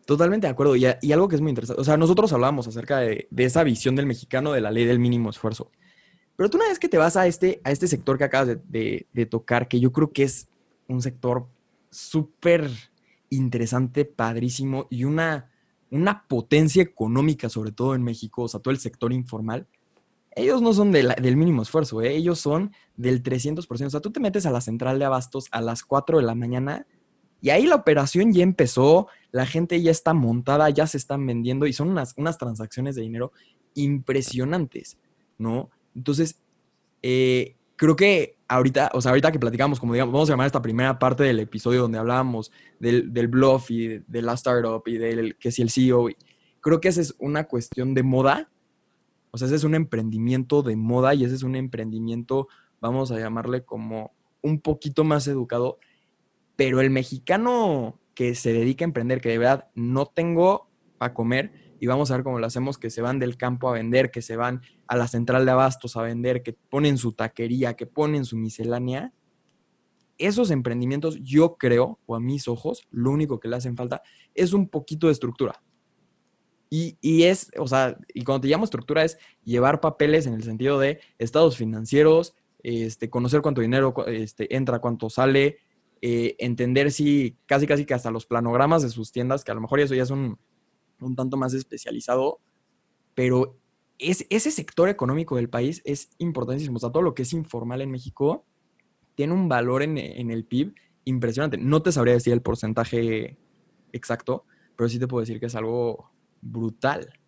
Totalmente 0.04 0.48
de 0.48 0.50
acuerdo. 0.50 0.74
Y, 0.74 1.12
algo 1.12 1.28
que 1.28 1.36
es 1.36 1.40
muy 1.40 1.50
interesante. 1.50 1.80
O 1.80 1.84
sea, 1.84 1.96
nosotros 1.96 2.32
hablamos 2.32 2.66
acerca 2.66 2.98
de, 2.98 3.28
esa 3.36 3.62
visión 3.62 3.94
del 3.94 4.06
mexicano 4.06 4.52
de 4.52 4.60
la 4.60 4.72
ley 4.72 4.84
del 4.84 4.98
mínimo 4.98 5.30
esfuerzo. 5.30 5.70
Pero 6.36 6.50
tú 6.50 6.56
una 6.56 6.68
vez 6.68 6.78
que 6.78 6.88
te 6.88 6.98
vas 6.98 7.16
a 7.16 7.26
este, 7.26 7.60
a 7.64 7.70
este 7.70 7.88
sector 7.88 8.18
que 8.18 8.24
acabas 8.24 8.58
de, 8.64 9.06
de 9.12 9.26
tocar, 9.26 9.68
que 9.68 9.80
yo 9.80 9.92
creo 9.92 10.12
que 10.12 10.24
es 10.24 10.48
un 10.88 11.02
sector 11.02 11.46
súper 11.90 12.70
interesante, 13.30 14.04
padrísimo 14.04 14.86
y 14.90 15.04
una, 15.04 15.50
una 15.90 16.26
potencia 16.26 16.82
económica, 16.82 17.48
sobre 17.48 17.72
todo 17.72 17.94
en 17.94 18.02
México, 18.02 18.42
o 18.42 18.48
sea, 18.48 18.60
todo 18.60 18.72
el 18.72 18.80
sector 18.80 19.12
informal, 19.12 19.66
ellos 20.34 20.62
no 20.62 20.72
son 20.72 20.92
del 20.92 21.36
mínimo 21.36 21.62
esfuerzo, 21.62 22.00
¿eh? 22.00 22.14
ellos 22.14 22.40
son 22.40 22.72
del 22.96 23.22
300%. 23.22 23.86
O 23.86 23.90
sea, 23.90 24.00
tú 24.00 24.10
te 24.10 24.20
metes 24.20 24.46
a 24.46 24.50
la 24.50 24.60
central 24.60 24.98
de 24.98 25.04
abastos 25.04 25.48
a 25.50 25.60
las 25.60 25.82
4 25.84 26.18
de 26.18 26.24
la 26.24 26.34
mañana 26.34 26.86
y 27.42 27.50
ahí 27.50 27.66
la 27.66 27.74
operación 27.74 28.32
ya 28.32 28.42
empezó, 28.42 29.08
la 29.30 29.46
gente 29.46 29.82
ya 29.82 29.90
está 29.90 30.14
montada, 30.14 30.70
ya 30.70 30.86
se 30.86 30.96
están 30.96 31.26
vendiendo 31.26 31.66
y 31.66 31.72
son 31.72 31.90
unas, 31.90 32.14
unas 32.16 32.38
transacciones 32.38 32.94
de 32.94 33.02
dinero 33.02 33.32
impresionantes, 33.74 34.96
¿no? 35.38 35.70
Entonces, 35.94 36.40
eh, 37.02 37.56
creo 37.76 37.96
que 37.96 38.36
ahorita, 38.48 38.90
o 38.94 39.00
sea, 39.00 39.10
ahorita 39.10 39.32
que 39.32 39.38
platicamos, 39.38 39.80
como 39.80 39.92
digamos, 39.92 40.12
vamos 40.12 40.28
a 40.28 40.32
llamar 40.32 40.46
esta 40.46 40.62
primera 40.62 40.98
parte 40.98 41.24
del 41.24 41.40
episodio 41.40 41.82
donde 41.82 41.98
hablábamos 41.98 42.52
del, 42.78 43.10
bluff 43.28 43.70
y 43.70 43.98
de, 44.06 44.22
la 44.22 44.34
startup 44.34 44.82
y 44.86 44.98
del 44.98 45.36
que 45.36 45.50
si 45.50 45.62
el 45.62 45.70
CEO, 45.70 46.08
creo 46.60 46.80
que 46.80 46.88
esa 46.88 47.00
es 47.00 47.14
una 47.18 47.44
cuestión 47.44 47.94
de 47.94 48.02
moda 48.02 48.48
o 49.32 49.38
sea, 49.38 49.46
ese 49.46 49.56
es 49.56 49.64
un 49.64 49.74
emprendimiento 49.74 50.62
de 50.62 50.76
moda 50.76 51.14
y 51.14 51.24
ese 51.24 51.34
es 51.34 51.42
un 51.42 51.56
emprendimiento, 51.56 52.48
vamos 52.80 53.10
a 53.10 53.18
llamarle 53.18 53.64
como 53.64 54.12
un 54.42 54.60
poquito 54.60 55.04
más 55.04 55.26
educado. 55.26 55.78
Pero 56.54 56.82
el 56.82 56.90
mexicano 56.90 57.98
que 58.14 58.34
se 58.34 58.52
dedica 58.52 58.84
a 58.84 58.88
emprender, 58.88 59.22
que 59.22 59.30
de 59.30 59.38
verdad 59.38 59.70
no 59.74 60.04
tengo 60.04 60.68
para 60.98 61.14
comer, 61.14 61.61
y 61.82 61.88
vamos 61.88 62.12
a 62.12 62.14
ver 62.14 62.22
cómo 62.22 62.38
lo 62.38 62.46
hacemos, 62.46 62.78
que 62.78 62.90
se 62.90 63.02
van 63.02 63.18
del 63.18 63.36
campo 63.36 63.68
a 63.68 63.72
vender, 63.72 64.12
que 64.12 64.22
se 64.22 64.36
van 64.36 64.62
a 64.86 64.96
la 64.96 65.08
central 65.08 65.44
de 65.44 65.50
abastos 65.50 65.96
a 65.96 66.02
vender, 66.02 66.44
que 66.44 66.52
ponen 66.52 66.96
su 66.96 67.10
taquería, 67.10 67.74
que 67.74 67.86
ponen 67.86 68.24
su 68.24 68.36
miscelánea. 68.36 69.12
Esos 70.16 70.52
emprendimientos, 70.52 71.18
yo 71.24 71.56
creo, 71.56 71.98
o 72.06 72.14
a 72.14 72.20
mis 72.20 72.46
ojos, 72.46 72.86
lo 72.92 73.10
único 73.10 73.40
que 73.40 73.48
le 73.48 73.56
hacen 73.56 73.76
falta 73.76 74.00
es 74.32 74.52
un 74.52 74.68
poquito 74.68 75.08
de 75.08 75.14
estructura. 75.14 75.60
Y, 76.70 77.24
es, 77.24 77.50
o 77.58 77.66
sea, 77.66 77.98
y 78.14 78.22
cuando 78.22 78.42
te 78.42 78.48
llamo 78.48 78.62
estructura 78.62 79.02
es 79.02 79.18
llevar 79.42 79.80
papeles 79.80 80.28
en 80.28 80.34
el 80.34 80.44
sentido 80.44 80.78
de 80.78 81.00
estados 81.18 81.56
financieros, 81.56 82.36
este, 82.62 83.10
conocer 83.10 83.42
cuánto 83.42 83.60
dinero 83.60 83.92
este, 84.06 84.54
entra, 84.54 84.78
cuánto 84.78 85.10
sale, 85.10 85.58
eh, 86.00 86.36
entender 86.38 86.92
si 86.92 87.36
casi 87.46 87.66
casi 87.66 87.84
que 87.84 87.94
hasta 87.94 88.12
los 88.12 88.24
planogramas 88.24 88.84
de 88.84 88.88
sus 88.90 89.10
tiendas, 89.10 89.42
que 89.42 89.50
a 89.50 89.54
lo 89.54 89.60
mejor 89.60 89.80
eso 89.80 89.96
ya 89.96 90.04
es 90.04 90.10
un, 90.10 90.38
un 91.04 91.16
tanto 91.16 91.36
más 91.36 91.54
especializado, 91.54 92.40
pero 93.14 93.58
es, 93.98 94.26
ese 94.30 94.50
sector 94.50 94.88
económico 94.88 95.36
del 95.36 95.48
país 95.48 95.82
es 95.84 96.10
importantísimo. 96.18 96.76
O 96.76 96.80
sea, 96.80 96.90
todo 96.90 97.02
lo 97.02 97.14
que 97.14 97.22
es 97.22 97.32
informal 97.32 97.80
en 97.80 97.90
México 97.90 98.44
tiene 99.14 99.32
un 99.32 99.48
valor 99.48 99.82
en, 99.82 99.98
en 99.98 100.30
el 100.30 100.44
PIB 100.44 100.74
impresionante. 101.04 101.58
No 101.58 101.82
te 101.82 101.92
sabría 101.92 102.14
decir 102.14 102.32
el 102.32 102.42
porcentaje 102.42 103.38
exacto, 103.92 104.44
pero 104.76 104.88
sí 104.88 104.98
te 104.98 105.08
puedo 105.08 105.20
decir 105.20 105.38
que 105.38 105.46
es 105.46 105.54
algo 105.54 106.10
brutal. 106.40 107.18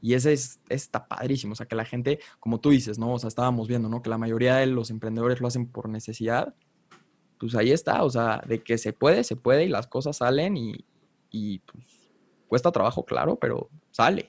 Y 0.00 0.14
ese 0.14 0.34
es, 0.34 0.60
está 0.68 1.08
padrísimo. 1.08 1.52
O 1.52 1.56
sea, 1.56 1.66
que 1.66 1.74
la 1.74 1.84
gente, 1.84 2.18
como 2.38 2.60
tú 2.60 2.70
dices, 2.70 2.98
¿no? 2.98 3.14
O 3.14 3.18
sea, 3.18 3.28
estábamos 3.28 3.68
viendo, 3.68 3.88
¿no? 3.88 4.02
Que 4.02 4.10
la 4.10 4.18
mayoría 4.18 4.56
de 4.56 4.66
los 4.66 4.90
emprendedores 4.90 5.40
lo 5.40 5.48
hacen 5.48 5.66
por 5.66 5.88
necesidad. 5.88 6.54
Pues 7.38 7.54
ahí 7.54 7.72
está. 7.72 8.04
O 8.04 8.10
sea, 8.10 8.42
de 8.46 8.62
que 8.62 8.76
se 8.76 8.92
puede, 8.92 9.24
se 9.24 9.36
puede 9.36 9.64
y 9.64 9.68
las 9.68 9.86
cosas 9.86 10.18
salen 10.18 10.56
y, 10.56 10.84
y 11.30 11.60
pues 11.60 12.03
Cuesta 12.48 12.72
trabajo, 12.72 13.04
claro, 13.04 13.36
pero 13.36 13.68
sale. 13.90 14.28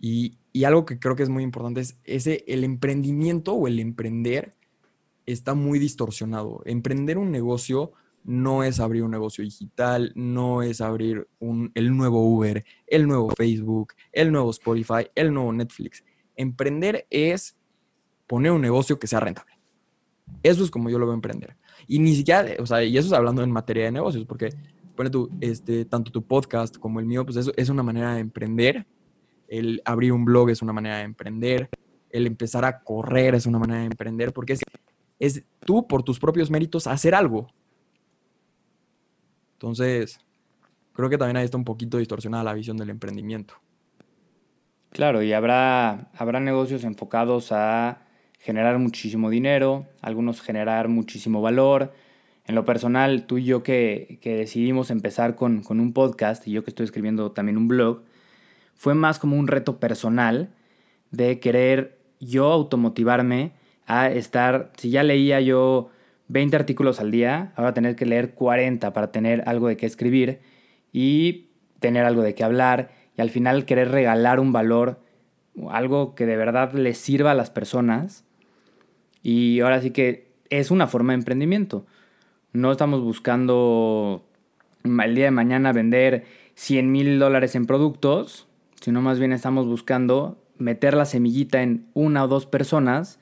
Y, 0.00 0.38
y 0.52 0.64
algo 0.64 0.84
que 0.84 0.98
creo 0.98 1.16
que 1.16 1.22
es 1.22 1.28
muy 1.28 1.42
importante 1.42 1.80
es 1.80 1.98
ese, 2.04 2.44
el 2.48 2.64
emprendimiento 2.64 3.54
o 3.54 3.68
el 3.68 3.78
emprender 3.78 4.54
está 5.26 5.54
muy 5.54 5.78
distorsionado. 5.78 6.62
Emprender 6.64 7.18
un 7.18 7.30
negocio 7.30 7.92
no 8.24 8.64
es 8.64 8.80
abrir 8.80 9.02
un 9.02 9.10
negocio 9.10 9.42
digital, 9.44 10.12
no 10.14 10.62
es 10.62 10.80
abrir 10.80 11.28
un, 11.38 11.70
el 11.74 11.96
nuevo 11.96 12.22
Uber, 12.22 12.64
el 12.86 13.06
nuevo 13.06 13.30
Facebook, 13.30 13.94
el 14.12 14.30
nuevo 14.32 14.50
Spotify, 14.50 15.08
el 15.14 15.32
nuevo 15.32 15.52
Netflix. 15.52 16.04
Emprender 16.36 17.06
es 17.10 17.56
poner 18.26 18.52
un 18.52 18.60
negocio 18.60 18.98
que 18.98 19.06
sea 19.06 19.20
rentable. 19.20 19.52
Eso 20.42 20.62
es 20.62 20.70
como 20.70 20.90
yo 20.90 20.98
lo 20.98 21.06
veo 21.06 21.14
emprender. 21.14 21.56
Y 21.86 21.98
ni 21.98 22.14
siquiera, 22.14 22.46
o 22.58 22.66
sea, 22.66 22.82
y 22.82 22.96
eso 22.96 23.08
es 23.08 23.12
hablando 23.12 23.42
en 23.42 23.50
materia 23.50 23.84
de 23.84 23.92
negocios, 23.92 24.24
porque 24.24 24.50
pone 24.96 25.10
tú, 25.10 25.30
este, 25.40 25.84
tanto 25.84 26.10
tu 26.10 26.22
podcast 26.22 26.76
como 26.76 27.00
el 27.00 27.06
mío, 27.06 27.24
pues 27.24 27.36
eso 27.36 27.52
es 27.56 27.68
una 27.68 27.82
manera 27.82 28.14
de 28.14 28.20
emprender. 28.20 28.86
El 29.48 29.82
abrir 29.84 30.12
un 30.12 30.24
blog 30.24 30.50
es 30.50 30.62
una 30.62 30.72
manera 30.72 30.98
de 30.98 31.04
emprender. 31.04 31.68
El 32.10 32.26
empezar 32.26 32.64
a 32.64 32.80
correr 32.80 33.34
es 33.34 33.46
una 33.46 33.58
manera 33.58 33.80
de 33.80 33.86
emprender, 33.86 34.32
porque 34.32 34.54
es, 34.54 34.60
es 35.18 35.42
tú 35.60 35.86
por 35.86 36.02
tus 36.02 36.18
propios 36.18 36.50
méritos 36.50 36.86
hacer 36.86 37.14
algo. 37.14 37.48
Entonces, 39.54 40.18
creo 40.92 41.08
que 41.08 41.18
también 41.18 41.36
ahí 41.36 41.44
está 41.44 41.56
un 41.56 41.64
poquito 41.64 41.98
distorsionada 41.98 42.44
la 42.44 42.54
visión 42.54 42.76
del 42.76 42.90
emprendimiento. 42.90 43.54
Claro, 44.90 45.22
y 45.22 45.32
habrá, 45.32 46.10
habrá 46.14 46.40
negocios 46.40 46.84
enfocados 46.84 47.52
a 47.52 48.02
generar 48.40 48.78
muchísimo 48.78 49.30
dinero, 49.30 49.86
algunos 50.02 50.40
generar 50.40 50.88
muchísimo 50.88 51.40
valor. 51.40 51.92
En 52.46 52.54
lo 52.54 52.64
personal, 52.64 53.26
tú 53.26 53.38
y 53.38 53.44
yo 53.44 53.62
que, 53.62 54.18
decidimos 54.24 54.90
empezar 54.90 55.36
con, 55.36 55.62
con, 55.62 55.78
un 55.78 55.92
podcast 55.92 56.48
y 56.48 56.52
yo 56.52 56.64
que 56.64 56.70
estoy 56.70 56.84
escribiendo 56.84 57.32
también 57.32 57.56
un 57.56 57.68
blog, 57.68 58.02
fue 58.74 58.94
más 58.94 59.18
como 59.18 59.36
un 59.36 59.46
reto 59.46 59.78
personal 59.78 60.50
de 61.10 61.38
querer 61.38 61.98
yo 62.18 62.50
automotivarme 62.50 63.52
a 63.86 64.10
estar, 64.10 64.72
si 64.76 64.90
ya 64.90 65.02
leía 65.02 65.40
yo 65.40 65.90
20 66.28 66.56
artículos 66.56 67.00
al 67.00 67.10
día, 67.10 67.52
ahora 67.56 67.74
tener 67.74 67.96
que 67.96 68.06
leer 68.06 68.34
40 68.34 68.92
para 68.92 69.10
tener 69.10 69.42
algo 69.46 69.68
de 69.68 69.76
qué 69.76 69.86
escribir 69.86 70.40
y 70.92 71.48
tener 71.80 72.04
algo 72.04 72.22
de 72.22 72.34
qué 72.34 72.44
hablar 72.44 72.92
y 73.16 73.20
al 73.20 73.30
final 73.30 73.64
querer 73.64 73.90
regalar 73.90 74.38
un 74.38 74.52
valor, 74.52 75.00
algo 75.70 76.14
que 76.14 76.26
de 76.26 76.36
verdad 76.36 76.72
les 76.72 76.98
sirva 76.98 77.32
a 77.32 77.34
las 77.34 77.50
personas. 77.50 78.24
Y 79.22 79.60
ahora 79.60 79.80
sí 79.80 79.90
que 79.90 80.30
es 80.48 80.70
una 80.70 80.86
forma 80.86 81.12
de 81.12 81.18
emprendimiento. 81.18 81.86
No 82.52 82.72
estamos 82.72 83.00
buscando 83.02 84.24
el 84.84 85.14
día 85.14 85.26
de 85.26 85.30
mañana 85.30 85.72
vender 85.72 86.24
100 86.54 86.90
mil 86.90 87.18
dólares 87.18 87.54
en 87.54 87.66
productos, 87.66 88.48
sino 88.80 89.00
más 89.02 89.18
bien 89.18 89.32
estamos 89.32 89.66
buscando 89.66 90.42
meter 90.58 90.94
la 90.94 91.04
semillita 91.04 91.62
en 91.62 91.86
una 91.94 92.24
o 92.24 92.28
dos 92.28 92.46
personas 92.46 93.18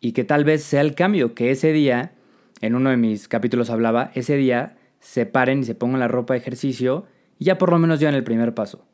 y 0.00 0.12
que 0.12 0.24
tal 0.24 0.44
vez 0.44 0.62
sea 0.62 0.80
el 0.80 0.94
cambio, 0.94 1.34
que 1.34 1.50
ese 1.50 1.72
día, 1.72 2.12
en 2.60 2.74
uno 2.74 2.90
de 2.90 2.96
mis 2.96 3.28
capítulos 3.28 3.70
hablaba, 3.70 4.10
ese 4.14 4.36
día 4.36 4.76
se 5.00 5.26
paren 5.26 5.60
y 5.60 5.64
se 5.64 5.74
pongan 5.74 6.00
la 6.00 6.08
ropa 6.08 6.34
de 6.34 6.40
ejercicio 6.40 7.06
y 7.38 7.44
ya 7.44 7.58
por 7.58 7.70
lo 7.70 7.78
menos 7.78 8.00
llevan 8.00 8.14
el 8.14 8.24
primer 8.24 8.54
paso. 8.54 8.84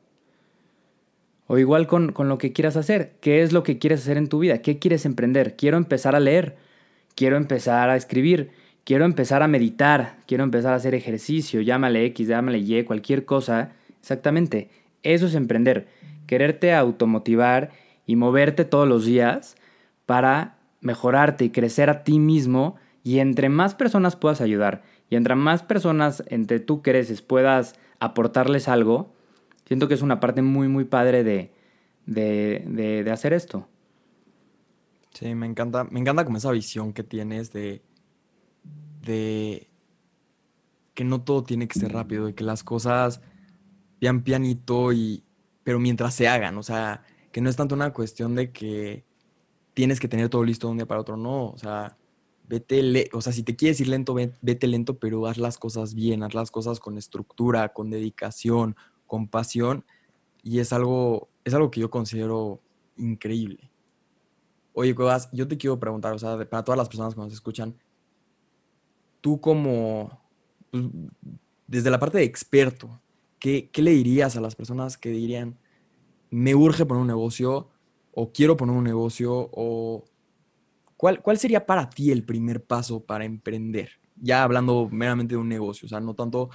O 1.49 1.59
igual 1.59 1.89
con, 1.89 2.13
con, 2.13 2.29
lo 2.29 2.39
que 2.39 2.53
quieras 2.53 2.77
hacer. 2.77 3.17
¿Qué 3.21 3.43
es 3.43 3.53
lo 3.53 3.65
que 3.65 3.79
quieres 3.79 4.03
hacer 4.03 4.17
en 4.17 4.29
tu 4.29 4.39
vida? 4.39 4.59
¿Qué 4.59 4.79
quieres 4.79 5.05
emprender? 5.05 5.57
Quiero 5.57 5.77
empezar 5.77 6.15
a 6.15 6.21
leer. 6.21 6.57
Quiero 7.17 7.37
empezar 7.37 7.91
a 7.91 7.97
escribir. 7.97 8.51
Quiero 8.85 9.05
empezar 9.05 9.43
a 9.43 9.49
meditar. 9.49 10.19
Quiero 10.27 10.45
empezar 10.45 10.75
a 10.75 10.77
hacer 10.77 10.95
ejercicio. 10.95 11.61
Llámale 11.61 12.05
X, 12.07 12.29
llámale 12.29 12.59
Y, 12.59 12.85
cualquier 12.85 13.25
cosa. 13.25 13.73
Exactamente. 14.01 14.71
Eso 15.03 15.27
es 15.27 15.35
emprender. 15.35 15.89
Quererte 16.27 16.75
automotivar 16.75 17.71
y 18.07 18.17
moverte 18.17 18.65
todos 18.65 18.87
los 18.87 19.05
días 19.05 19.57
para 20.07 20.59
mejorarte 20.81 21.45
y 21.45 21.51
crecer 21.51 21.91
a 21.91 22.05
ti 22.05 22.19
mismo 22.19 22.77
y 23.03 23.19
entre 23.19 23.49
más 23.49 23.75
personas 23.75 24.17
puedas 24.17 24.41
ayudar 24.41 24.83
y 25.11 25.17
entre 25.17 25.35
más 25.35 25.63
personas 25.63 26.23
entre 26.29 26.61
tú 26.61 26.83
creces 26.83 27.23
puedas 27.23 27.75
aportarles 28.01 28.69
algo, 28.69 29.13
siento 29.69 29.87
que 29.87 29.95
es 29.95 30.03
una 30.03 30.19
parte 30.19 30.41
muy, 30.41 30.66
muy 30.66 30.85
padre 30.85 31.23
de, 31.23 31.53
de, 32.07 32.64
de, 33.05 33.11
hacer 33.11 33.35
esto. 33.35 33.69
Sí, 35.12 35.35
me 35.35 35.47
encanta, 35.47 35.85
me 35.85 36.01
encanta 36.01 36.25
como 36.25 36.39
esa 36.39 36.51
visión 36.51 36.95
que 36.95 37.05
tienes 37.05 37.53
de, 37.53 37.83
de 39.03 39.69
que 40.95 41.05
no 41.05 41.21
todo 41.23 41.45
tiene 41.45 41.69
que 41.69 41.79
ser 41.79 41.93
rápido, 41.93 42.27
de 42.27 42.35
que 42.35 42.45
las 42.45 42.64
cosas 42.64 43.21
pian 43.99 44.23
pianito 44.23 44.93
y, 44.93 45.23
pero 45.64 45.79
mientras 45.79 46.14
se 46.14 46.29
hagan, 46.29 46.57
o 46.57 46.62
sea, 46.62 47.03
que 47.31 47.43
no 47.43 47.51
es 47.51 47.57
tanto 47.57 47.75
una 47.75 47.93
cuestión 47.93 48.35
de 48.35 48.51
que 48.53 49.05
tienes 49.75 50.01
que 50.01 50.09
tener 50.09 50.31
todo 50.31 50.45
listo 50.45 50.66
de 50.66 50.71
un 50.73 50.79
día 50.79 50.87
para 50.87 51.03
otro. 51.03 51.19
No, 51.19 51.51
o 51.51 51.59
sea, 51.59 51.99
vete, 52.49 53.11
o 53.12 53.21
sea, 53.21 53.35
si 53.35 53.43
te 53.43 53.55
quieres 53.55 53.81
ir 53.81 53.89
lento, 53.89 54.14
vete 54.14 54.66
lento, 54.66 54.99
pero 54.99 55.27
haz 55.27 55.37
las 55.37 55.59
cosas 55.59 55.95
bien, 55.95 56.23
haz 56.23 56.33
las 56.33 56.51
cosas 56.51 56.81
con 56.81 56.97
estructura, 56.97 57.69
con 57.69 57.91
dedicación, 57.91 58.75
con 59.09 59.27
pasión. 59.27 59.85
Y 60.45 60.61
es 60.61 60.73
algo, 60.73 61.29
es 61.45 61.53
algo 61.53 61.73
que 61.73 61.81
yo 61.81 61.91
considero 61.91 62.61
increíble. 62.97 63.69
Oye, 64.73 64.95
Cuevas, 64.95 65.29
yo 65.33 65.49
te 65.49 65.59
quiero 65.59 65.81
preguntar, 65.81 66.13
o 66.13 66.19
sea, 66.21 66.39
para 66.49 66.63
todas 66.63 66.79
las 66.79 66.89
personas 66.89 67.15
que 67.15 67.21
nos 67.21 67.33
escuchan, 67.33 67.75
tú 69.21 69.41
como, 69.41 70.21
pues, 70.71 70.85
desde 71.67 71.91
la 71.91 71.99
parte 71.99 72.19
de 72.19 72.25
experto, 72.25 73.01
¿qué, 73.41 73.69
¿qué 73.73 73.83
le 73.83 73.91
dirías 73.91 74.37
a 74.37 74.41
las 74.41 74.55
personas 74.55 74.97
que 74.97 75.11
dirían, 75.11 75.59
me 76.31 76.55
urge 76.55 76.87
poner 76.87 77.01
un 77.01 77.09
negocio, 77.09 77.69
o 78.21 78.33
quiero 78.33 78.57
poner 78.57 78.75
un 78.75 78.83
negocio 78.83 79.49
o 79.53 80.05
¿cuál, 80.97 81.23
¿cuál 81.23 81.39
sería 81.39 81.65
para 81.65 81.89
ti 81.89 82.11
el 82.11 82.25
primer 82.25 82.65
paso 82.65 82.99
para 82.99 83.25
emprender? 83.25 83.91
Ya 84.17 84.43
hablando 84.43 84.89
meramente 84.91 85.35
de 85.35 85.41
un 85.41 85.49
negocio, 85.49 85.87
o 85.87 85.89
sea, 85.89 86.01
no 86.01 86.15
tanto 86.15 86.51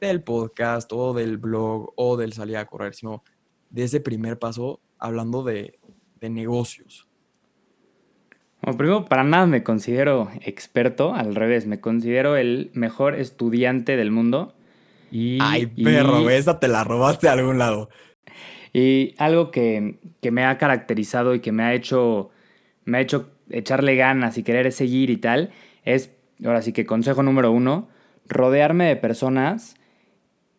del 0.00 0.22
podcast 0.22 0.92
o 0.92 1.14
del 1.14 1.38
blog 1.38 1.92
o 1.96 2.16
del 2.16 2.32
salir 2.32 2.56
a 2.56 2.66
correr, 2.66 2.94
sino 2.94 3.22
de 3.70 3.84
ese 3.84 4.00
primer 4.00 4.38
paso 4.38 4.80
hablando 4.98 5.42
de, 5.42 5.78
de 6.20 6.30
negocios. 6.30 7.08
Bueno, 8.62 8.76
primero, 8.76 9.04
para 9.04 9.24
nada 9.24 9.46
me 9.46 9.62
considero 9.62 10.30
experto, 10.40 11.14
al 11.14 11.34
revés, 11.34 11.66
me 11.66 11.80
considero 11.80 12.36
el 12.36 12.70
mejor 12.74 13.14
estudiante 13.14 13.96
del 13.96 14.10
mundo. 14.10 14.54
Y, 15.10 15.38
Ay, 15.40 15.66
perro, 15.66 16.28
esa 16.28 16.58
te 16.58 16.68
la 16.68 16.84
robaste 16.84 17.28
a 17.28 17.32
algún 17.32 17.58
lado. 17.58 17.88
Y 18.72 19.14
algo 19.18 19.50
que, 19.50 19.98
me 20.30 20.44
ha 20.44 20.58
caracterizado 20.58 21.34
y 21.34 21.40
que 21.40 21.52
me 21.52 21.62
ha 21.62 21.74
hecho, 21.74 22.30
me 22.84 22.98
ha 22.98 23.00
hecho 23.00 23.30
echarle 23.48 23.96
ganas 23.96 24.36
y 24.38 24.42
querer 24.42 24.70
seguir 24.72 25.10
y 25.10 25.16
tal, 25.16 25.50
es, 25.84 26.10
ahora 26.44 26.60
sí 26.60 26.72
que 26.72 26.84
consejo 26.84 27.22
número 27.22 27.52
uno, 27.52 27.88
rodearme 28.26 28.86
de 28.86 28.96
personas 28.96 29.76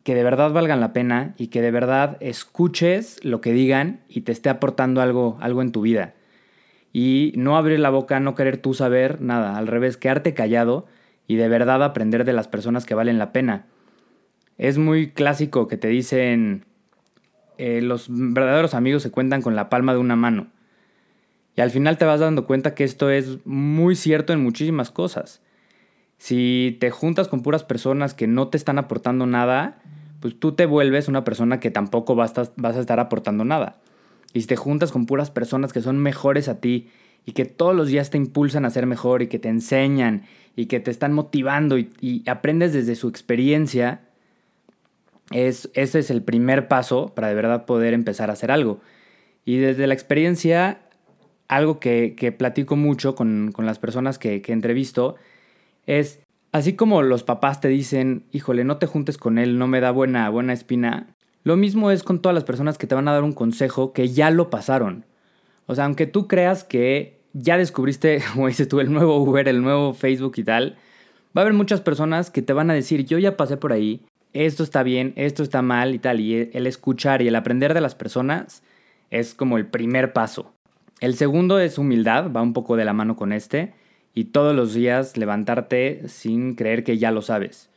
que 0.03 0.15
de 0.15 0.23
verdad 0.23 0.51
valgan 0.51 0.79
la 0.79 0.93
pena 0.93 1.33
y 1.37 1.47
que 1.47 1.61
de 1.61 1.71
verdad 1.71 2.17
escuches 2.19 3.23
lo 3.23 3.41
que 3.41 3.53
digan 3.53 4.01
y 4.07 4.21
te 4.21 4.31
esté 4.31 4.49
aportando 4.49 5.01
algo, 5.01 5.37
algo 5.41 5.61
en 5.61 5.71
tu 5.71 5.81
vida. 5.81 6.15
Y 6.91 7.33
no 7.35 7.57
abrir 7.57 7.79
la 7.79 7.89
boca, 7.89 8.19
no 8.19 8.35
querer 8.35 8.57
tú 8.57 8.73
saber 8.73 9.21
nada, 9.21 9.57
al 9.57 9.67
revés, 9.67 9.97
quedarte 9.97 10.33
callado 10.33 10.87
y 11.27 11.35
de 11.35 11.47
verdad 11.47 11.83
aprender 11.83 12.25
de 12.25 12.33
las 12.33 12.47
personas 12.47 12.85
que 12.85 12.95
valen 12.95 13.19
la 13.19 13.31
pena. 13.31 13.67
Es 14.57 14.77
muy 14.77 15.11
clásico 15.11 15.67
que 15.67 15.77
te 15.77 15.87
dicen, 15.87 16.65
eh, 17.57 17.81
los 17.81 18.07
verdaderos 18.09 18.73
amigos 18.73 19.03
se 19.03 19.11
cuentan 19.11 19.41
con 19.41 19.55
la 19.55 19.69
palma 19.69 19.93
de 19.93 19.99
una 19.99 20.15
mano. 20.15 20.47
Y 21.55 21.61
al 21.61 21.71
final 21.71 21.97
te 21.97 22.05
vas 22.05 22.21
dando 22.21 22.45
cuenta 22.47 22.73
que 22.73 22.85
esto 22.85 23.09
es 23.09 23.45
muy 23.45 23.95
cierto 23.95 24.33
en 24.33 24.41
muchísimas 24.41 24.91
cosas. 24.91 25.41
Si 26.19 26.77
te 26.79 26.91
juntas 26.91 27.29
con 27.29 27.41
puras 27.41 27.63
personas 27.63 28.13
que 28.13 28.27
no 28.27 28.49
te 28.49 28.57
están 28.57 28.77
aportando 28.77 29.25
nada, 29.25 29.81
pues 30.19 30.37
tú 30.37 30.51
te 30.51 30.65
vuelves 30.65 31.07
una 31.07 31.23
persona 31.23 31.59
que 31.59 31.71
tampoco 31.71 32.13
vas 32.13 32.37
a, 32.37 32.51
vas 32.57 32.75
a 32.75 32.81
estar 32.81 32.99
aportando 32.99 33.45
nada. 33.45 33.77
Y 34.33 34.41
si 34.41 34.47
te 34.47 34.57
juntas 34.57 34.91
con 34.91 35.05
puras 35.05 35.31
personas 35.31 35.73
que 35.73 35.81
son 35.81 35.97
mejores 35.97 36.49
a 36.49 36.59
ti 36.59 36.89
y 37.25 37.31
que 37.31 37.45
todos 37.45 37.73
los 37.73 37.87
días 37.87 38.09
te 38.09 38.17
impulsan 38.17 38.65
a 38.65 38.69
ser 38.69 38.85
mejor 38.85 39.21
y 39.21 39.27
que 39.27 39.39
te 39.39 39.47
enseñan 39.47 40.23
y 40.57 40.65
que 40.65 40.81
te 40.81 40.91
están 40.91 41.13
motivando 41.13 41.77
y, 41.77 42.23
aprendes 42.27 42.73
desde 42.73 42.95
su 42.95 43.07
experiencia, 43.07 44.01
es, 45.31 45.69
ese 45.73 45.99
es 45.99 46.09
el 46.11 46.21
primer 46.21 46.67
paso 46.67 47.13
para 47.15 47.29
de 47.29 47.35
verdad 47.35 47.65
poder 47.65 47.93
empezar 47.93 48.29
a 48.29 48.33
hacer 48.33 48.51
algo. 48.51 48.81
Y 49.45 49.55
desde 49.57 49.87
la 49.87 49.93
experiencia, 49.93 50.81
algo 51.47 51.79
que, 51.79 52.35
platico 52.37 52.75
mucho 52.75 53.15
con, 53.15 53.53
con 53.53 53.65
las 53.65 53.79
personas 53.79 54.19
que, 54.19 54.41
que, 54.41 54.51
entrevisto 54.51 55.15
es, 55.85 56.19
así 56.51 56.73
como 56.73 57.01
los 57.01 57.23
papás 57.23 57.61
te 57.61 57.67
dicen, 57.67 58.25
híjole, 58.31 58.63
no 58.63 58.77
te 58.77 58.87
juntes 58.87 59.17
con 59.17 59.37
él, 59.37 59.57
no 59.57 59.67
me 59.67 59.81
da 59.81 59.91
buena, 59.91 60.29
buena 60.29 60.53
espina, 60.53 61.15
lo 61.43 61.57
mismo 61.57 61.91
es 61.91 62.03
con 62.03 62.21
todas 62.21 62.35
las 62.35 62.43
personas 62.43 62.77
que 62.77 62.87
te 62.87 62.95
van 62.95 63.07
a 63.07 63.13
dar 63.13 63.23
un 63.23 63.33
consejo 63.33 63.93
que 63.93 64.09
ya 64.09 64.29
lo 64.31 64.49
pasaron. 64.49 65.05
O 65.65 65.75
sea, 65.75 65.85
aunque 65.85 66.05
tú 66.05 66.27
creas 66.27 66.63
que 66.63 67.21
ya 67.33 67.57
descubriste, 67.57 68.21
como 68.33 68.47
dices 68.47 68.67
tú, 68.67 68.79
el 68.79 68.91
nuevo 68.91 69.17
Uber, 69.17 69.47
el 69.47 69.61
nuevo 69.61 69.93
Facebook 69.93 70.33
y 70.37 70.43
tal, 70.43 70.77
Va 71.35 71.41
a 71.41 71.45
haber 71.45 71.53
muchas 71.53 71.81
personas 71.81 72.31
que 72.31 72.41
te 72.41 72.53
van 72.53 72.71
a 72.71 72.73
decir, 72.73 73.05
yo 73.05 73.19
ya 73.19 73.37
pasé 73.37 73.55
por 73.55 73.71
ahí, 73.71 74.01
esto 74.33 74.63
está 74.63 74.81
bien, 74.81 75.13
esto 75.15 75.43
está 75.43 75.61
mal 75.61 75.93
y 75.93 75.99
tal. 75.99 76.19
Y 76.19 76.49
el 76.53 76.65
escuchar 76.65 77.21
y 77.21 77.27
el 77.27 77.35
aprender 77.35 77.75
de 77.75 77.81
las 77.81 77.93
personas 77.93 78.63
es 79.11 79.35
como 79.35 79.57
el 79.57 79.67
primer 79.67 80.11
paso. 80.11 80.53
El 81.01 81.15
segundo 81.15 81.59
es 81.59 81.77
humildad, 81.77 82.31
va 82.31 82.41
un 82.41 82.53
poco 82.53 82.75
de 82.75 82.85
la 82.85 82.93
mano 82.93 83.15
con 83.15 83.31
este. 83.31 83.73
Y 84.13 84.25
todos 84.25 84.55
los 84.55 84.73
días 84.73 85.17
levantarte 85.17 86.07
sin 86.07 86.55
creer 86.55 86.83
que 86.83 86.97
ya 86.97 87.11
lo 87.11 87.21
sabes 87.21 87.69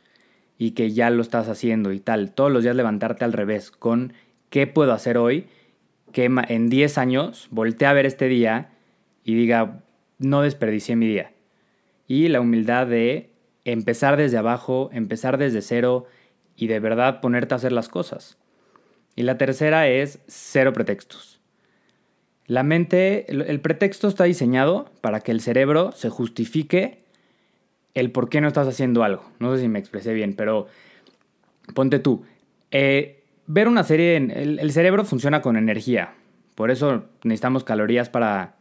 y 0.57 0.71
que 0.71 0.91
ya 0.91 1.09
lo 1.09 1.21
estás 1.21 1.49
haciendo 1.49 1.91
y 1.91 1.99
tal. 1.99 2.31
Todos 2.31 2.51
los 2.51 2.63
días 2.63 2.75
levantarte 2.75 3.25
al 3.25 3.33
revés, 3.33 3.71
con 3.71 4.13
qué 4.49 4.67
puedo 4.67 4.93
hacer 4.93 5.17
hoy, 5.17 5.47
que 6.11 6.25
en 6.25 6.69
10 6.69 6.97
años 6.97 7.47
voltee 7.51 7.87
a 7.87 7.93
ver 7.93 8.05
este 8.05 8.27
día 8.27 8.69
y 9.23 9.35
diga, 9.35 9.81
no 10.19 10.41
desperdicié 10.41 10.95
mi 10.95 11.07
día. 11.07 11.31
Y 12.07 12.27
la 12.27 12.41
humildad 12.41 12.87
de 12.87 13.29
empezar 13.65 14.17
desde 14.17 14.37
abajo, 14.37 14.89
empezar 14.93 15.37
desde 15.37 15.61
cero 15.61 16.05
y 16.55 16.67
de 16.67 16.79
verdad 16.79 17.21
ponerte 17.21 17.53
a 17.53 17.57
hacer 17.57 17.71
las 17.71 17.89
cosas. 17.89 18.37
Y 19.15 19.23
la 19.23 19.37
tercera 19.37 19.87
es 19.87 20.19
cero 20.27 20.73
pretextos. 20.73 21.32
La 22.45 22.63
mente, 22.63 23.31
el 23.31 23.59
pretexto 23.61 24.07
está 24.07 24.25
diseñado 24.25 24.91
para 25.01 25.21
que 25.21 25.31
el 25.31 25.39
cerebro 25.39 25.91
se 25.93 26.09
justifique 26.09 27.03
el 27.93 28.11
por 28.11 28.29
qué 28.29 28.41
no 28.41 28.47
estás 28.47 28.67
haciendo 28.67 29.03
algo. 29.03 29.23
No 29.39 29.55
sé 29.55 29.61
si 29.61 29.67
me 29.67 29.79
expresé 29.79 30.13
bien, 30.13 30.33
pero 30.35 30.67
ponte 31.73 31.99
tú. 31.99 32.23
Eh, 32.71 33.23
ver 33.47 33.67
una 33.67 33.83
serie, 33.83 34.17
el, 34.17 34.59
el, 34.59 34.71
cerebro 34.71 35.05
funciona 35.05 35.41
con 35.41 35.57
energía. 35.57 36.13
Por 36.55 36.71
eso 36.71 37.05
necesitamos 37.23 37.63
calorías 37.63 38.09
para, 38.09 38.55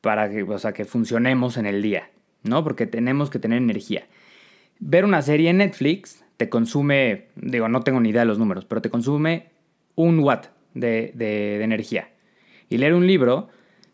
para 0.00 0.30
que, 0.30 0.42
o 0.42 0.58
sea, 0.58 0.72
que 0.72 0.84
funcionemos 0.84 1.56
en 1.56 1.66
el 1.66 1.82
día, 1.82 2.10
¿no? 2.42 2.64
Porque 2.64 2.86
tenemos 2.86 3.30
que 3.30 3.38
tener 3.38 3.58
energía. 3.58 4.06
Ver 4.80 5.04
una 5.04 5.22
serie 5.22 5.50
en 5.50 5.58
Netflix 5.58 6.24
te 6.36 6.48
consume, 6.48 7.26
digo, 7.36 7.68
no 7.68 7.82
tengo 7.82 8.00
ni 8.00 8.10
idea 8.10 8.22
de 8.22 8.26
los 8.26 8.38
números, 8.38 8.64
pero 8.64 8.80
te 8.80 8.90
consume 8.90 9.50
un 9.96 10.20
watt 10.20 10.46
de, 10.74 11.12
de 11.14 11.62
energía. 11.62 12.08
Y 12.68 12.78
leer 12.78 12.94
un 12.94 13.06
libro, 13.06 13.48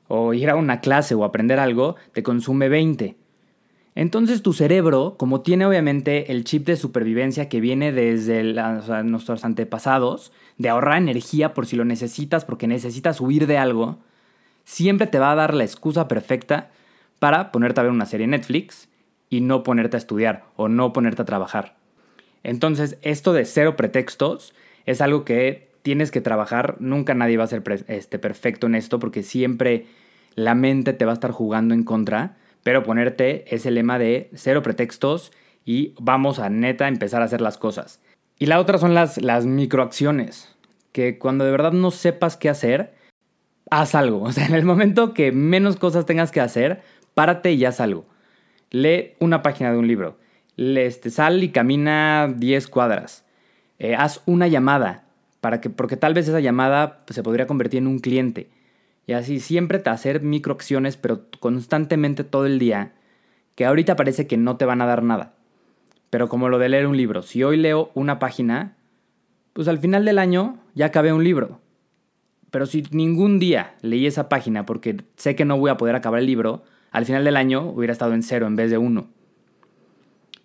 o 0.09 0.35
ir 0.35 0.51
a 0.51 0.57
una 0.57 0.81
clase 0.81 1.15
o 1.15 1.25
aprender 1.25 1.59
algo, 1.59 1.97
te 2.13 2.23
consume 2.23 2.69
20. 2.69 3.17
Entonces 3.97 4.43
tu 4.43 4.53
cerebro, 4.53 5.15
como 5.17 5.43
tiene 5.43 5.67
obviamente 5.67 6.33
el 6.33 6.45
chip 6.45 6.67
de 6.67 6.77
supervivencia 6.77 7.49
que 7.49 7.61
viene 7.61 7.93
desde 7.93 8.43
nuestros 9.05 9.45
antepasados, 9.45 10.33
de 10.59 10.69
ahorrar 10.69 10.99
energía 10.99 11.55
por 11.55 11.67
si 11.67 11.77
lo 11.77 11.85
necesitas, 11.85 12.45
porque 12.45 12.67
necesitas 12.67 13.21
huir 13.21 13.47
de 13.47 13.59
algo, 13.59 13.99
siempre 14.65 15.07
te 15.07 15.21
va 15.21 15.31
a 15.31 15.37
dar 15.37 15.55
la 15.55 15.63
excusa 15.63 16.09
perfecta 16.09 16.71
para 17.21 17.53
ponerte 17.53 17.81
a 17.81 17.85
ver 17.85 17.93
una 17.93 18.07
serie 18.07 18.27
Netflix 18.27 18.89
y 19.31 19.41
no 19.41 19.63
ponerte 19.63 19.97
a 19.97 19.99
estudiar 19.99 20.45
o 20.57 20.69
no 20.69 20.93
ponerte 20.93 21.23
a 21.23 21.27
trabajar. 21.27 21.77
Entonces, 22.43 22.99
esto 23.03 23.33
de 23.33 23.45
cero 23.45 23.77
pretextos 23.77 24.55
es 24.87 25.01
algo 25.01 25.25
que 25.25 25.71
tienes 25.85 26.11
que 26.11 26.21
trabajar. 26.21 26.75
Nunca 26.81 27.15
nadie 27.15 27.37
va 27.37 27.45
a 27.45 27.47
ser 27.47 27.63
este, 27.87 28.19
perfecto 28.19 28.67
en 28.67 28.75
esto 28.75 28.99
porque 28.99 29.23
siempre 29.23 29.87
la 30.35 30.57
mente 30.57 30.95
te 30.95 31.05
va 31.05 31.13
a 31.13 31.15
estar 31.15 31.31
jugando 31.31 31.75
en 31.75 31.85
contra 31.85 32.37
pero 32.65 32.83
ponerte 32.83 33.55
ese 33.55 33.71
lema 33.71 34.01
de 34.01 34.31
cero 34.35 34.63
pretextos 34.63 35.31
y 35.65 35.95
vamos 36.01 36.41
a 36.41 36.49
neta 36.49 36.89
empezar 36.89 37.23
a 37.23 37.27
hacer 37.27 37.41
las 37.41 37.59
cosas. 37.59 38.01
Y 38.39 38.47
la 38.47 38.59
otra 38.59 38.79
son 38.79 38.95
las, 38.95 39.23
las 39.23 39.47
microacciones, 39.47 40.57
que 40.91 41.19
cuando 41.19 41.45
de 41.45 41.53
verdad 41.53 41.73
no 41.73 41.93
sepas 41.93 42.37
qué 42.37 42.49
hacer, 42.49 42.95
haz 43.71 43.95
algo. 43.95 44.23
O 44.25 44.33
sea, 44.33 44.47
en 44.47 44.55
el 44.55 44.65
momento 44.65 45.15
que 45.15 45.31
menos 45.31 45.77
cosas 45.77 46.07
tengas 46.07 46.33
que 46.33 46.41
hacer, 46.41 46.83
párate 47.15 47.53
y 47.53 47.65
haz 47.65 47.81
algo. 47.81 48.07
Lee 48.71 49.13
una 49.21 49.43
página 49.43 49.71
de 49.71 49.79
un 49.79 49.87
libro. 49.87 50.19
Le, 50.57 50.87
este, 50.87 51.11
sal 51.11 51.43
y 51.45 51.51
camina 51.51 52.33
10 52.35 52.67
cuadras. 52.69 53.25
Eh, 53.79 53.95
haz 53.95 54.23
una 54.25 54.49
llamada, 54.49 55.04
para 55.45 55.61
que, 55.61 55.69
porque 55.69 55.99
tal 55.99 56.15
vez 56.15 56.27
esa 56.27 56.41
llamada 56.41 57.05
se 57.11 57.23
podría 57.23 57.47
convertir 57.47 57.77
en 57.77 57.87
un 57.87 57.99
cliente. 57.99 58.49
Y 59.07 59.13
así 59.13 59.41
siempre 59.41 59.79
te 59.79 59.91
hacer 59.91 60.23
microacciones, 60.23 60.97
pero 60.97 61.27
constantemente 61.39 62.25
todo 62.25 62.47
el 62.47 62.59
día, 62.59 62.95
que 63.55 63.67
ahorita 63.67 63.95
parece 63.95 64.27
que 64.27 64.39
no 64.39 64.57
te 64.57 64.65
van 64.65 64.81
a 64.81 64.87
dar 64.87 65.03
nada. 65.03 65.35
Pero 66.09 66.31
como 66.31 66.49
lo 66.49 66.59
de 66.59 66.71
leer 66.71 66.87
un 66.87 66.97
libro, 66.97 67.21
si 67.21 67.45
hoy 67.45 67.59
leo 67.59 67.91
una 67.93 68.19
página, 68.19 68.79
pues 69.53 69.69
al 69.69 69.79
final 69.79 70.07
del 70.07 70.19
año 70.19 70.57
ya 70.75 70.87
acabé 70.87 71.13
un 71.13 71.25
libro. 71.25 71.61
Pero 72.51 72.65
si 72.65 72.83
ningún 72.91 73.39
día 73.39 73.75
leí 73.83 74.07
esa 74.07 74.31
página 74.31 74.65
porque 74.65 74.97
sé 75.17 75.37
que 75.37 75.45
no 75.45 75.59
voy 75.59 75.71
a 75.71 75.77
poder 75.77 75.95
acabar 75.95 76.21
el 76.21 76.27
libro, 76.27 76.65
al 76.91 77.05
final 77.05 77.23
del 77.23 77.37
año 77.37 77.69
hubiera 77.69 77.93
estado 77.93 78.15
en 78.15 78.23
cero 78.23 78.47
en 78.47 78.57
vez 78.57 78.71
de 78.71 78.79
uno. 78.79 79.09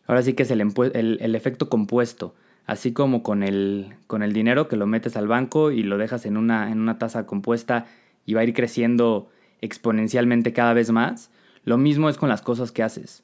Ahora 0.07 0.23
sí 0.23 0.33
que 0.33 0.43
es 0.43 0.51
el, 0.51 0.59
el, 0.93 1.35
efecto 1.35 1.69
compuesto. 1.69 2.35
Así 2.65 2.93
como 2.93 3.23
con 3.23 3.43
el, 3.43 3.95
con 4.07 4.21
el 4.21 4.33
dinero 4.33 4.67
que 4.67 4.75
lo 4.75 4.85
metes 4.85 5.17
al 5.17 5.27
banco 5.27 5.71
y 5.71 5.83
lo 5.83 5.97
dejas 5.97 6.25
en 6.25 6.37
una, 6.37 6.71
en 6.71 6.79
una 6.79 6.99
tasa 6.99 7.25
compuesta 7.25 7.87
y 8.25 8.33
va 8.33 8.41
a 8.41 8.43
ir 8.43 8.53
creciendo 8.53 9.29
exponencialmente 9.61 10.53
cada 10.53 10.73
vez 10.73 10.91
más, 10.91 11.31
lo 11.63 11.77
mismo 11.77 12.09
es 12.09 12.17
con 12.17 12.29
las 12.29 12.41
cosas 12.41 12.71
que 12.71 12.83
haces. 12.83 13.23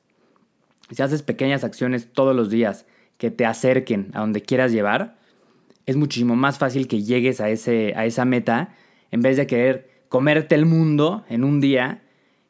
Si 0.92 1.02
haces 1.02 1.24
pequeñas 1.24 1.64
acciones 1.64 2.12
todos 2.12 2.36
los 2.36 2.50
días 2.50 2.86
que 3.18 3.32
te 3.32 3.46
acerquen 3.46 4.12
a 4.14 4.22
donde 4.22 4.42
quieras 4.42 4.72
llevar, 4.72 5.18
es 5.86 5.96
muchísimo 5.96 6.36
más 6.36 6.58
fácil 6.58 6.88
que 6.88 7.04
llegues 7.04 7.42
a, 7.42 7.50
ese, 7.50 7.94
a 7.96 8.06
esa 8.06 8.26
meta 8.26 8.76
en 9.12 9.22
vez 9.22 9.38
de 9.38 9.48
querer 9.48 10.06
comerte 10.10 10.56
el 10.56 10.66
mundo 10.66 11.24
en 11.30 11.44
un 11.44 11.62
día 11.62 12.04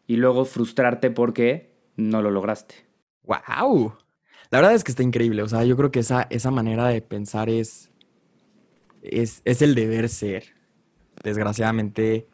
y 0.07 0.17
luego 0.17 0.45
frustrarte 0.45 1.11
porque 1.11 1.73
no 1.95 2.21
lo 2.21 2.31
lograste. 2.31 2.86
¡Wow! 3.23 3.93
La 4.56 4.62
verdad 4.62 4.76
es 4.76 4.86
que 4.86 4.91
está 4.91 5.03
increíble. 5.03 5.43
O 5.43 5.49
sea, 5.49 5.66
yo 5.66 5.76
creo 5.76 5.91
que 5.91 5.99
esa, 5.99 6.28
esa 6.30 6.49
manera 6.49 6.88
de 6.88 7.01
pensar 7.01 7.49
es, 7.49 7.91
es, 9.01 9.41
es 9.43 9.62
el 9.62 9.76
deber 9.76 10.08
ser. 10.08 10.45
Desgraciadamente, 11.22 12.26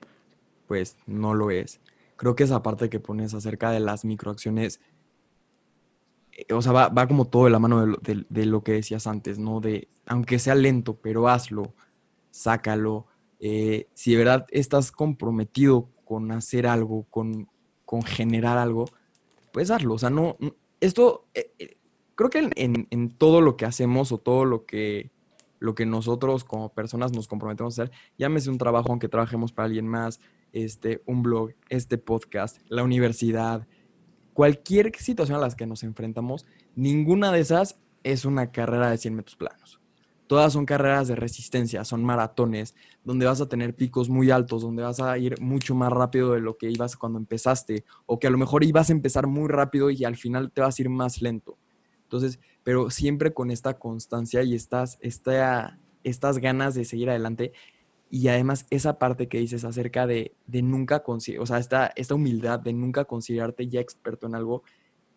pues 0.68 0.98
no 1.08 1.34
lo 1.34 1.50
es. 1.50 1.82
Creo 2.18 2.36
que 2.36 2.44
esa 2.44 2.62
parte 2.62 2.92
que 2.92 3.00
pones 3.00 3.34
acerca 3.34 3.72
de 3.72 3.80
las 3.80 4.06
microacciones, 4.06 4.80
eh, 6.34 6.54
o 6.54 6.62
sea, 6.62 6.74
va, 6.74 7.08
como 7.08 7.26
todo 7.26 7.46
de 7.46 7.50
la 7.50 7.58
mano 7.58 7.88
de 7.88 8.46
lo, 8.46 8.64
que 8.64 8.74
decías 8.74 9.08
antes, 9.08 9.40
¿no? 9.40 9.60
De, 9.60 9.88
aunque 10.06 10.38
sea 10.38 10.54
lento, 10.54 11.00
pero 11.02 11.28
hazlo, 11.28 11.74
sácalo. 12.30 13.08
Eh, 13.40 13.88
si 13.96 14.12
de 14.12 14.18
verdad 14.20 14.46
estás 14.52 14.92
comprometido 14.92 15.90
con 16.06 16.32
hacer 16.32 16.68
algo, 16.68 17.08
con, 17.10 17.50
con 17.84 18.04
generar 18.04 18.60
algo, 18.60 18.86
pues 19.52 19.72
hazlo. 19.72 19.96
O 19.96 19.98
sea, 19.98 20.12
no, 20.12 20.38
esto, 20.80 21.26
eh, 21.34 21.78
creo 22.16 22.30
que 22.30 22.50
en, 22.56 22.88
en, 22.90 23.10
todo 23.10 23.42
lo 23.42 23.58
que 23.58 23.66
hacemos 23.66 24.12
o 24.12 24.18
todo 24.18 24.46
lo 24.46 24.66
que, 24.66 25.12
lo 25.60 25.76
que 25.76 25.86
nosotros 25.86 26.44
como 26.44 26.74
personas 26.74 27.12
nos 27.14 27.28
comprometemos 27.28 27.78
a 27.78 27.84
hacer, 27.84 27.96
llámese 28.18 28.50
un 28.50 28.58
trabajo 28.58 28.90
aunque 28.90 29.10
trabajemos 29.10 29.52
para 29.52 29.68
alguien 29.68 29.88
más, 29.88 30.20
este, 30.54 31.02
un 31.06 31.24
blog, 31.24 31.52
este 31.70 31.98
podcast, 31.98 32.60
la 32.68 32.84
universidad, 32.84 33.68
cualquier 34.34 34.96
situación 34.98 35.38
a 35.38 35.42
la 35.42 35.56
que 35.56 35.66
nos 35.66 35.84
enfrentamos, 35.84 36.46
ninguna 36.76 37.32
de 37.32 37.40
esas 37.40 37.80
es 38.04 38.26
una 38.26 38.52
carrera 38.52 38.90
de 38.90 38.98
100 38.98 39.16
metros 39.16 39.36
planos. 39.36 39.80
Todas 40.32 40.54
son 40.54 40.66
carreras 40.66 41.10
de 41.10 41.16
resistencia, 41.18 41.84
son 41.84 42.06
maratones, 42.06 42.74
donde 43.04 43.26
vas 43.26 43.42
a 43.42 43.50
tener 43.50 43.76
picos 43.76 44.08
muy 44.08 44.32
altos, 44.32 44.62
donde 44.62 44.82
vas 44.82 45.02
a 45.02 45.18
ir 45.18 45.40
mucho 45.42 45.76
más 45.76 45.92
rápido 45.92 46.32
de 46.32 46.40
lo 46.40 46.58
que 46.58 46.72
ibas 46.72 46.96
cuando 46.96 47.20
empezaste, 47.20 47.84
o 48.06 48.18
que 48.18 48.28
a 48.28 48.30
lo 48.30 48.38
mejor 48.38 48.64
ibas 48.64 48.90
a 48.90 48.94
empezar 48.94 49.28
muy 49.28 49.50
rápido 49.50 49.90
y 49.90 50.06
al 50.06 50.16
final 50.16 50.50
te 50.54 50.62
vas 50.62 50.80
a 50.80 50.82
ir 50.82 50.90
más 50.90 51.22
lento. 51.22 51.58
Entonces, 52.12 52.42
pero 52.64 52.90
siempre 52.90 53.34
con 53.34 53.52
esta 53.52 53.80
constancia 53.80 54.44
y 54.44 54.54
estas, 54.54 54.98
esta, 55.00 55.80
estas 56.04 56.40
ganas 56.40 56.76
de 56.76 56.84
seguir 56.84 57.10
adelante 57.10 57.54
y 58.10 58.28
además 58.28 58.66
esa 58.70 59.00
parte 59.00 59.30
que 59.30 59.40
dices 59.40 59.64
acerca 59.64 60.06
de, 60.08 60.36
de 60.46 60.62
nunca, 60.62 61.02
o 61.06 61.46
sea, 61.46 61.58
esta, 61.58 61.94
esta 61.96 62.16
humildad 62.16 62.60
de 62.60 62.74
nunca 62.74 63.06
considerarte 63.06 63.70
ya 63.70 63.80
experto 63.80 64.28
en 64.28 64.36
algo, 64.36 64.64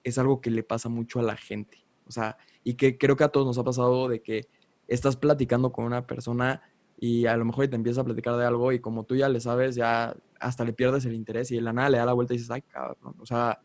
es 0.04 0.18
algo 0.18 0.40
que 0.40 0.52
le 0.52 0.62
pasa 0.62 0.88
mucho 0.88 1.18
a 1.18 1.24
la 1.24 1.36
gente. 1.36 1.84
O 2.06 2.12
sea, 2.12 2.36
y 2.62 2.74
que 2.74 2.96
creo 2.96 3.16
que 3.16 3.24
a 3.24 3.28
todos 3.30 3.44
nos 3.44 3.58
ha 3.58 3.64
pasado 3.64 4.06
de 4.06 4.22
que 4.22 4.46
estás 4.86 5.16
platicando 5.16 5.72
con 5.72 5.86
una 5.86 6.06
persona 6.06 6.62
y 6.96 7.26
a 7.26 7.36
lo 7.36 7.44
mejor 7.44 7.66
te 7.66 7.74
empieza 7.74 8.02
a 8.02 8.04
platicar 8.04 8.36
de 8.36 8.46
algo 8.46 8.70
y 8.70 8.78
como 8.78 9.02
tú 9.02 9.16
ya 9.16 9.28
le 9.28 9.40
sabes, 9.40 9.74
ya 9.74 10.14
hasta 10.38 10.64
le 10.64 10.72
pierdes 10.72 11.04
el 11.06 11.14
interés 11.14 11.50
y 11.50 11.56
de 11.56 11.62
la 11.62 11.72
nada 11.72 11.90
le 11.90 11.98
da 11.98 12.06
la 12.06 12.12
vuelta 12.12 12.34
y 12.34 12.36
dices, 12.36 12.52
ay, 12.52 12.62
cabrón, 12.62 13.16
o 13.18 13.26
sea, 13.26 13.60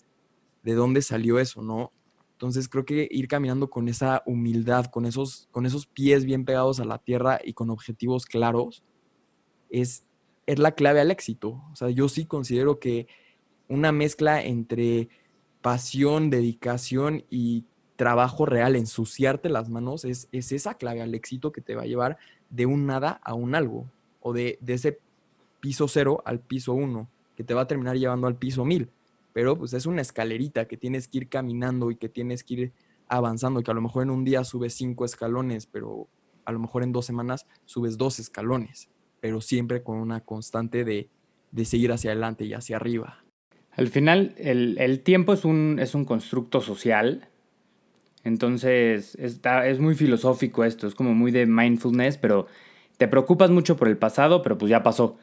¿de 0.63 0.73
dónde 0.73 1.03
salió 1.03 1.37
eso, 1.37 1.61
no? 1.61 1.91
Entonces 2.39 2.69
creo 2.69 2.85
que 2.85 3.05
ir 3.11 3.27
caminando 3.27 3.69
con 3.69 3.89
esa 3.89 4.23
humildad, 4.25 4.85
con 4.85 5.05
esos, 5.05 5.49
con 5.51 5.65
esos 5.65 5.87
pies 5.87 6.23
bien 6.23 6.45
pegados 6.45 6.79
a 6.79 6.85
la 6.85 6.97
tierra 6.97 7.41
y 7.43 7.51
con 7.51 7.69
objetivos 7.69 8.25
claros, 8.25 8.81
es, 9.69 10.05
es 10.45 10.57
la 10.57 10.71
clave 10.71 11.01
al 11.01 11.11
éxito. 11.11 11.61
O 11.69 11.75
sea, 11.75 11.89
yo 11.89 12.07
sí 12.07 12.23
considero 12.23 12.79
que 12.79 13.07
una 13.67 13.91
mezcla 13.91 14.41
entre 14.41 15.09
pasión, 15.61 16.29
dedicación 16.29 17.25
y 17.29 17.65
trabajo 17.97 18.45
real, 18.45 18.77
ensuciarte 18.77 19.49
las 19.49 19.67
manos, 19.67 20.05
es, 20.05 20.29
es, 20.31 20.53
esa 20.53 20.75
clave 20.75 21.01
al 21.01 21.15
éxito 21.15 21.51
que 21.51 21.59
te 21.59 21.75
va 21.75 21.81
a 21.81 21.87
llevar 21.87 22.19
de 22.49 22.65
un 22.65 22.85
nada 22.85 23.19
a 23.21 23.33
un 23.33 23.53
algo, 23.53 23.91
o 24.21 24.31
de, 24.31 24.57
ese 24.65 24.99
piso 25.59 25.89
cero 25.89 26.23
al 26.23 26.39
piso 26.39 26.71
uno, 26.71 27.09
que 27.35 27.43
te 27.43 27.53
va 27.53 27.63
a 27.63 27.67
terminar 27.67 27.97
llevando 27.97 28.27
al 28.27 28.37
piso 28.37 28.63
mil. 28.63 28.89
Pero 29.39 29.57
pues 29.57 29.71
es 29.71 29.85
una 29.85 30.01
escalerita 30.01 30.67
que 30.67 30.75
tienes 30.75 31.07
que 31.07 31.19
ir 31.19 31.29
caminando 31.29 31.91
y 31.91 31.95
que 31.95 32.09
tienes 32.09 32.43
que 32.43 32.53
ir 32.55 32.73
avanzando, 33.07 33.63
que 33.63 33.71
a 33.71 33.73
lo 33.73 33.79
mejor 33.79 34.03
en 34.03 34.09
un 34.09 34.25
día 34.25 34.43
subes 34.43 34.73
cinco 34.73 35.05
escalones, 35.05 35.65
pero 35.65 36.09
a 36.43 36.51
lo 36.51 36.59
mejor 36.59 36.83
en 36.83 36.91
dos 36.91 37.05
semanas 37.05 37.45
subes 37.63 37.97
dos 37.97 38.19
escalones, 38.19 38.89
pero 39.21 39.39
siempre 39.39 39.81
con 39.81 39.95
una 39.95 40.19
constante 40.19 40.83
de, 40.83 41.09
seguir 41.63 41.93
hacia 41.93 42.11
adelante 42.11 42.43
y 42.43 42.53
hacia 42.53 42.75
arriba. 42.75 43.23
Al 43.71 43.87
final, 43.87 44.35
el, 44.35 44.99
tiempo 45.03 45.31
es 45.31 45.45
un, 45.45 45.79
es 45.79 45.95
un 45.95 46.03
constructo 46.03 46.59
social, 46.59 47.29
entonces 48.25 49.15
está, 49.15 49.69
es 49.69 49.79
muy 49.79 49.95
filosófico 49.95 50.65
esto, 50.65 50.85
es 50.85 50.95
como 50.95 51.15
muy 51.15 51.31
de 51.31 51.45
mindfulness, 51.45 52.17
pero 52.17 52.47
te 52.97 53.07
preocupas 53.07 53.51
mucho 53.51 53.77
por 53.77 53.87
el 53.87 53.97
pasado, 53.97 54.41
pero 54.41 54.57
pues 54.57 54.69
ya 54.69 54.83
pasó. 54.83 55.17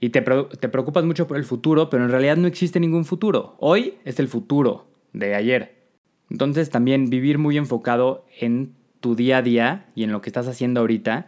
Y 0.00 0.10
te, 0.10 0.22
te 0.22 0.68
preocupas 0.68 1.04
mucho 1.04 1.26
por 1.26 1.36
el 1.36 1.44
futuro, 1.44 1.90
pero 1.90 2.04
en 2.04 2.10
realidad 2.10 2.36
no 2.36 2.48
existe 2.48 2.80
ningún 2.80 3.04
futuro. 3.04 3.56
Hoy 3.58 3.94
es 4.04 4.18
el 4.18 4.28
futuro 4.28 4.86
de 5.12 5.34
ayer. 5.34 5.80
Entonces 6.30 6.70
también 6.70 7.10
vivir 7.10 7.38
muy 7.38 7.58
enfocado 7.58 8.24
en 8.38 8.74
tu 9.00 9.14
día 9.14 9.38
a 9.38 9.42
día 9.42 9.86
y 9.94 10.04
en 10.04 10.12
lo 10.12 10.20
que 10.20 10.28
estás 10.28 10.48
haciendo 10.48 10.80
ahorita 10.80 11.26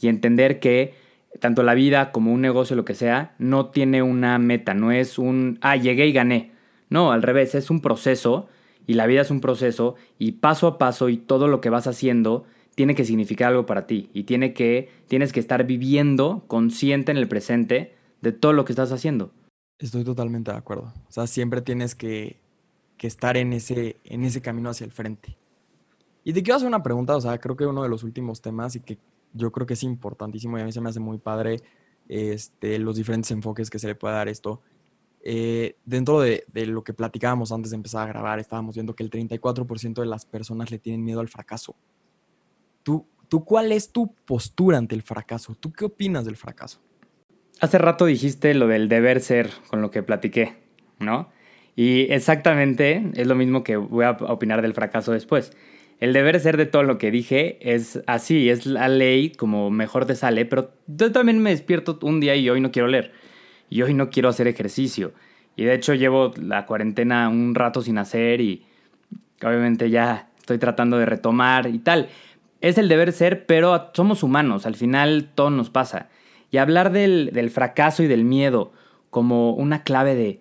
y 0.00 0.08
entender 0.08 0.60
que 0.60 0.94
tanto 1.40 1.62
la 1.62 1.74
vida 1.74 2.12
como 2.12 2.32
un 2.32 2.40
negocio, 2.40 2.76
lo 2.76 2.84
que 2.84 2.94
sea, 2.94 3.34
no 3.38 3.66
tiene 3.66 4.02
una 4.02 4.38
meta, 4.38 4.74
no 4.74 4.92
es 4.92 5.18
un, 5.18 5.58
ah, 5.62 5.76
llegué 5.76 6.06
y 6.06 6.12
gané. 6.12 6.52
No, 6.90 7.12
al 7.12 7.22
revés, 7.22 7.54
es 7.54 7.70
un 7.70 7.80
proceso 7.80 8.48
y 8.86 8.94
la 8.94 9.06
vida 9.06 9.22
es 9.22 9.30
un 9.30 9.40
proceso 9.40 9.94
y 10.18 10.32
paso 10.32 10.66
a 10.66 10.78
paso 10.78 11.08
y 11.08 11.16
todo 11.16 11.48
lo 11.48 11.60
que 11.60 11.70
vas 11.70 11.86
haciendo 11.86 12.44
tiene 12.74 12.94
que 12.94 13.04
significar 13.04 13.48
algo 13.48 13.66
para 13.66 13.86
ti 13.86 14.10
y 14.12 14.24
tiene 14.24 14.52
que, 14.52 14.90
tienes 15.08 15.32
que 15.32 15.40
estar 15.40 15.64
viviendo 15.64 16.44
consciente 16.48 17.12
en 17.12 17.18
el 17.18 17.28
presente 17.28 17.94
de 18.22 18.32
todo 18.32 18.54
lo 18.54 18.64
que 18.64 18.72
estás 18.72 18.92
haciendo. 18.92 19.32
Estoy 19.78 20.04
totalmente 20.04 20.52
de 20.52 20.56
acuerdo. 20.56 20.92
O 21.08 21.12
sea, 21.12 21.26
siempre 21.26 21.60
tienes 21.60 21.94
que, 21.94 22.40
estar 23.00 23.36
en 23.36 23.52
ese, 23.52 23.96
en 24.04 24.22
ese 24.22 24.40
camino 24.40 24.70
hacia 24.70 24.84
el 24.84 24.92
frente. 24.92 25.36
Y 26.22 26.32
te 26.32 26.44
quiero 26.44 26.56
hacer 26.56 26.68
una 26.68 26.84
pregunta, 26.84 27.16
o 27.16 27.20
sea, 27.20 27.36
creo 27.38 27.56
que 27.56 27.66
uno 27.66 27.82
de 27.82 27.88
los 27.88 28.04
últimos 28.04 28.40
temas 28.40 28.76
y 28.76 28.80
que 28.80 28.96
yo 29.32 29.50
creo 29.50 29.66
que 29.66 29.74
es 29.74 29.82
importantísimo 29.82 30.56
y 30.56 30.60
a 30.60 30.64
mí 30.64 30.70
se 30.70 30.80
me 30.80 30.88
hace 30.88 31.00
muy 31.00 31.18
padre 31.18 31.60
este, 32.08 32.78
los 32.78 32.94
diferentes 32.94 33.32
enfoques 33.32 33.70
que 33.70 33.80
se 33.80 33.88
le 33.88 33.96
puede 33.96 34.14
dar 34.14 34.28
esto. 34.28 34.60
Eh, 35.24 35.74
dentro 35.84 36.20
de, 36.20 36.44
de, 36.52 36.66
lo 36.66 36.84
que 36.84 36.94
platicábamos 36.94 37.50
antes 37.50 37.72
de 37.72 37.76
empezar 37.76 38.04
a 38.04 38.12
grabar, 38.12 38.38
estábamos 38.38 38.76
viendo 38.76 38.94
que 38.94 39.02
el 39.02 39.10
34% 39.10 39.94
de 39.94 40.06
las 40.06 40.24
personas 40.24 40.70
le 40.70 40.78
tienen 40.78 41.02
miedo 41.02 41.18
al 41.18 41.28
fracaso. 41.28 41.74
¿Tú, 42.84 43.04
¿Tú 43.26 43.44
cuál 43.44 43.72
es 43.72 43.90
tu 43.90 44.14
postura 44.14 44.78
ante 44.78 44.94
el 44.94 45.02
fracaso? 45.02 45.56
¿Tú 45.56 45.72
qué 45.72 45.86
opinas 45.86 46.24
del 46.24 46.36
fracaso? 46.36 46.80
Hace 47.62 47.78
rato 47.78 48.06
dijiste 48.06 48.54
lo 48.54 48.66
del 48.66 48.88
deber 48.88 49.20
ser 49.20 49.50
con 49.68 49.82
lo 49.82 49.92
que 49.92 50.02
platiqué, 50.02 50.56
¿no? 50.98 51.30
Y 51.76 52.12
exactamente 52.12 53.04
es 53.14 53.28
lo 53.28 53.36
mismo 53.36 53.62
que 53.62 53.76
voy 53.76 54.04
a 54.04 54.10
opinar 54.10 54.62
del 54.62 54.74
fracaso 54.74 55.12
después. 55.12 55.52
El 56.00 56.12
deber 56.12 56.40
ser 56.40 56.56
de 56.56 56.66
todo 56.66 56.82
lo 56.82 56.98
que 56.98 57.12
dije 57.12 57.58
es 57.60 58.02
así, 58.08 58.50
es 58.50 58.66
la 58.66 58.88
ley 58.88 59.30
como 59.30 59.70
mejor 59.70 60.06
te 60.06 60.16
sale, 60.16 60.44
pero 60.44 60.72
yo 60.88 61.12
también 61.12 61.38
me 61.38 61.50
despierto 61.50 62.00
un 62.02 62.18
día 62.18 62.34
y 62.34 62.50
hoy 62.50 62.60
no 62.60 62.72
quiero 62.72 62.88
leer. 62.88 63.12
Y 63.70 63.82
hoy 63.82 63.94
no 63.94 64.10
quiero 64.10 64.28
hacer 64.28 64.48
ejercicio. 64.48 65.12
Y 65.54 65.62
de 65.62 65.74
hecho 65.74 65.94
llevo 65.94 66.32
la 66.42 66.66
cuarentena 66.66 67.28
un 67.28 67.54
rato 67.54 67.80
sin 67.80 67.96
hacer 67.96 68.40
y 68.40 68.64
obviamente 69.40 69.88
ya 69.88 70.30
estoy 70.36 70.58
tratando 70.58 70.98
de 70.98 71.06
retomar 71.06 71.68
y 71.68 71.78
tal. 71.78 72.08
Es 72.60 72.76
el 72.76 72.88
deber 72.88 73.12
ser, 73.12 73.46
pero 73.46 73.92
somos 73.94 74.24
humanos, 74.24 74.66
al 74.66 74.74
final 74.74 75.30
todo 75.36 75.50
nos 75.50 75.70
pasa. 75.70 76.08
Y 76.52 76.58
hablar 76.58 76.92
del, 76.92 77.50
fracaso 77.50 78.02
y 78.02 78.06
del 78.06 78.24
miedo 78.24 78.72
como 79.08 79.54
una 79.54 79.82
clave 79.82 80.14
de 80.14 80.40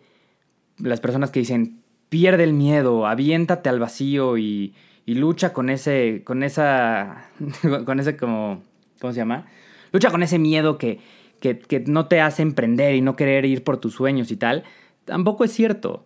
las 0.78 1.00
personas 1.00 1.32
que 1.32 1.40
dicen, 1.40 1.82
pierde 2.10 2.44
el 2.44 2.54
miedo, 2.54 3.08
aviéntate 3.08 3.70
al 3.70 3.80
vacío 3.80 4.38
y, 4.38 4.76
lucha 5.08 5.54
con 5.54 5.70
ese, 5.70 6.22
con 6.26 6.44
esa, 6.44 7.30
con 7.86 8.00
ese 8.00 8.18
como, 8.18 8.62
¿cómo 9.00 9.14
se 9.14 9.20
llama? 9.20 9.48
Lucha 9.94 10.12
con 10.12 10.22
ese 10.22 10.38
miedo 10.38 10.78
que, 10.78 11.00
que, 11.40 11.58
que, 11.58 11.80
no 11.80 12.08
te 12.08 12.20
hace 12.20 12.42
emprender 12.42 12.94
y 12.96 13.02
no 13.02 13.16
querer 13.16 13.46
ir 13.46 13.64
por 13.64 13.78
tus 13.78 13.94
sueños 13.94 14.32
y 14.32 14.36
tal, 14.36 14.66
tampoco 15.06 15.46
es 15.46 15.54
cierto. 15.54 16.06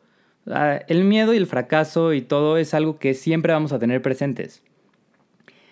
El 0.88 1.04
miedo 1.06 1.34
y 1.34 1.38
el 1.38 1.48
fracaso 1.48 2.14
y 2.14 2.22
todo 2.22 2.58
es 2.58 2.76
algo 2.76 3.00
que 3.00 3.16
siempre 3.16 3.54
vamos 3.54 3.74
a 3.74 3.80
tener 3.80 4.04
presentes. 4.04 4.62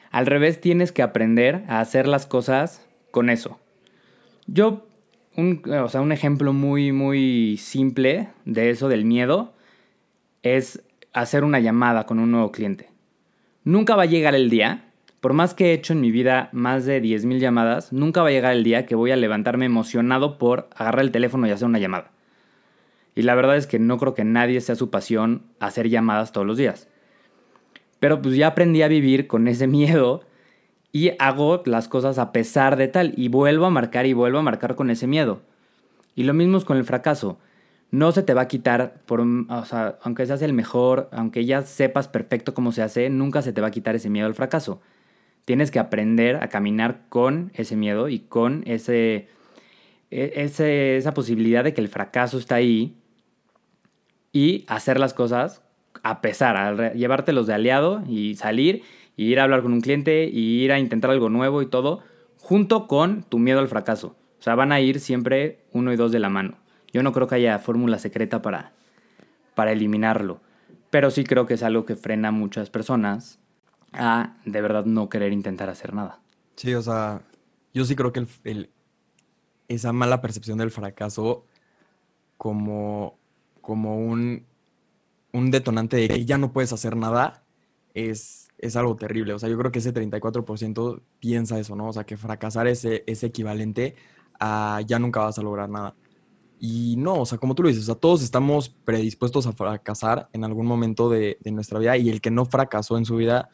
Al 0.09 0.25
revés, 0.25 0.59
tienes 0.59 0.91
que 0.91 1.03
aprender 1.03 1.63
a 1.67 1.79
hacer 1.79 2.07
las 2.07 2.25
cosas 2.25 2.87
con 3.11 3.29
eso. 3.29 3.59
Yo, 4.47 4.87
un, 5.35 5.61
o 5.69 5.89
sea, 5.89 6.01
un 6.01 6.11
ejemplo 6.11 6.53
muy, 6.53 6.91
muy 6.91 7.57
simple 7.57 8.29
de 8.45 8.69
eso, 8.69 8.89
del 8.89 9.05
miedo, 9.05 9.53
es 10.41 10.83
hacer 11.13 11.43
una 11.43 11.59
llamada 11.59 12.05
con 12.05 12.19
un 12.19 12.31
nuevo 12.31 12.51
cliente. 12.51 12.89
Nunca 13.63 13.95
va 13.95 14.03
a 14.03 14.07
llegar 14.07 14.35
el 14.35 14.49
día, 14.49 14.85
por 15.21 15.33
más 15.33 15.53
que 15.53 15.67
he 15.67 15.73
hecho 15.73 15.93
en 15.93 16.01
mi 16.01 16.11
vida 16.11 16.49
más 16.51 16.85
de 16.85 17.01
10.000 17.01 17.39
llamadas, 17.39 17.93
nunca 17.93 18.21
va 18.21 18.27
a 18.27 18.31
llegar 18.31 18.51
el 18.53 18.63
día 18.63 18.85
que 18.85 18.95
voy 18.95 19.11
a 19.11 19.15
levantarme 19.15 19.65
emocionado 19.65 20.37
por 20.37 20.69
agarrar 20.75 21.05
el 21.05 21.11
teléfono 21.11 21.47
y 21.47 21.51
hacer 21.51 21.67
una 21.67 21.79
llamada. 21.79 22.11
Y 23.15 23.21
la 23.21 23.35
verdad 23.35 23.55
es 23.55 23.67
que 23.67 23.79
no 23.79 23.97
creo 23.97 24.15
que 24.15 24.25
nadie 24.25 24.59
sea 24.59 24.75
su 24.75 24.89
pasión 24.89 25.43
hacer 25.59 25.87
llamadas 25.87 26.31
todos 26.31 26.45
los 26.45 26.57
días. 26.57 26.89
Pero 27.99 28.21
pues 28.21 28.35
ya 28.35 28.47
aprendí 28.47 28.81
a 28.81 28.89
vivir 28.89 29.27
con 29.27 29.47
ese 29.47 29.67
miedo 29.79 30.23
y 30.95 31.11
hago 31.17 31.63
las 31.65 31.87
cosas 31.89 32.19
a 32.19 32.31
pesar 32.31 32.77
de 32.77 32.87
tal 32.87 33.13
y 33.17 33.27
vuelvo 33.27 33.65
a 33.65 33.71
marcar 33.71 34.05
y 34.05 34.13
vuelvo 34.13 34.37
a 34.37 34.43
marcar 34.43 34.75
con 34.75 34.91
ese 34.91 35.07
miedo. 35.07 35.41
Y 36.15 36.23
lo 36.23 36.35
mismo 36.35 36.57
es 36.59 36.65
con 36.65 36.77
el 36.77 36.85
fracaso. 36.85 37.39
No 37.89 38.11
se 38.11 38.21
te 38.21 38.35
va 38.35 38.43
a 38.43 38.47
quitar, 38.47 39.01
por, 39.07 39.19
o 39.21 39.65
sea, 39.65 39.97
aunque 40.03 40.25
seas 40.27 40.43
el 40.43 40.53
mejor, 40.53 41.09
aunque 41.11 41.45
ya 41.45 41.63
sepas 41.63 42.07
perfecto 42.07 42.53
cómo 42.53 42.71
se 42.71 42.83
hace, 42.83 43.09
nunca 43.09 43.41
se 43.41 43.53
te 43.53 43.59
va 43.61 43.67
a 43.67 43.71
quitar 43.71 43.95
ese 43.95 44.11
miedo 44.11 44.27
al 44.27 44.35
fracaso. 44.35 44.81
Tienes 45.45 45.71
que 45.71 45.79
aprender 45.79 46.37
a 46.37 46.47
caminar 46.47 47.01
con 47.09 47.51
ese 47.55 47.75
miedo 47.75 48.07
y 48.07 48.19
con 48.19 48.63
ese, 48.67 49.29
e, 50.11 50.97
esa 50.97 51.13
posibilidad 51.15 51.63
de 51.63 51.73
que 51.73 51.81
el 51.81 51.89
fracaso 51.89 52.37
está 52.37 52.55
ahí 52.55 52.95
y 54.31 54.63
hacer 54.67 54.99
las 54.99 55.15
cosas 55.15 55.63
a 56.03 56.21
pesar, 56.21 56.57
a 56.57 56.93
llevártelos 56.93 57.47
de 57.47 57.53
aliado 57.53 58.03
y 58.07 58.35
salir 58.35 58.83
y 59.15 59.25
ir 59.25 59.39
a 59.39 59.43
hablar 59.43 59.61
con 59.61 59.73
un 59.73 59.81
cliente 59.81 60.25
y 60.25 60.63
ir 60.63 60.71
a 60.71 60.79
intentar 60.79 61.11
algo 61.11 61.29
nuevo 61.29 61.61
y 61.61 61.67
todo, 61.67 62.01
junto 62.37 62.87
con 62.87 63.23
tu 63.23 63.39
miedo 63.39 63.59
al 63.59 63.67
fracaso. 63.67 64.15
O 64.39 64.43
sea, 64.43 64.55
van 64.55 64.71
a 64.71 64.81
ir 64.81 64.99
siempre 64.99 65.65
uno 65.71 65.93
y 65.93 65.95
dos 65.95 66.11
de 66.11 66.19
la 66.19 66.29
mano. 66.29 66.57
Yo 66.91 67.01
no 67.03 67.11
creo 67.11 67.27
que 67.27 67.35
haya 67.35 67.59
fórmula 67.59 67.97
secreta 67.99 68.41
para, 68.41 68.73
para 69.55 69.71
eliminarlo, 69.71 70.41
pero 70.89 71.11
sí 71.11 71.23
creo 71.23 71.45
que 71.45 71.55
es 71.55 71.63
algo 71.63 71.85
que 71.85 71.95
frena 71.95 72.27
a 72.27 72.31
muchas 72.31 72.69
personas 72.69 73.39
a 73.93 74.35
de 74.45 74.61
verdad 74.61 74.85
no 74.85 75.09
querer 75.09 75.33
intentar 75.33 75.69
hacer 75.69 75.93
nada. 75.93 76.19
Sí, 76.55 76.73
o 76.73 76.81
sea, 76.81 77.21
yo 77.73 77.85
sí 77.85 77.95
creo 77.95 78.11
que 78.11 78.25
el, 78.43 78.69
esa 79.67 79.93
mala 79.93 80.21
percepción 80.21 80.57
del 80.57 80.71
fracaso 80.71 81.45
como, 82.37 83.17
como 83.61 83.97
un, 83.97 84.45
un 85.31 85.51
detonante 85.51 85.97
de 85.97 86.07
que 86.09 86.25
ya 86.25 86.37
no 86.37 86.51
puedes 86.51 86.73
hacer 86.73 86.95
nada 86.95 87.43
es 87.93 88.49
es 88.63 88.75
algo 88.77 88.95
terrible. 88.95 89.33
O 89.33 89.39
sea, 89.39 89.49
yo 89.49 89.57
creo 89.57 89.71
que 89.71 89.79
ese 89.79 89.93
34% 89.93 91.01
piensa 91.19 91.59
eso, 91.59 91.75
¿no? 91.75 91.89
O 91.89 91.93
sea, 91.93 92.05
que 92.05 92.15
fracasar 92.15 92.67
es, 92.67 92.85
es 92.85 93.23
equivalente 93.23 93.95
a 94.39 94.81
ya 94.87 94.99
nunca 94.99 95.19
vas 95.19 95.37
a 95.37 95.41
lograr 95.41 95.69
nada. 95.69 95.95
Y 96.59 96.95
no, 96.97 97.19
o 97.19 97.25
sea, 97.25 97.37
como 97.37 97.55
tú 97.55 97.63
lo 97.63 97.69
dices, 97.69 97.83
o 97.83 97.87
sea, 97.87 97.95
todos 97.95 98.23
estamos 98.23 98.69
predispuestos 98.69 99.47
a 99.47 99.51
fracasar 99.51 100.29
en 100.31 100.45
algún 100.45 100.65
momento 100.65 101.09
de, 101.09 101.37
de 101.41 101.51
nuestra 101.51 101.77
vida 101.77 101.97
y 101.97 102.09
el 102.09 102.21
que 102.21 102.31
no 102.31 102.45
fracasó 102.45 102.97
en 102.97 103.03
su 103.03 103.17
vida, 103.17 103.49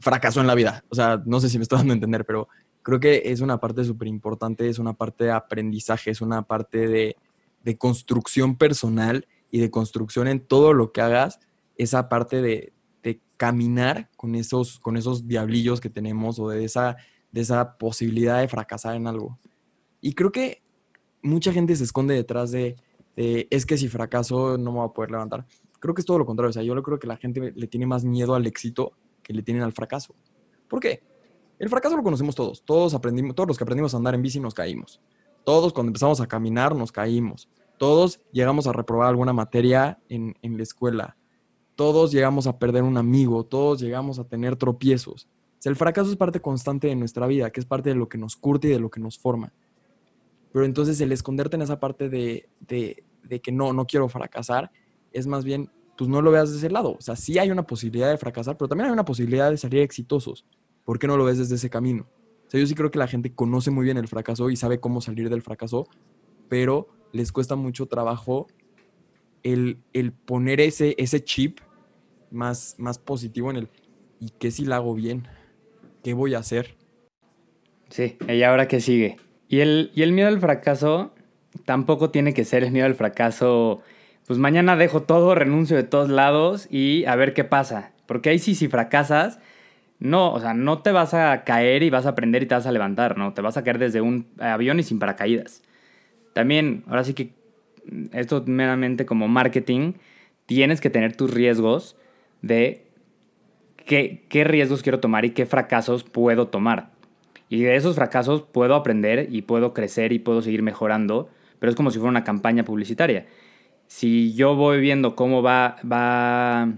fracasó 0.00 0.40
en 0.40 0.46
la 0.46 0.54
vida. 0.54 0.82
O 0.88 0.94
sea, 0.94 1.22
no 1.26 1.38
sé 1.38 1.50
si 1.50 1.58
me 1.58 1.64
estoy 1.64 1.78
dando 1.80 1.92
a 1.92 1.96
entender, 1.96 2.24
pero 2.24 2.48
creo 2.82 3.00
que 3.00 3.22
es 3.26 3.42
una 3.42 3.60
parte 3.60 3.84
súper 3.84 4.08
importante, 4.08 4.66
es 4.66 4.78
una 4.78 4.94
parte 4.94 5.24
de 5.24 5.32
aprendizaje, 5.32 6.10
es 6.10 6.22
una 6.22 6.42
parte 6.42 6.88
de, 6.88 7.16
de 7.62 7.76
construcción 7.76 8.56
personal 8.56 9.28
y 9.50 9.60
de 9.60 9.70
construcción 9.70 10.26
en 10.26 10.40
todo 10.40 10.72
lo 10.72 10.90
que 10.90 11.02
hagas, 11.02 11.38
esa 11.76 12.08
parte 12.08 12.40
de, 12.40 12.72
caminar 13.42 14.08
con 14.16 14.36
esos, 14.36 14.78
con 14.78 14.96
esos 14.96 15.26
diablillos 15.26 15.80
que 15.80 15.90
tenemos 15.90 16.38
o 16.38 16.48
de 16.48 16.64
esa, 16.64 16.96
de 17.32 17.40
esa 17.40 17.76
posibilidad 17.76 18.40
de 18.40 18.46
fracasar 18.46 18.94
en 18.94 19.08
algo. 19.08 19.36
Y 20.00 20.14
creo 20.14 20.30
que 20.30 20.62
mucha 21.22 21.52
gente 21.52 21.74
se 21.74 21.82
esconde 21.82 22.14
detrás 22.14 22.52
de, 22.52 22.76
es 23.16 23.66
que 23.66 23.76
si 23.76 23.88
fracaso 23.88 24.56
no 24.58 24.70
me 24.70 24.78
voy 24.78 24.88
a 24.88 24.92
poder 24.92 25.10
levantar. 25.10 25.44
Creo 25.80 25.92
que 25.92 26.02
es 26.02 26.06
todo 26.06 26.18
lo 26.18 26.24
contrario. 26.24 26.50
O 26.50 26.52
sea, 26.52 26.62
yo 26.62 26.80
creo 26.84 27.00
que 27.00 27.08
la 27.08 27.16
gente 27.16 27.52
le 27.54 27.66
tiene 27.66 27.84
más 27.84 28.04
miedo 28.04 28.36
al 28.36 28.46
éxito 28.46 28.92
que 29.24 29.32
le 29.32 29.42
tienen 29.42 29.64
al 29.64 29.72
fracaso. 29.72 30.14
¿Por 30.68 30.78
qué? 30.78 31.02
El 31.58 31.68
fracaso 31.68 31.96
lo 31.96 32.04
conocemos 32.04 32.36
todos. 32.36 32.64
Todos 32.64 32.94
aprendimos, 32.94 33.34
todos 33.34 33.48
los 33.48 33.58
que 33.58 33.64
aprendimos 33.64 33.92
a 33.94 33.96
andar 33.96 34.14
en 34.14 34.22
bici 34.22 34.38
nos 34.38 34.54
caímos. 34.54 35.00
Todos 35.44 35.72
cuando 35.72 35.90
empezamos 35.90 36.20
a 36.20 36.28
caminar 36.28 36.76
nos 36.76 36.92
caímos. 36.92 37.48
Todos 37.76 38.20
llegamos 38.30 38.68
a 38.68 38.72
reprobar 38.72 39.08
alguna 39.08 39.32
materia 39.32 39.98
en, 40.08 40.36
en 40.42 40.56
la 40.56 40.62
escuela 40.62 41.16
todos 41.82 42.12
llegamos 42.12 42.46
a 42.46 42.60
perder 42.60 42.84
un 42.84 42.96
amigo, 42.96 43.42
todos 43.42 43.80
llegamos 43.80 44.20
a 44.20 44.24
tener 44.24 44.54
tropiezos. 44.54 45.26
el 45.64 45.74
fracaso 45.74 46.12
es 46.12 46.16
parte 46.16 46.38
constante 46.38 46.86
de 46.86 46.94
nuestra 46.94 47.26
vida, 47.26 47.50
que 47.50 47.58
es 47.58 47.66
parte 47.66 47.88
de 47.88 47.96
lo 47.96 48.08
que 48.08 48.18
nos 48.18 48.36
curte 48.36 48.68
y 48.68 48.70
de 48.70 48.78
lo 48.78 48.88
que 48.88 49.00
nos 49.00 49.18
forma. 49.18 49.52
Pero 50.52 50.64
entonces 50.64 51.00
el 51.00 51.10
esconderte 51.10 51.56
en 51.56 51.62
esa 51.62 51.80
parte 51.80 52.08
de, 52.08 52.48
de, 52.60 53.40
que 53.40 53.50
no, 53.50 53.72
no 53.72 53.84
quiero 53.84 54.08
fracasar, 54.08 54.70
es 55.10 55.26
más 55.26 55.44
bien, 55.44 55.72
pues 55.98 56.08
no 56.08 56.22
lo 56.22 56.30
veas 56.30 56.52
de 56.52 56.58
ese 56.58 56.70
lado. 56.70 56.92
O 56.92 57.00
sea, 57.00 57.16
sí 57.16 57.40
hay 57.40 57.50
una 57.50 57.64
posibilidad 57.64 58.08
de 58.10 58.16
fracasar, 58.16 58.56
pero 58.56 58.68
también 58.68 58.86
hay 58.86 58.92
una 58.92 59.04
posibilidad 59.04 59.50
de 59.50 59.56
salir 59.56 59.80
exitosos. 59.80 60.46
¿Por 60.84 61.00
qué 61.00 61.08
no 61.08 61.16
lo 61.16 61.24
ves 61.24 61.38
desde 61.38 61.56
ese 61.56 61.68
camino? 61.68 62.06
O 62.46 62.50
sea, 62.52 62.60
yo 62.60 62.66
sí 62.68 62.76
creo 62.76 62.92
que 62.92 63.00
la 63.00 63.08
gente 63.08 63.34
conoce 63.34 63.72
muy 63.72 63.82
bien 63.84 63.96
el 63.96 64.06
fracaso 64.06 64.50
y 64.50 64.56
sabe 64.56 64.78
cómo 64.78 65.00
salir 65.00 65.28
del 65.30 65.42
fracaso, 65.42 65.88
pero 66.48 66.86
les 67.10 67.32
cuesta 67.32 67.56
mucho 67.56 67.86
trabajo 67.86 68.46
el, 69.42 69.78
el 69.92 70.12
poner 70.12 70.60
ese, 70.60 70.94
ese 70.96 71.24
chip 71.24 71.58
más, 72.32 72.74
más 72.78 72.98
positivo 72.98 73.50
en 73.50 73.56
el, 73.56 73.68
¿y 74.20 74.30
qué 74.30 74.50
si 74.50 74.64
la 74.64 74.76
hago 74.76 74.94
bien? 74.94 75.28
¿Qué 76.02 76.14
voy 76.14 76.34
a 76.34 76.38
hacer? 76.38 76.74
Sí, 77.88 78.16
¿y 78.28 78.42
ahora 78.42 78.68
qué 78.68 78.80
sigue? 78.80 79.18
Y 79.48 79.60
el, 79.60 79.90
y 79.94 80.02
el 80.02 80.12
miedo 80.12 80.28
al 80.28 80.40
fracaso 80.40 81.12
tampoco 81.64 82.10
tiene 82.10 82.34
que 82.34 82.44
ser 82.44 82.64
el 82.64 82.72
miedo 82.72 82.86
al 82.86 82.94
fracaso, 82.94 83.82
pues 84.26 84.38
mañana 84.38 84.76
dejo 84.76 85.02
todo, 85.02 85.34
renuncio 85.34 85.76
de 85.76 85.82
todos 85.82 86.08
lados 86.08 86.66
y 86.70 87.04
a 87.04 87.16
ver 87.16 87.34
qué 87.34 87.44
pasa. 87.44 87.92
Porque 88.06 88.30
ahí 88.30 88.38
sí, 88.38 88.54
si 88.54 88.68
fracasas, 88.68 89.38
no, 89.98 90.32
o 90.32 90.40
sea, 90.40 90.54
no 90.54 90.80
te 90.80 90.90
vas 90.90 91.14
a 91.14 91.44
caer 91.44 91.82
y 91.82 91.90
vas 91.90 92.06
a 92.06 92.10
aprender 92.10 92.42
y 92.42 92.46
te 92.46 92.54
vas 92.54 92.66
a 92.66 92.72
levantar, 92.72 93.16
no, 93.16 93.34
te 93.34 93.42
vas 93.42 93.56
a 93.56 93.62
caer 93.62 93.78
desde 93.78 94.00
un 94.00 94.26
avión 94.38 94.80
y 94.80 94.82
sin 94.82 94.98
paracaídas. 94.98 95.62
También, 96.32 96.84
ahora 96.88 97.04
sí 97.04 97.14
que 97.14 97.34
esto 98.12 98.42
meramente 98.46 99.06
como 99.06 99.28
marketing, 99.28 99.94
tienes 100.46 100.80
que 100.80 100.90
tener 100.90 101.14
tus 101.14 101.32
riesgos 101.32 101.96
de 102.42 102.86
qué, 103.76 104.24
qué 104.28 104.44
riesgos 104.44 104.82
quiero 104.82 105.00
tomar 105.00 105.24
y 105.24 105.30
qué 105.30 105.46
fracasos 105.46 106.04
puedo 106.04 106.48
tomar. 106.48 106.90
Y 107.48 107.62
de 107.62 107.76
esos 107.76 107.96
fracasos 107.96 108.42
puedo 108.42 108.74
aprender 108.74 109.28
y 109.30 109.42
puedo 109.42 109.74
crecer 109.74 110.12
y 110.12 110.18
puedo 110.18 110.42
seguir 110.42 110.62
mejorando, 110.62 111.28
pero 111.58 111.70
es 111.70 111.76
como 111.76 111.90
si 111.90 111.98
fuera 111.98 112.10
una 112.10 112.24
campaña 112.24 112.64
publicitaria. 112.64 113.26
Si 113.86 114.32
yo 114.34 114.56
voy 114.56 114.80
viendo 114.80 115.16
cómo 115.16 115.42
va, 115.42 115.76
va 115.90 116.72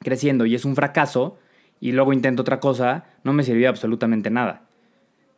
creciendo 0.00 0.44
y 0.46 0.54
es 0.54 0.64
un 0.64 0.76
fracaso 0.76 1.38
y 1.80 1.92
luego 1.92 2.12
intento 2.12 2.42
otra 2.42 2.60
cosa, 2.60 3.06
no 3.24 3.32
me 3.32 3.42
sirvió 3.42 3.68
absolutamente 3.68 4.30
nada. 4.30 4.68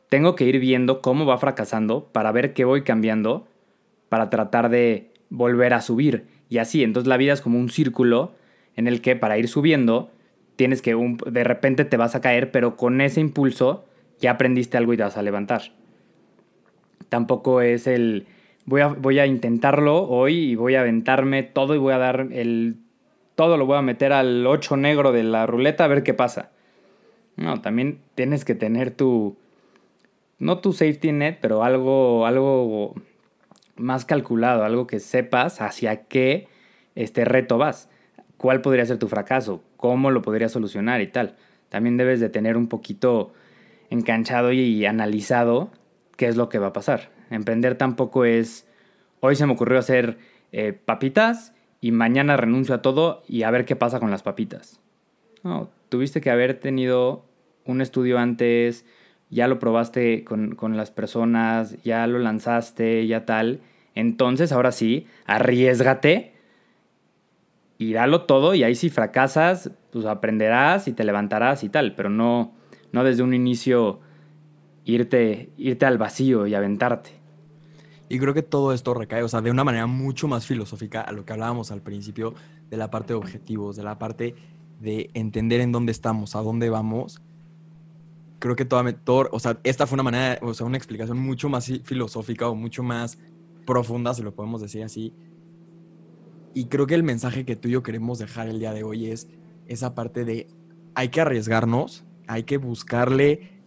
Tengo 0.09 0.35
que 0.35 0.45
ir 0.45 0.59
viendo 0.59 1.01
cómo 1.03 1.25
va 1.25 1.39
fracasando 1.39 2.07
para 2.13 2.33
ver 2.33 2.53
qué 2.53 2.65
voy 2.65 2.83
cambiando 2.83 3.47
para 4.09 4.29
tratar 4.29 4.71
de 4.71 5.13
volver 5.29 5.73
a 5.73 5.83
subir. 5.83 6.27
Y 6.49 6.59
así, 6.59 6.83
entonces 6.83 7.07
la 7.07 7.17
vida 7.17 7.33
es 7.33 7.41
como 7.41 7.61
un 7.61 7.71
círculo 7.71 8.33
en 8.81 8.89
el 8.89 9.03
que 9.03 9.15
para 9.15 9.39
ir 9.39 9.47
subiendo 9.47 10.11
tienes 10.57 10.83
que 10.83 10.97
de 11.27 11.45
repente 11.45 11.85
te 11.85 11.97
vas 11.97 12.15
a 12.15 12.21
caer, 12.21 12.51
pero 12.51 12.77
con 12.77 13.01
ese 13.01 13.21
impulso 13.21 13.85
ya 14.19 14.33
aprendiste 14.33 14.77
algo 14.77 14.93
y 14.93 14.97
te 14.97 15.03
vas 15.03 15.17
a 15.17 15.23
levantar. 15.23 15.63
Tampoco 17.09 17.61
es 17.61 17.87
el 17.87 18.27
voy 18.65 18.81
a, 18.81 18.89
voy 18.89 19.19
a 19.19 19.27
intentarlo 19.27 20.09
hoy 20.09 20.51
y 20.51 20.55
voy 20.55 20.77
a 20.77 20.81
aventarme 20.81 21.43
todo 21.43 21.75
y 21.75 21.79
voy 21.79 21.93
a 21.93 21.99
dar 21.99 22.29
el 22.33 22.77
todo 23.35 23.57
lo 23.57 23.67
voy 23.67 23.77
a 23.77 23.83
meter 23.83 24.13
al 24.13 24.47
8 24.47 24.77
negro 24.77 25.13
de 25.13 25.23
la 25.25 25.47
ruleta 25.47 25.85
a 25.85 25.89
ver 25.89 26.03
qué 26.03 26.15
pasa. 26.15 26.51
No, 27.37 27.61
también 27.61 28.01
tienes 28.15 28.45
que 28.45 28.55
tener 28.55 28.91
tu 28.91 29.37
no 30.39 30.59
tu 30.59 30.73
safety 30.73 31.13
net, 31.13 31.39
pero 31.41 31.65
algo 31.65 32.27
algo 32.27 32.95
más 33.77 34.05
calculado, 34.05 34.65
algo 34.65 34.87
que 34.87 35.01
sepas 35.01 35.61
hacia 35.61 36.05
qué 36.05 36.49
este 36.95 37.27
reto 37.27 37.59
vas. 37.59 37.91
¿Cuál 38.41 38.63
podría 38.63 38.87
ser 38.87 38.97
tu 38.97 39.07
fracaso? 39.07 39.63
¿Cómo 39.77 40.11
lo 40.11 40.23
podrías 40.23 40.53
solucionar 40.53 41.03
y 41.03 41.09
tal? 41.09 41.37
También 41.69 41.99
debes 41.99 42.21
de 42.21 42.31
tener 42.31 42.57
un 42.57 42.69
poquito 42.69 43.35
enganchado 43.91 44.51
y 44.51 44.87
analizado 44.87 45.71
qué 46.17 46.27
es 46.27 46.37
lo 46.37 46.49
que 46.49 46.59
va 46.59 46.69
a 46.69 46.73
pasar. 46.73 47.11
Emprender 47.29 47.75
tampoco 47.75 48.25
es, 48.25 48.67
hoy 49.21 49.37
se 49.37 49.45
me 49.45 49.53
ocurrió 49.53 49.79
hacer 49.79 50.17
eh, 50.53 50.73
papitas 50.73 51.53
y 51.83 51.93
mañana 51.93 52.39
renuncio 52.39 52.75
a 52.75 52.81
todo 52.81 53.23
y 53.29 53.43
a 53.43 53.51
ver 53.51 53.67
qué 53.67 53.77
pasa 53.77 54.01
con 54.01 54.11
las 54.11 54.23
papitas. 54.23 54.81
No, 55.43 55.69
tuviste 55.91 56.23
que 56.23 56.31
haber 56.31 56.55
tenido 56.55 57.27
un 57.67 57.83
estudio 57.83 58.19
antes, 58.19 58.87
ya 59.29 59.49
lo 59.49 59.59
probaste 59.59 60.25
con, 60.25 60.55
con 60.55 60.79
las 60.79 60.91
personas, 60.91 61.77
ya 61.83 62.07
lo 62.07 62.19
lanzaste, 62.19 63.07
ya 63.07 63.27
tal. 63.27 63.61
Entonces, 63.95 64.51
ahora 64.51 64.73
sí, 64.73 65.07
arriesgate 65.27 66.40
y 67.81 67.95
todo 68.27 68.55
y 68.55 68.63
ahí 68.63 68.75
si 68.75 68.91
fracasas, 68.91 69.71
pues 69.91 70.05
aprenderás 70.05 70.87
y 70.87 70.93
te 70.93 71.03
levantarás 71.03 71.65
y 71.65 71.71
tal, 71.71 71.95
pero 71.95 72.11
no 72.11 72.53
no 72.93 73.05
desde 73.05 73.23
un 73.23 73.35
inicio 73.35 74.01
irte, 74.85 75.51
irte 75.57 75.87
al 75.87 75.99
vacío 75.99 76.47
y 76.47 76.55
aventarte. 76.55 77.11
Y 78.09 78.19
creo 78.19 78.35
que 78.35 78.43
todo 78.43 78.73
esto 78.73 78.93
recae, 78.93 79.23
o 79.23 79.29
sea, 79.29 79.41
de 79.41 79.51
una 79.51 79.63
manera 79.63 79.87
mucho 79.87 80.27
más 80.27 80.47
filosófica 80.47 81.01
a 81.01 81.13
lo 81.13 81.25
que 81.25 81.33
hablábamos 81.33 81.71
al 81.71 81.81
principio 81.81 82.35
de 82.69 82.77
la 82.77 82.91
parte 82.91 83.13
de 83.13 83.19
objetivos, 83.19 83.77
de 83.77 83.85
la 83.85 83.99
parte 83.99 84.35
de 84.81 85.11
entender 85.15 85.61
en 85.61 85.71
dónde 85.71 85.93
estamos, 85.93 86.35
a 86.35 86.41
dónde 86.41 86.71
vamos. 86.71 87.23
Creo 88.41 88.57
que 88.57 88.65
toda, 88.65 88.93
todo, 88.93 89.29
o 89.33 89.39
sea, 89.39 89.61
esta 89.63 89.87
fue 89.87 89.95
una 89.95 90.03
manera, 90.03 90.39
o 90.43 90.55
sea, 90.55 90.67
una 90.67 90.77
explicación 90.77 91.19
mucho 91.19 91.49
más 91.49 91.71
filosófica 91.85 92.49
o 92.49 92.55
mucho 92.55 92.83
más 92.83 93.19
profunda, 93.65 94.13
si 94.13 94.23
lo 94.23 94.35
podemos 94.35 94.61
decir 94.61 94.83
así. 94.83 95.15
Y 96.55 96.67
creo 96.67 96.87
que 96.87 96.95
el 96.95 97.03
mensaje 97.03 97.45
que 97.45 97.57
tú 97.57 97.69
y 97.69 97.73
yo 97.73 97.83
queremos 97.83 98.19
dejar 98.19 98.49
el 98.49 98.59
día 98.59 98.73
de 98.73 98.83
hoy 98.83 99.07
es 99.07 99.29
esa 99.67 99.95
parte 99.95 100.25
de 100.25 100.49
hay 100.95 101.09
que 101.09 101.21
arriesgarnos, 101.21 102.05
hay 102.27 102.43
que 102.43 102.57
buscarle 102.59 103.61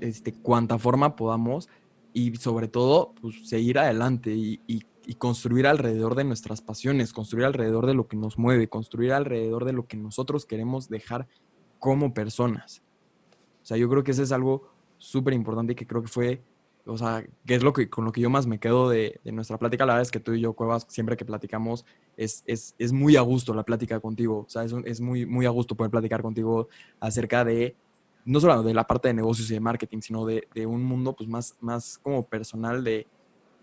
este, 0.00 0.32
cuanta 0.32 0.78
forma 0.78 1.16
podamos 1.16 1.68
y 2.12 2.34
sobre 2.36 2.68
todo 2.68 3.14
pues, 3.20 3.48
seguir 3.48 3.78
adelante 3.78 4.34
y, 4.34 4.84
construir 5.16 5.66
alrededor 5.66 6.14
de 6.14 6.24
nuestras 6.24 6.60
pasiones, 6.60 7.14
construir 7.14 7.46
alrededor 7.46 7.86
de 7.86 7.94
lo 7.94 8.06
que 8.06 8.16
nos 8.18 8.38
mueve, 8.38 8.68
construir 8.68 9.14
alrededor 9.14 9.64
de 9.64 9.72
lo 9.72 9.86
que 9.86 9.96
nosotros 9.96 10.44
queremos 10.44 10.90
dejar 10.90 11.26
como 11.78 12.12
personas. 12.12 12.82
O 13.62 13.64
sea, 13.64 13.78
yo 13.78 13.88
creo 13.88 14.04
que 14.04 14.10
eso 14.10 14.22
es 14.22 14.32
algo 14.32 14.68
súper 14.98 15.32
importante 15.32 15.72
y 15.72 15.76
que 15.76 15.86
creo 15.86 16.02
que 16.02 16.08
fue, 16.08 16.42
o 16.88 16.98
sea, 16.98 17.24
que 17.46 17.54
es 17.54 17.62
lo 17.62 17.72
que, 17.72 17.88
con 17.88 18.04
lo 18.04 18.12
que 18.12 18.20
yo 18.20 18.30
más 18.30 18.46
me 18.46 18.58
quedo 18.58 18.88
de, 18.88 19.20
nuestra 19.24 19.58
plática. 19.58 19.86
La 19.86 19.94
verdad 19.94 20.02
es 20.02 20.10
que 20.10 20.20
tú 20.20 20.32
y 20.32 20.40
yo, 20.40 20.54
Cuevas, 20.54 20.86
siempre 20.88 21.16
que 21.16 21.24
platicamos, 21.24 21.84
es, 22.16 22.42
es, 22.46 22.74
es 22.78 22.92
muy 22.92 23.16
a 23.16 23.20
gusto 23.20 23.54
la 23.54 23.62
plática 23.62 24.00
contigo. 24.00 24.44
O 24.46 24.48
sea, 24.48 24.64
es, 24.64 24.74
es 24.84 25.00
muy, 25.00 25.26
muy 25.26 25.46
a 25.46 25.50
gusto 25.50 25.74
poder 25.74 25.90
platicar 25.90 26.22
contigo 26.22 26.68
acerca 27.00 27.44
de 27.44 27.76
no 28.28 28.40
solo 28.40 28.62
de 28.62 28.74
la 28.74 28.86
parte 28.86 29.08
de 29.08 29.14
negocios 29.14 29.50
y 29.50 29.54
de 29.54 29.60
marketing, 29.60 30.00
sino 30.00 30.26
de, 30.26 30.46
un 30.66 30.84
mundo 30.84 31.14
pues 31.16 31.28
más, 31.28 31.56
más 31.60 31.98
como 31.98 32.26
personal 32.26 32.84
de, 32.84 33.06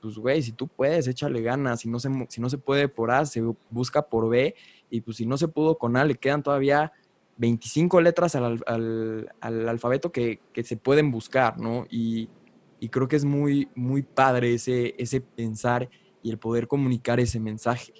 pues 0.01 0.17
güey, 0.17 0.41
si 0.41 0.53
tú 0.53 0.67
puedes, 0.67 1.07
échale 1.07 1.41
ganas, 1.43 1.82
si 1.82 1.89
no 1.89 1.99
se, 1.99 2.09
si 2.30 2.41
no 2.41 2.49
se 2.49 2.57
puede 2.57 2.88
por 2.88 3.11
A, 3.11 3.28
se 3.28 3.43
busca 3.69 4.01
por 4.01 4.28
B, 4.28 4.55
y 4.89 5.01
pues 5.01 5.17
si 5.17 5.28
no 5.28 5.38
se 5.38 5.47
pudo 5.47 5.78
con 5.78 5.95
A, 5.97 6.03
le 6.03 6.15
quedan 6.15 6.41
todavía 6.41 6.91
25 7.38 8.01
letras 8.01 8.36
al, 8.36 9.30
alfabeto 9.39 10.11
que, 10.11 10.39
se 10.63 10.78
pueden 10.78 11.11
buscar, 11.11 11.59
¿no? 11.59 11.86
Y, 11.91 12.28
creo 12.89 13.07
que 13.07 13.15
es 13.15 13.25
muy, 13.25 13.69
muy 13.75 14.03
padre 14.03 14.53
ese, 14.53 14.95
ese 14.97 15.21
pensar 15.21 15.89
y 16.21 16.31
el 16.31 16.38
poder 16.38 16.67
comunicar 16.67 17.19
ese 17.19 17.39
mensaje. 17.39 17.93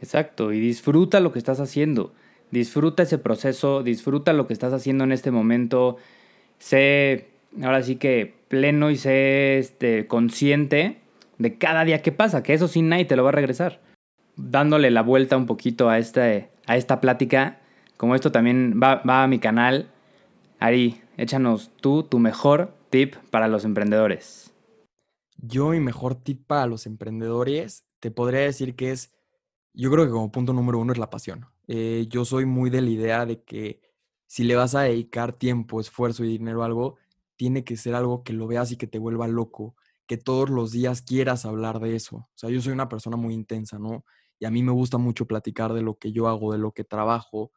Exacto, 0.00 0.52
y 0.52 0.60
disfruta 0.60 1.20
lo 1.20 1.32
que 1.32 1.38
estás 1.38 1.60
haciendo. 1.60 2.12
Disfruta 2.50 3.02
ese 3.02 3.18
proceso, 3.18 3.82
disfruta 3.82 4.32
lo 4.32 4.46
que 4.46 4.52
estás 4.52 4.72
haciendo 4.72 5.04
en 5.04 5.12
este 5.12 5.30
momento. 5.30 5.96
Sé, 6.58 7.28
ahora 7.62 7.82
sí 7.82 7.96
que 7.96 8.34
pleno 8.48 8.90
y 8.90 8.96
sé 8.96 9.58
este, 9.58 10.06
consciente 10.06 10.98
de 11.38 11.58
cada 11.58 11.84
día 11.84 12.02
que 12.02 12.12
pasa, 12.12 12.42
que 12.42 12.54
eso 12.54 12.68
sin 12.68 12.88
nadie 12.88 13.04
te 13.04 13.16
lo 13.16 13.24
va 13.24 13.30
a 13.30 13.32
regresar. 13.32 13.80
Dándole 14.36 14.90
la 14.90 15.02
vuelta 15.02 15.36
un 15.36 15.46
poquito 15.46 15.88
a, 15.88 15.98
este, 15.98 16.50
a 16.66 16.76
esta 16.76 17.00
plática, 17.00 17.58
como 17.96 18.14
esto 18.14 18.32
también 18.32 18.80
va, 18.82 19.02
va 19.06 19.22
a 19.22 19.28
mi 19.28 19.38
canal, 19.38 19.90
Ari, 20.58 21.00
échanos 21.16 21.70
tú 21.80 22.02
tu 22.02 22.18
mejor 22.18 22.75
tip 22.96 23.16
para 23.30 23.46
los 23.46 23.66
emprendedores. 23.66 24.54
Yo 25.36 25.68
mi 25.68 25.80
mejor 25.80 26.14
tip 26.14 26.46
para 26.46 26.66
los 26.66 26.86
emprendedores 26.86 27.86
te 28.00 28.10
podría 28.10 28.40
decir 28.40 28.74
que 28.74 28.90
es, 28.90 29.14
yo 29.74 29.90
creo 29.90 30.06
que 30.06 30.12
como 30.12 30.32
punto 30.32 30.54
número 30.54 30.78
uno 30.78 30.94
es 30.94 30.98
la 30.98 31.10
pasión. 31.10 31.44
Eh, 31.68 32.06
yo 32.08 32.24
soy 32.24 32.46
muy 32.46 32.70
de 32.70 32.80
la 32.80 32.88
idea 32.88 33.26
de 33.26 33.42
que 33.42 33.82
si 34.26 34.44
le 34.44 34.56
vas 34.56 34.74
a 34.74 34.80
dedicar 34.80 35.34
tiempo, 35.34 35.78
esfuerzo 35.78 36.24
y 36.24 36.28
dinero 36.28 36.62
a 36.62 36.66
algo, 36.66 36.96
tiene 37.36 37.64
que 37.64 37.76
ser 37.76 37.94
algo 37.94 38.24
que 38.24 38.32
lo 38.32 38.46
veas 38.46 38.72
y 38.72 38.76
que 38.76 38.86
te 38.86 38.98
vuelva 38.98 39.28
loco, 39.28 39.76
que 40.06 40.16
todos 40.16 40.48
los 40.48 40.72
días 40.72 41.02
quieras 41.02 41.44
hablar 41.44 41.80
de 41.80 41.96
eso. 41.96 42.16
O 42.16 42.32
sea, 42.34 42.48
yo 42.48 42.62
soy 42.62 42.72
una 42.72 42.88
persona 42.88 43.18
muy 43.18 43.34
intensa, 43.34 43.78
¿no? 43.78 44.06
Y 44.38 44.46
a 44.46 44.50
mí 44.50 44.62
me 44.62 44.72
gusta 44.72 44.96
mucho 44.96 45.26
platicar 45.26 45.74
de 45.74 45.82
lo 45.82 45.98
que 45.98 46.12
yo 46.12 46.28
hago, 46.28 46.50
de 46.52 46.58
lo 46.58 46.72
que 46.72 46.84
trabajo 46.84 47.52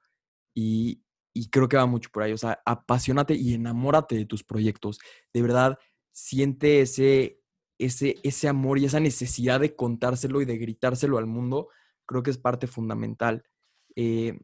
y, 0.53 1.01
y 1.33 1.49
creo 1.49 1.69
que 1.69 1.77
va 1.77 1.85
mucho 1.85 2.09
por 2.11 2.23
ahí. 2.23 2.33
O 2.33 2.37
sea, 2.37 2.61
apasionate 2.65 3.35
y 3.35 3.53
enamórate 3.53 4.15
de 4.15 4.25
tus 4.25 4.43
proyectos. 4.43 4.99
De 5.33 5.41
verdad, 5.41 5.77
siente 6.11 6.81
ese, 6.81 7.41
ese, 7.77 8.15
ese 8.23 8.47
amor 8.47 8.79
y 8.79 8.85
esa 8.85 8.99
necesidad 8.99 9.59
de 9.59 9.75
contárselo 9.75 10.41
y 10.41 10.45
de 10.45 10.57
gritárselo 10.57 11.17
al 11.17 11.27
mundo. 11.27 11.69
Creo 12.05 12.23
que 12.23 12.31
es 12.31 12.37
parte 12.37 12.67
fundamental. 12.67 13.43
Eh, 13.95 14.39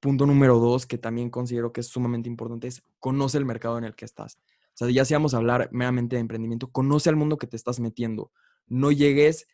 punto 0.00 0.26
número 0.26 0.58
dos, 0.58 0.86
que 0.86 0.98
también 0.98 1.30
considero 1.30 1.72
que 1.72 1.80
es 1.80 1.88
sumamente 1.88 2.28
importante, 2.28 2.68
es 2.68 2.82
conoce 3.00 3.38
el 3.38 3.46
mercado 3.46 3.78
en 3.78 3.84
el 3.84 3.94
que 3.94 4.04
estás. 4.04 4.38
O 4.74 4.76
sea, 4.76 4.90
ya 4.90 5.04
si 5.04 5.14
vamos 5.14 5.34
a 5.34 5.38
hablar 5.38 5.68
meramente 5.72 6.16
de 6.16 6.20
emprendimiento, 6.20 6.70
conoce 6.70 7.08
al 7.08 7.16
mundo 7.16 7.38
que 7.38 7.46
te 7.46 7.56
estás 7.56 7.80
metiendo. 7.80 8.32
No 8.66 8.90
llegues 8.90 9.46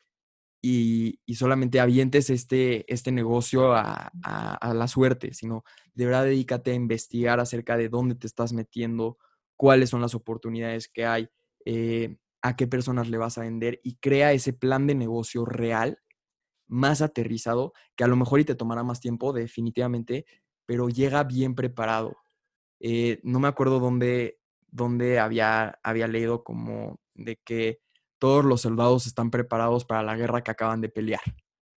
y, 0.62 1.20
solamente 1.34 1.80
avientes 1.80 2.30
este, 2.30 2.92
este 2.92 3.12
negocio 3.12 3.72
a, 3.74 4.12
la 4.74 4.88
suerte, 4.88 5.32
sino 5.34 5.64
de 5.94 6.06
verdad 6.06 6.24
dedícate 6.24 6.72
a 6.72 6.74
investigar 6.74 7.40
acerca 7.40 7.76
de 7.76 7.88
dónde 7.88 8.14
te 8.14 8.26
estás 8.26 8.52
metiendo, 8.52 9.18
cuáles 9.56 9.90
son 9.90 10.00
las 10.00 10.14
oportunidades 10.14 10.88
que 10.88 11.06
hay, 11.06 11.28
eh, 11.64 12.16
a 12.42 12.56
qué 12.56 12.66
personas 12.66 13.08
le 13.08 13.18
vas 13.18 13.38
a 13.38 13.42
vender 13.42 13.80
y 13.82 13.96
crea 13.96 14.32
ese 14.32 14.52
plan 14.52 14.86
de 14.86 14.94
negocio 14.94 15.44
real, 15.44 15.98
más 16.68 17.02
aterrizado, 17.02 17.72
que 17.96 18.04
a 18.04 18.08
lo 18.08 18.16
mejor 18.16 18.40
y 18.40 18.44
te 18.44 18.54
tomará 18.54 18.82
más 18.82 19.00
tiempo, 19.00 19.32
definitivamente, 19.32 20.24
pero 20.66 20.88
llega 20.88 21.24
bien 21.24 21.54
preparado. 21.54 22.16
Eh, 22.80 23.20
no 23.22 23.40
me 23.40 23.48
acuerdo 23.48 23.80
dónde, 23.80 24.38
dónde 24.68 25.18
había, 25.18 25.78
había 25.82 26.06
leído 26.06 26.44
como 26.44 27.00
de 27.14 27.36
que 27.44 27.80
todos 28.20 28.44
los 28.44 28.60
soldados 28.60 29.06
están 29.06 29.30
preparados 29.30 29.84
para 29.84 30.04
la 30.04 30.14
guerra 30.14 30.44
que 30.44 30.52
acaban 30.52 30.80
de 30.80 30.90
pelear, 30.90 31.22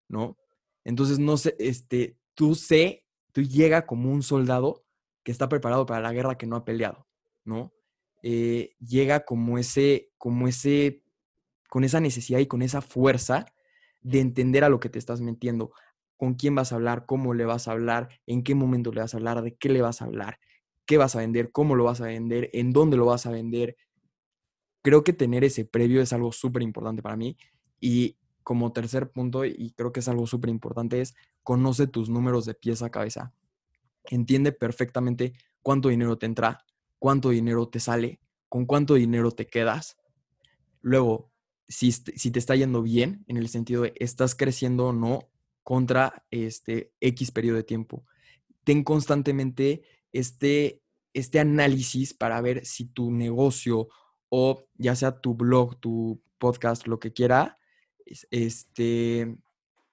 ¿no? 0.10 0.38
Entonces, 0.84 1.18
no 1.18 1.38
sé, 1.38 1.56
este, 1.58 2.20
tú 2.36 2.54
sé, 2.54 3.06
tú 3.32 3.41
llega 3.41 3.88
como 3.88 4.12
un 4.12 4.22
soldado 4.22 4.86
que 5.24 5.32
está 5.32 5.48
preparado 5.50 5.86
para 5.86 6.02
la 6.02 6.12
guerra 6.12 6.38
que 6.38 6.46
no 6.46 6.58
ha 6.58 6.66
peleado, 6.66 7.08
¿no? 7.46 7.74
Eh, 8.22 8.76
llega 8.80 9.22
como 9.22 9.58
ese, 9.58 10.12
como 10.18 10.48
ese, 10.48 11.02
con 11.70 11.86
esa 11.86 12.02
necesidad 12.02 12.39
y 12.39 12.46
con 12.46 12.62
esa 12.62 12.82
fuerza 12.82 13.46
de 14.02 14.20
entender 14.20 14.66
a 14.66 14.70
lo 14.70 14.82
que 14.82 14.89
te 14.89 15.00
estás 15.00 15.22
metiendo, 15.22 15.72
con 16.18 16.34
quién 16.34 16.56
vas 16.56 16.74
a 16.74 16.76
hablar, 16.76 17.06
cómo 17.06 17.34
le 17.34 17.46
vas 17.46 17.70
a 17.70 17.72
hablar, 17.72 18.10
en 18.28 18.44
qué 18.44 18.54
momento 18.54 18.91
le 18.91 19.00
vas 19.00 19.14
a 19.14 19.18
hablar, 19.18 19.41
de 19.41 19.56
qué 19.56 19.70
le 19.70 19.82
vas 19.82 20.02
a 20.02 20.06
hablar, 20.06 20.39
qué 20.86 20.98
vas 20.98 21.16
a 21.16 21.20
vender, 21.20 21.52
cómo 21.54 21.76
lo 21.76 21.86
vas 21.86 22.02
a 22.02 22.06
vender, 22.06 22.50
en 22.52 22.74
dónde 22.74 22.98
lo 22.98 23.06
vas 23.06 23.26
a 23.26 23.32
vender, 23.32 23.78
creo 24.84 25.03
que 25.03 25.13
tener 25.13 25.43
ese 25.43 25.65
previo 25.65 26.01
es 26.01 26.13
algo 26.13 26.31
súper 26.31 26.61
importante 26.61 27.01
para 27.01 27.15
mí. 27.15 27.38
Y 27.79 28.17
como 28.43 28.73
tercer 28.73 29.11
punto, 29.11 29.45
y 29.45 29.73
creo 29.75 29.91
que 29.91 30.01
es 30.01 30.07
algo 30.07 30.27
súper 30.27 30.51
importante, 30.51 31.01
es 31.01 31.15
conoce 31.41 31.88
tus 31.88 32.09
números 32.09 32.45
de 32.45 32.53
pieza 32.53 32.88
a 32.88 32.91
cabeza. 32.91 33.34
Entiende 34.05 34.51
perfectamente 34.51 35.34
cuánto 35.61 35.89
dinero 35.89 36.17
te 36.17 36.25
entra, 36.25 36.63
cuánto 36.99 37.29
dinero 37.29 37.67
te 37.69 37.79
sale, 37.79 38.19
con 38.49 38.65
cuánto 38.65 38.95
dinero 38.95 39.31
te 39.31 39.47
quedas. 39.47 39.97
Luego, 40.81 41.31
si, 41.67 41.93
si 41.93 42.31
te 42.31 42.39
está 42.39 42.55
yendo 42.55 42.81
bien, 42.81 43.23
en 43.27 43.38
el 43.38 43.47
sentido 43.47 43.84
de 43.84 43.93
estás 43.95 44.36
creciendo 44.36 44.88
o 44.88 44.93
no 44.93 45.29
contra 45.63 46.25
este 46.29 46.91
X 46.99 47.31
periodo 47.31 47.55
de 47.55 47.63
tiempo. 47.63 48.05
Ten 48.65 48.84
constantemente 48.84 49.84
este, 50.11 50.81
este 51.13 51.39
análisis 51.39 52.13
para 52.13 52.41
ver 52.41 52.65
si 52.65 52.86
tu 52.86 53.11
negocio 53.11 53.88
o 54.36 54.65
ya 54.79 54.95
sea 54.95 55.21
tu 55.21 55.36
blog, 55.36 55.79
tu 55.79 56.19
podcast, 56.39 56.88
lo 56.88 56.99
que 56.99 57.13
quiera, 57.13 57.59
este, 58.31 59.38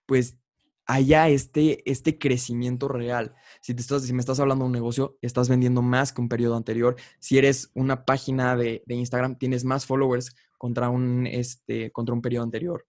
pues 0.06 0.38
haya 0.86 1.28
este, 1.28 1.82
este 1.90 2.18
crecimiento 2.18 2.88
real. 2.88 3.34
Si, 3.60 3.74
te 3.74 3.82
estás, 3.82 4.02
si 4.04 4.14
me 4.14 4.20
estás 4.20 4.40
hablando 4.40 4.64
de 4.64 4.68
un 4.68 4.72
negocio, 4.72 5.18
estás 5.20 5.50
vendiendo 5.50 5.82
más 5.82 6.14
que 6.14 6.22
un 6.22 6.30
periodo 6.30 6.56
anterior. 6.56 6.96
Si 7.18 7.36
eres 7.36 7.70
una 7.74 8.06
página 8.06 8.56
de, 8.56 8.82
Instagram, 8.88 9.36
tienes 9.36 9.66
más 9.66 9.84
followers 9.84 10.34
contra 10.56 10.88
un, 10.88 11.26
este, 11.26 11.92
contra 11.92 12.14
un 12.14 12.22
periodo 12.22 12.44
anterior. 12.44 12.86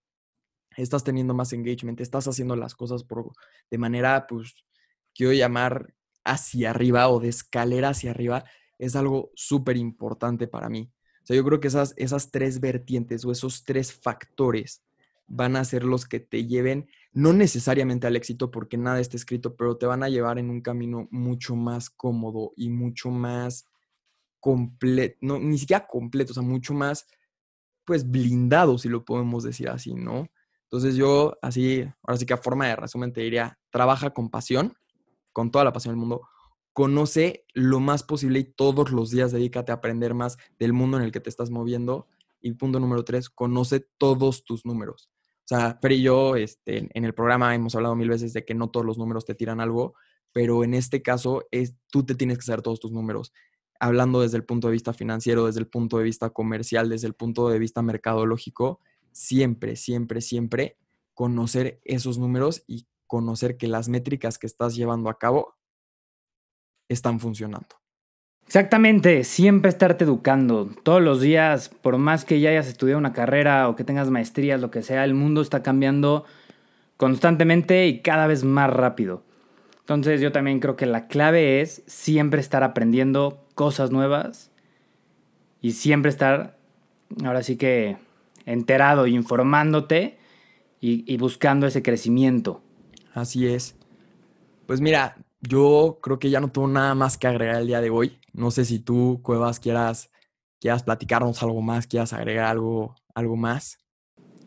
Estás 0.74 1.04
teniendo 1.04 1.34
más 1.34 1.52
engagement, 1.52 2.00
estás 2.00 2.26
haciendo 2.28 2.56
las 2.56 2.74
cosas 2.74 3.04
por, 3.04 3.30
de 3.70 3.76
manera, 3.76 4.26
pues, 4.26 4.54
quiero 5.14 5.34
llamar 5.34 5.92
hacia 6.24 6.70
arriba 6.70 7.10
o 7.10 7.20
de 7.20 7.28
escalera 7.28 7.90
hacia 7.90 8.10
arriba. 8.10 8.42
Es 8.78 8.96
algo 8.96 9.32
súper 9.34 9.76
importante 9.76 10.48
para 10.48 10.70
mí. 10.70 10.90
O 11.22 11.26
sea, 11.26 11.36
yo 11.36 11.44
creo 11.44 11.60
que 11.60 11.68
esas, 11.68 11.94
esas 11.96 12.30
tres 12.30 12.60
vertientes 12.60 13.24
o 13.24 13.30
esos 13.30 13.64
tres 13.64 13.92
factores 13.92 14.82
van 15.26 15.56
a 15.56 15.64
ser 15.64 15.84
los 15.84 16.04
que 16.04 16.20
te 16.20 16.46
lleven, 16.46 16.88
no 17.12 17.32
necesariamente 17.32 18.06
al 18.06 18.16
éxito 18.16 18.50
porque 18.50 18.76
nada 18.76 19.00
está 19.00 19.16
escrito, 19.16 19.54
pero 19.56 19.76
te 19.76 19.86
van 19.86 20.02
a 20.02 20.08
llevar 20.08 20.38
en 20.38 20.50
un 20.50 20.60
camino 20.60 21.08
mucho 21.10 21.56
más 21.56 21.90
cómodo 21.90 22.52
y 22.56 22.68
mucho 22.68 23.10
más 23.10 23.66
completo, 24.40 25.16
no, 25.20 25.38
ni 25.38 25.56
siquiera 25.56 25.86
completo, 25.86 26.32
o 26.32 26.34
sea, 26.34 26.42
mucho 26.42 26.74
más, 26.74 27.06
pues, 27.84 28.10
blindado, 28.10 28.76
si 28.76 28.88
lo 28.88 29.04
podemos 29.04 29.44
decir 29.44 29.68
así, 29.68 29.94
¿no? 29.94 30.28
Entonces 30.64 30.96
yo, 30.96 31.38
así, 31.42 31.86
ahora 32.02 32.18
sí 32.18 32.26
que 32.26 32.34
a 32.34 32.38
forma 32.38 32.66
de 32.66 32.76
resumen 32.76 33.12
te 33.12 33.20
diría, 33.20 33.58
trabaja 33.70 34.10
con 34.10 34.30
pasión, 34.30 34.74
con 35.32 35.50
toda 35.50 35.64
la 35.64 35.72
pasión 35.72 35.94
del 35.94 36.00
mundo, 36.00 36.22
conoce 36.72 37.44
lo 37.52 37.80
más 37.80 38.02
posible 38.02 38.38
y 38.40 38.44
todos 38.44 38.90
los 38.90 39.10
días 39.10 39.32
dedícate 39.32 39.72
a 39.72 39.76
aprender 39.76 40.14
más 40.14 40.38
del 40.58 40.72
mundo 40.72 40.96
en 40.96 41.04
el 41.04 41.12
que 41.12 41.20
te 41.20 41.30
estás 41.30 41.50
moviendo. 41.50 42.06
Y 42.40 42.52
punto 42.52 42.80
número 42.80 43.04
tres, 43.04 43.30
conoce 43.30 43.86
todos 43.98 44.44
tus 44.44 44.64
números. 44.64 45.10
O 45.44 45.48
sea, 45.48 45.78
Fer 45.80 45.92
y 45.92 46.02
yo 46.02 46.36
este, 46.36 46.88
en 46.92 47.04
el 47.04 47.14
programa 47.14 47.54
hemos 47.54 47.74
hablado 47.74 47.94
mil 47.94 48.08
veces 48.08 48.32
de 48.32 48.44
que 48.44 48.54
no 48.54 48.70
todos 48.70 48.86
los 48.86 48.98
números 48.98 49.24
te 49.24 49.34
tiran 49.34 49.60
algo, 49.60 49.94
pero 50.32 50.64
en 50.64 50.74
este 50.74 51.02
caso 51.02 51.46
es, 51.50 51.74
tú 51.90 52.04
te 52.04 52.14
tienes 52.14 52.38
que 52.38 52.44
saber 52.44 52.62
todos 52.62 52.80
tus 52.80 52.92
números. 52.92 53.32
Hablando 53.78 54.20
desde 54.20 54.36
el 54.36 54.44
punto 54.44 54.68
de 54.68 54.72
vista 54.72 54.92
financiero, 54.92 55.46
desde 55.46 55.60
el 55.60 55.66
punto 55.66 55.98
de 55.98 56.04
vista 56.04 56.30
comercial, 56.30 56.88
desde 56.88 57.06
el 57.06 57.14
punto 57.14 57.48
de 57.48 57.58
vista 57.58 57.82
mercadológico, 57.82 58.80
siempre, 59.10 59.76
siempre, 59.76 60.20
siempre 60.20 60.78
conocer 61.14 61.80
esos 61.84 62.18
números 62.18 62.62
y 62.66 62.86
conocer 63.06 63.56
que 63.58 63.68
las 63.68 63.88
métricas 63.88 64.38
que 64.38 64.46
estás 64.46 64.74
llevando 64.74 65.10
a 65.10 65.18
cabo 65.18 65.56
están 66.92 67.20
funcionando. 67.20 67.82
Exactamente, 68.46 69.24
siempre 69.24 69.70
estarte 69.70 70.04
educando. 70.04 70.68
Todos 70.82 71.00
los 71.00 71.20
días, 71.20 71.70
por 71.70 71.96
más 71.96 72.24
que 72.24 72.40
ya 72.40 72.50
hayas 72.50 72.68
estudiado 72.68 72.98
una 72.98 73.14
carrera 73.14 73.68
o 73.68 73.76
que 73.76 73.84
tengas 73.84 74.10
maestrías, 74.10 74.60
lo 74.60 74.70
que 74.70 74.82
sea, 74.82 75.04
el 75.04 75.14
mundo 75.14 75.40
está 75.40 75.62
cambiando 75.62 76.24
constantemente 76.98 77.86
y 77.86 78.00
cada 78.00 78.26
vez 78.26 78.44
más 78.44 78.70
rápido. 78.70 79.24
Entonces 79.80 80.20
yo 80.20 80.32
también 80.32 80.60
creo 80.60 80.76
que 80.76 80.86
la 80.86 81.06
clave 81.08 81.60
es 81.60 81.82
siempre 81.86 82.40
estar 82.40 82.62
aprendiendo 82.62 83.44
cosas 83.54 83.90
nuevas 83.90 84.50
y 85.60 85.72
siempre 85.72 86.10
estar, 86.10 86.58
ahora 87.24 87.42
sí 87.42 87.56
que, 87.56 87.96
enterado, 88.44 89.06
informándote 89.06 90.18
y, 90.80 91.10
y 91.12 91.16
buscando 91.16 91.66
ese 91.66 91.82
crecimiento. 91.82 92.60
Así 93.14 93.46
es. 93.46 93.76
Pues 94.66 94.80
mira, 94.80 95.16
yo 95.42 95.98
creo 96.00 96.18
que 96.18 96.30
ya 96.30 96.40
no 96.40 96.50
tengo 96.50 96.68
nada 96.68 96.94
más 96.94 97.18
que 97.18 97.26
agregar 97.26 97.56
el 97.56 97.66
día 97.66 97.80
de 97.80 97.90
hoy. 97.90 98.18
No 98.32 98.50
sé 98.50 98.64
si 98.64 98.78
tú, 98.78 99.20
Cuevas, 99.22 99.60
quieras, 99.60 100.10
quieras 100.60 100.84
platicarnos 100.84 101.42
algo 101.42 101.60
más, 101.60 101.86
quieras 101.86 102.12
agregar 102.12 102.46
algo, 102.46 102.94
algo 103.14 103.36
más. 103.36 103.78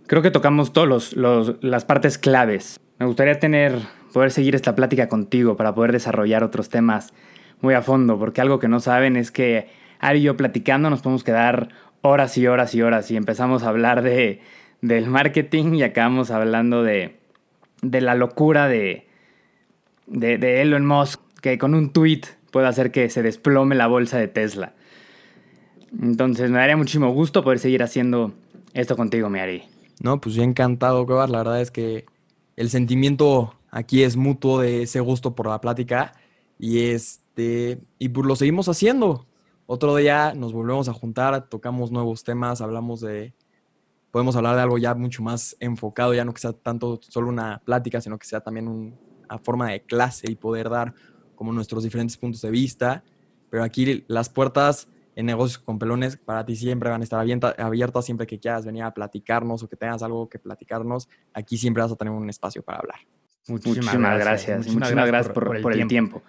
Creo 0.08 0.22
que 0.22 0.32
tocamos 0.32 0.72
todas 0.72 1.14
los, 1.16 1.58
las 1.62 1.86
partes 1.86 2.18
claves. 2.18 2.80
Me 2.98 3.06
gustaría 3.06 3.40
tener, 3.40 3.78
poder 4.14 4.32
seguir 4.32 4.56
esta 4.56 4.74
plática 4.76 5.10
contigo 5.10 5.58
para 5.58 5.76
poder 5.76 5.92
desarrollar 5.92 6.44
otros 6.44 6.70
temas 6.70 7.14
muy 7.60 7.74
a 7.74 7.82
fondo, 7.82 8.18
porque 8.18 8.42
algo 8.42 8.60
que 8.60 8.68
no 8.68 8.80
saben 8.80 9.18
es 9.18 9.32
que 9.32 9.68
Ari 10.00 10.20
y 10.20 10.24
yo 10.24 10.38
platicando 10.38 10.90
nos 10.90 11.02
podemos 11.02 11.24
quedar 11.24 11.70
horas 12.02 12.38
y 12.38 12.48
horas 12.48 12.74
y 12.76 12.82
horas 12.82 13.12
y 13.12 13.18
empezamos 13.18 13.64
a 13.64 13.70
hablar 13.70 14.02
de, 14.02 14.42
del 14.82 15.08
marketing 15.08 15.74
y 15.74 15.84
acabamos 15.84 16.32
hablando 16.32 16.84
de, 16.84 17.20
de 17.82 18.02
la 18.02 18.16
locura 18.16 18.68
de, 18.68 19.08
de, 20.08 20.62
Elon 20.62 20.86
Musk, 20.86 21.22
que 21.42 21.58
con 21.58 21.74
un 21.74 21.92
tweet 21.92 22.22
puede 22.52 22.68
hacer 22.68 22.92
que 22.92 23.10
se 23.10 23.22
desplome 23.22 23.76
la 23.76 23.88
bolsa 23.88 24.18
de 24.18 24.28
Tesla. 24.28 24.74
Entonces 26.02 26.50
me 26.50 26.58
daría 26.58 26.78
muchísimo 26.78 27.12
gusto 27.12 27.44
poder 27.44 27.60
seguir 27.60 27.84
haciendo 27.84 28.34
esto 28.74 28.96
contigo, 28.96 29.30
mi 29.30 29.40
Ari. 29.40 29.64
No, 30.02 30.20
pues 30.20 30.36
yo 30.36 30.44
encantado, 30.44 31.06
Cobar. 31.06 31.30
La 31.30 31.40
verdad 31.40 31.62
es 31.62 31.72
que 31.72 32.06
el 32.56 32.70
sentimiento 32.70 33.56
aquí 33.72 34.04
es 34.04 34.18
mutuo 34.18 34.60
de 34.60 34.84
ese 34.84 35.00
gusto 35.00 35.36
por 35.36 35.48
la 35.48 35.62
plática. 35.62 36.14
Y 36.60 36.88
este, 36.88 37.80
y 38.00 38.10
pues 38.10 38.26
lo 38.26 38.36
seguimos 38.36 38.68
haciendo. 38.70 39.26
Otro 39.68 39.96
día 39.96 40.34
nos 40.36 40.54
volvemos 40.54 40.90
a 40.90 40.94
juntar, 40.94 41.50
tocamos 41.50 41.92
nuevos 41.92 42.24
temas, 42.24 42.62
hablamos 42.62 43.02
de. 43.02 43.34
Podemos 44.12 44.36
hablar 44.36 44.56
de 44.56 44.62
algo 44.62 44.78
ya 44.78 44.94
mucho 44.94 45.22
más 45.24 45.58
enfocado, 45.60 46.14
ya 46.14 46.24
no 46.24 46.34
que 46.34 46.40
sea 46.40 46.54
tanto 46.54 47.02
solo 47.02 47.28
una 47.28 47.62
plática, 47.66 48.00
sino 48.00 48.18
que 48.18 48.26
sea 48.26 48.40
también 48.40 48.70
un, 48.70 48.98
a 49.30 49.38
forma 49.38 49.72
de 49.72 49.82
clase 49.82 50.30
y 50.30 50.36
poder 50.36 50.70
dar 50.70 50.94
como 51.36 51.52
nuestros 51.52 51.84
diferentes 51.84 52.18
puntos 52.18 52.42
de 52.42 52.52
vista. 52.52 53.04
Pero 53.50 53.64
aquí 53.64 54.04
las 54.08 54.30
puertas 54.30 54.88
en 55.16 55.26
negocios 55.26 55.60
con 55.60 55.80
pelones 55.80 56.18
para 56.18 56.46
ti 56.46 56.56
siempre 56.56 56.90
van 56.90 57.02
a 57.02 57.04
estar 57.04 57.20
abiertas, 57.58 58.06
siempre 58.06 58.28
que 58.28 58.40
quieras 58.40 58.66
venir 58.66 58.84
a 58.84 58.94
platicarnos 58.94 59.64
o 59.64 59.70
que 59.70 59.78
tengas 59.78 60.04
algo 60.04 60.30
que 60.30 60.40
platicarnos. 60.40 61.08
Aquí 61.34 61.58
siempre 61.58 61.82
vas 61.82 61.92
a 61.92 61.96
tener 61.96 62.14
un 62.14 62.30
espacio 62.30 62.62
para 62.64 62.80
hablar. 62.80 63.00
Muchísimas, 63.48 64.20
gracias. 64.20 64.68
Muchísimas, 64.68 65.08
gracias, 65.08 65.34
por, 65.34 65.74
el, 65.74 65.88
tiempo. 65.88 66.22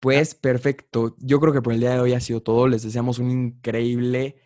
Pues 0.00 0.34
perfecto. 0.34 1.16
Yo 1.18 1.40
creo 1.40 1.52
que 1.52 1.62
por 1.62 1.72
el 1.72 1.80
día 1.80 1.92
de 1.92 2.00
hoy 2.00 2.12
ha 2.12 2.20
sido 2.20 2.42
todo. 2.42 2.68
Les 2.68 2.82
deseamos 2.82 3.18
un 3.18 3.30
increíble 3.30 4.36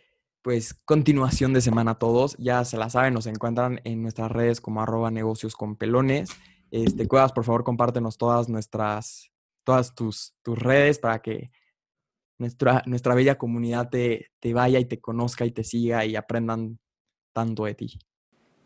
pues 0.42 0.72
continuación 0.72 1.52
de 1.52 1.60
semana 1.60 1.92
a 1.92 1.98
todos. 1.98 2.36
Ya 2.38 2.64
se 2.64 2.76
la 2.76 2.90
saben, 2.90 3.14
nos 3.14 3.26
encuentran 3.26 3.80
en 3.84 4.02
nuestras 4.02 4.30
redes 4.30 4.60
como 4.60 4.80
arroba 4.80 5.10
negocios 5.10 5.56
con 5.56 5.76
pelones. 5.76 6.30
Este, 6.70 7.08
Cuevas, 7.08 7.32
por 7.32 7.44
favor, 7.44 7.64
compártenos 7.64 8.18
todas 8.18 8.48
nuestras, 8.48 9.30
todas 9.64 9.94
tus, 9.94 10.34
tus 10.42 10.58
redes 10.58 10.98
para 10.98 11.20
que 11.20 11.50
nuestra, 12.38 12.82
nuestra 12.86 13.14
bella 13.14 13.38
comunidad 13.38 13.88
te, 13.90 14.30
te 14.40 14.54
vaya 14.54 14.78
y 14.78 14.84
te 14.84 15.00
conozca 15.00 15.44
y 15.46 15.50
te 15.50 15.64
siga 15.64 16.04
y 16.04 16.16
aprendan 16.16 16.78
tanto 17.32 17.64
de 17.64 17.74
ti. 17.74 17.98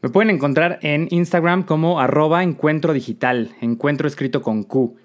Me 0.03 0.09
pueden 0.09 0.31
encontrar 0.31 0.81
en 0.83 1.07
Instagram 1.11 1.63
como 1.63 2.01
arroba 2.01 2.43
encuentro 2.43 2.93
digital, 2.93 3.55
encuentro 3.61 4.09
escrito 4.09 4.43
con 4.43 4.65
Q. 4.65 4.97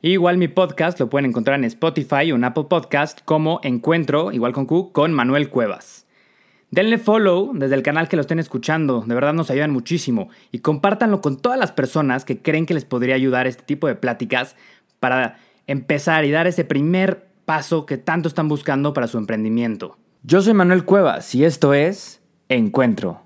igual 0.00 0.38
mi 0.38 0.48
podcast 0.48 0.98
lo 0.98 1.10
pueden 1.10 1.26
encontrar 1.26 1.58
en 1.58 1.64
Spotify 1.64 2.32
o 2.32 2.36
en 2.36 2.44
Apple 2.44 2.64
Podcast 2.64 3.20
como 3.26 3.60
Encuentro, 3.62 4.32
igual 4.32 4.52
con 4.52 4.64
Q, 4.64 4.92
con 4.92 5.12
Manuel 5.12 5.50
Cuevas. 5.50 6.06
Denle 6.70 6.98
follow 6.98 7.50
desde 7.52 7.74
el 7.74 7.82
canal 7.82 8.08
que 8.08 8.14
lo 8.14 8.22
estén 8.22 8.38
escuchando, 8.38 9.02
de 9.04 9.14
verdad 9.14 9.32
nos 9.32 9.50
ayudan 9.50 9.72
muchísimo. 9.72 10.28
Y 10.52 10.60
compártanlo 10.60 11.20
con 11.20 11.36
todas 11.36 11.58
las 11.58 11.72
personas 11.72 12.24
que 12.24 12.40
creen 12.40 12.64
que 12.64 12.74
les 12.74 12.84
podría 12.84 13.16
ayudar 13.16 13.48
este 13.48 13.64
tipo 13.64 13.88
de 13.88 13.96
pláticas 13.96 14.54
para 15.00 15.38
empezar 15.66 16.24
y 16.24 16.30
dar 16.30 16.46
ese 16.46 16.64
primer 16.64 17.26
paso 17.44 17.86
que 17.86 17.96
tanto 17.96 18.28
están 18.28 18.48
buscando 18.48 18.92
para 18.92 19.08
su 19.08 19.18
emprendimiento. 19.18 19.98
Yo 20.22 20.42
soy 20.42 20.54
Manuel 20.54 20.84
Cuevas 20.84 21.34
y 21.34 21.44
esto 21.44 21.74
es 21.74 22.20
Encuentro. 22.48 23.22